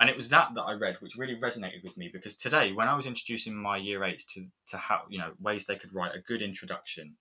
[0.00, 2.88] And it was that that I read which really resonated with me because today, when
[2.88, 6.14] I was introducing my year eights to, to how, you know, ways they could write
[6.14, 7.16] a good introduction,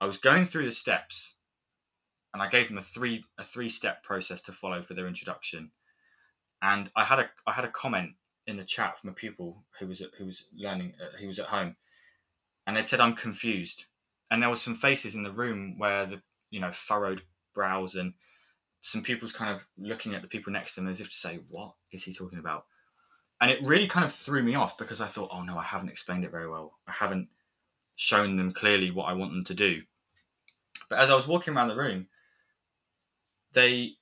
[0.00, 1.34] I was going through the steps
[2.32, 5.70] and I gave them a three a three step process to follow for their introduction.
[6.62, 8.12] And I had a I had a comment
[8.46, 11.46] in the chat from a pupil who was who was learning uh, who was at
[11.46, 11.76] home,
[12.66, 13.84] and they said I'm confused,
[14.30, 17.22] and there was some faces in the room where the you know furrowed
[17.54, 18.14] brows and
[18.80, 21.40] some pupils kind of looking at the people next to them as if to say
[21.48, 22.64] what is he talking about,
[23.40, 25.90] and it really kind of threw me off because I thought oh no I haven't
[25.90, 26.78] explained it very well.
[26.86, 27.28] I haven't
[27.96, 29.82] shown them clearly what I want them to do,
[30.88, 32.06] but as I was walking around the room,
[33.52, 33.92] they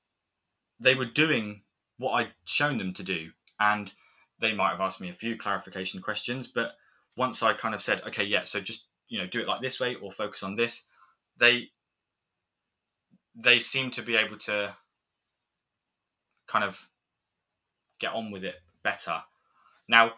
[0.80, 1.62] they were doing
[1.98, 3.90] what I'd shown them to do and
[4.38, 6.72] they might have asked me a few clarification questions, but
[7.16, 9.80] once I kind of said, okay, yeah, so just you know do it like this
[9.80, 10.82] way or focus on this,
[11.38, 11.70] they
[13.36, 14.74] they seem to be able to
[16.46, 16.88] kind of
[18.00, 19.22] get on with it better.
[19.88, 20.14] Now,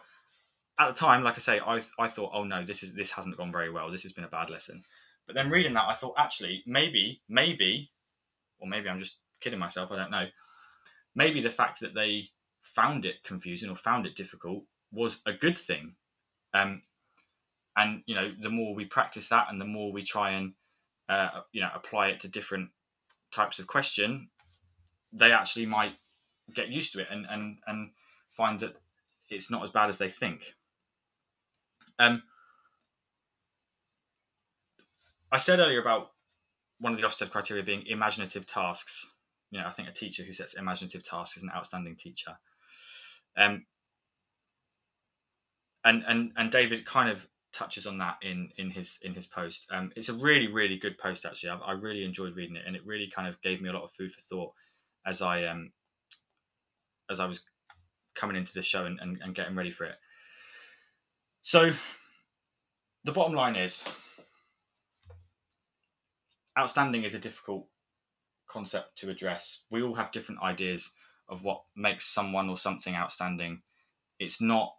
[0.79, 3.37] at the time, like I say, I I thought, oh no, this is this hasn't
[3.37, 3.91] gone very well.
[3.91, 4.83] This has been a bad lesson.
[5.27, 7.91] But then reading that, I thought actually maybe maybe,
[8.59, 9.91] or maybe I'm just kidding myself.
[9.91, 10.27] I don't know.
[11.15, 12.29] Maybe the fact that they
[12.63, 15.95] found it confusing or found it difficult was a good thing.
[16.53, 16.83] Um,
[17.75, 20.53] and you know, the more we practice that, and the more we try and
[21.09, 22.69] uh, you know apply it to different
[23.31, 24.29] types of question,
[25.11, 25.93] they actually might
[26.53, 27.91] get used to it and and and
[28.35, 28.75] find that
[29.29, 30.53] it's not as bad as they think.
[31.99, 32.23] Um,
[35.31, 36.11] I said earlier about
[36.79, 39.05] one of the Ofsted criteria being imaginative tasks.
[39.51, 42.37] You know, I think a teacher who sets imaginative tasks is an outstanding teacher.
[43.37, 43.65] Um,
[45.83, 49.67] and and and David kind of touches on that in in his in his post.
[49.71, 51.49] Um, it's a really really good post actually.
[51.49, 53.83] I, I, really enjoyed reading it, and it really kind of gave me a lot
[53.83, 54.53] of food for thought
[55.05, 55.71] as I um
[57.09, 57.41] as I was
[58.15, 59.95] coming into this show and, and, and getting ready for it.
[61.41, 61.71] So
[63.05, 63.83] the bottom line is
[66.57, 67.65] outstanding is a difficult
[68.47, 69.59] concept to address.
[69.71, 70.91] We all have different ideas
[71.29, 73.61] of what makes someone or something outstanding.
[74.19, 74.73] It's not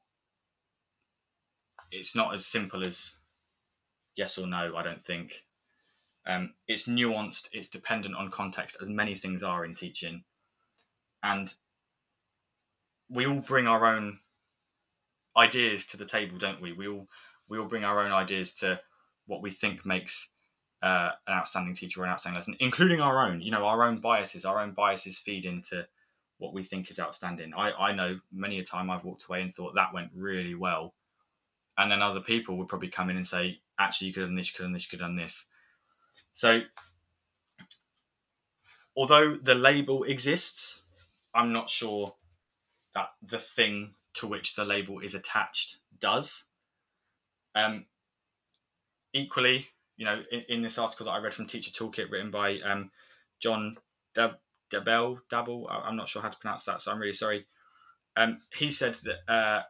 [1.90, 3.14] it's not as simple as
[4.16, 5.44] yes or no, I don't think.
[6.26, 10.22] Um, it's nuanced, it's dependent on context, as many things are in teaching.
[11.22, 11.52] And
[13.08, 14.18] we all bring our own
[15.36, 16.72] ideas to the table, don't we?
[16.72, 17.08] We all
[17.48, 18.80] we all bring our own ideas to
[19.26, 20.28] what we think makes
[20.82, 23.40] uh, an outstanding teacher or an outstanding lesson, including our own.
[23.40, 24.44] You know, our own biases.
[24.44, 25.86] Our own biases feed into
[26.38, 27.52] what we think is outstanding.
[27.56, 30.94] I, I know many a time I've walked away and thought that went really well,
[31.80, 34.36] and then other people would probably come in and say, actually, you could have done
[34.36, 35.44] this, you could have done this, you could have done this.
[36.32, 36.60] So,
[38.94, 40.82] although the label exists,
[41.34, 42.14] I'm not sure
[42.94, 46.44] that the thing to which the label is attached does.
[47.54, 47.86] Um,
[49.14, 49.66] equally,
[49.96, 52.90] you know, in, in, this article that I read from Teacher Toolkit, written by um,
[53.40, 53.76] John
[54.14, 54.38] Dab-
[54.70, 57.46] Dabell, Dabble, I'm not sure how to pronounce that, so I'm really sorry.
[58.16, 59.62] Um, he said that uh,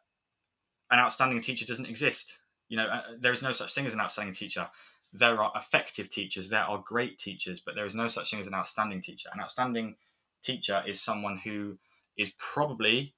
[0.91, 2.35] an outstanding teacher doesn't exist.
[2.69, 4.69] You know, uh, there is no such thing as an outstanding teacher.
[5.13, 8.47] There are effective teachers, there are great teachers, but there is no such thing as
[8.47, 9.29] an outstanding teacher.
[9.33, 9.97] An outstanding
[10.43, 11.79] teacher is someone who
[12.17, 13.15] is probably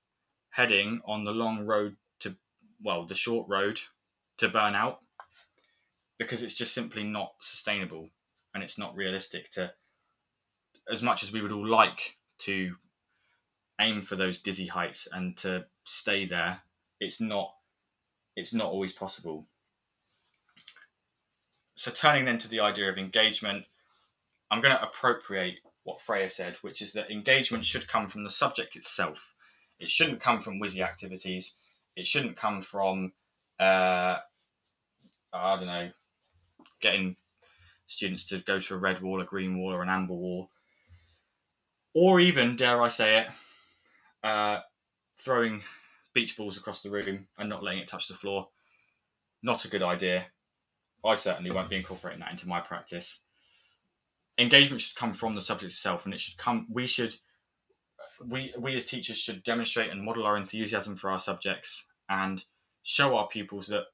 [0.51, 2.35] heading on the long road to,
[2.83, 3.79] well, the short road
[4.39, 4.97] to burnout
[6.19, 8.09] because it's just simply not sustainable
[8.55, 9.71] and it's not realistic to,
[10.91, 12.75] as much as we would all like to
[13.81, 16.61] aim for those dizzy heights and to stay there,
[17.01, 17.53] it's not
[18.37, 19.47] it's not always possible.
[21.75, 23.65] So turning then to the idea of engagement,
[24.51, 28.31] I'm going to appropriate what Freya said, which is that engagement should come from the
[28.31, 29.35] subject itself.
[29.81, 31.55] It shouldn't come from WYSI activities.
[31.97, 33.13] It shouldn't come from,
[33.59, 34.19] uh,
[35.33, 35.91] I don't know,
[36.81, 37.17] getting
[37.87, 40.51] students to go to a red wall, a green wall, or an amber wall.
[41.95, 43.27] Or even, dare I say it,
[44.23, 44.61] uh,
[45.17, 45.63] throwing
[46.15, 48.49] beach balls across the room and not letting it touch the floor.
[49.43, 50.27] Not a good idea.
[51.05, 53.21] I certainly won't be incorporating that into my practice.
[54.39, 56.67] Engagement should come from the subject itself, and it should come.
[56.71, 57.17] We should,
[58.25, 62.43] we we as teachers should demonstrate and model our enthusiasm for our subjects and
[62.83, 63.85] show our pupils that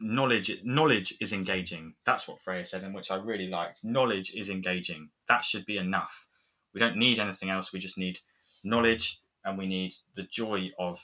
[0.00, 1.94] knowledge knowledge is engaging.
[2.04, 3.84] That's what Freya said, and which I really liked.
[3.84, 5.10] Knowledge is engaging.
[5.28, 6.26] That should be enough.
[6.74, 7.72] We don't need anything else.
[7.72, 8.18] We just need
[8.64, 11.00] knowledge and we need the joy of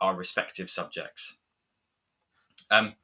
[0.00, 1.38] our respective subjects.
[2.70, 2.94] Um,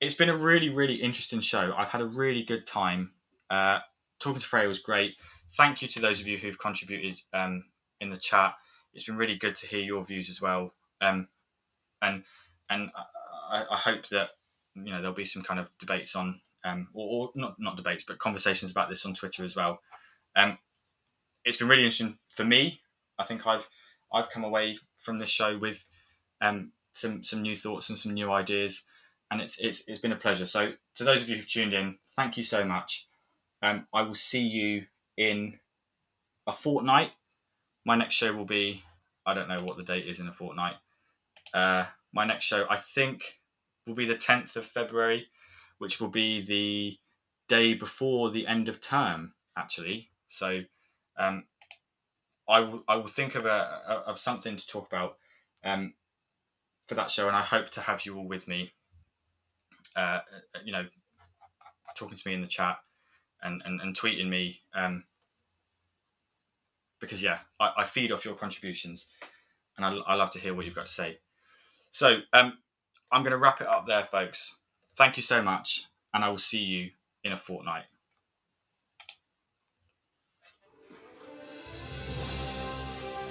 [0.00, 1.72] it's been a really, really interesting show.
[1.76, 3.12] I've had a really good time.
[3.48, 3.78] Uh,
[4.18, 5.14] talking to Freya was great.
[5.56, 7.64] Thank you to those of you who've contributed um,
[8.00, 8.54] in the chat.
[8.92, 10.74] It's been really good to hear your views as well.
[11.00, 11.28] Um,
[12.02, 12.24] and
[12.68, 12.90] and
[13.50, 14.30] I, I, hope that
[14.74, 18.04] you know there'll be some kind of debates on, um, or, or, not not debates,
[18.06, 19.80] but conversations about this on Twitter as well.
[20.36, 20.58] Um,
[21.44, 22.80] it's been really interesting for me.
[23.18, 23.68] I think I've
[24.12, 25.86] I've come away from this show with
[26.40, 28.82] um, some some new thoughts and some new ideas,
[29.30, 30.46] and it's it's it's been a pleasure.
[30.46, 33.06] So to those of you who've tuned in, thank you so much.
[33.62, 35.58] Um, I will see you in
[36.46, 37.10] a fortnight.
[37.84, 38.82] My next show will be
[39.26, 40.74] I don't know what the date is in a fortnight.
[41.52, 43.38] Uh, my next show I think
[43.86, 45.26] will be the 10th of February,
[45.78, 46.98] which will be the
[47.48, 50.08] day before the end of term actually.
[50.28, 50.60] So
[51.18, 51.44] um,
[52.50, 55.16] I will I will think of a, of something to talk about
[55.64, 55.94] um,
[56.86, 58.72] for that show, and I hope to have you all with me.
[59.96, 60.20] Uh,
[60.64, 60.86] you know,
[61.96, 62.78] talking to me in the chat
[63.42, 65.04] and and, and tweeting me um,
[67.00, 69.06] because yeah, I, I, feed off your contributions,
[69.76, 71.18] and I, I love to hear what you've got to say.
[71.92, 72.58] So um,
[73.10, 74.56] I'm going to wrap it up there, folks.
[74.96, 76.90] Thank you so much, and I will see you
[77.24, 77.84] in a fortnight.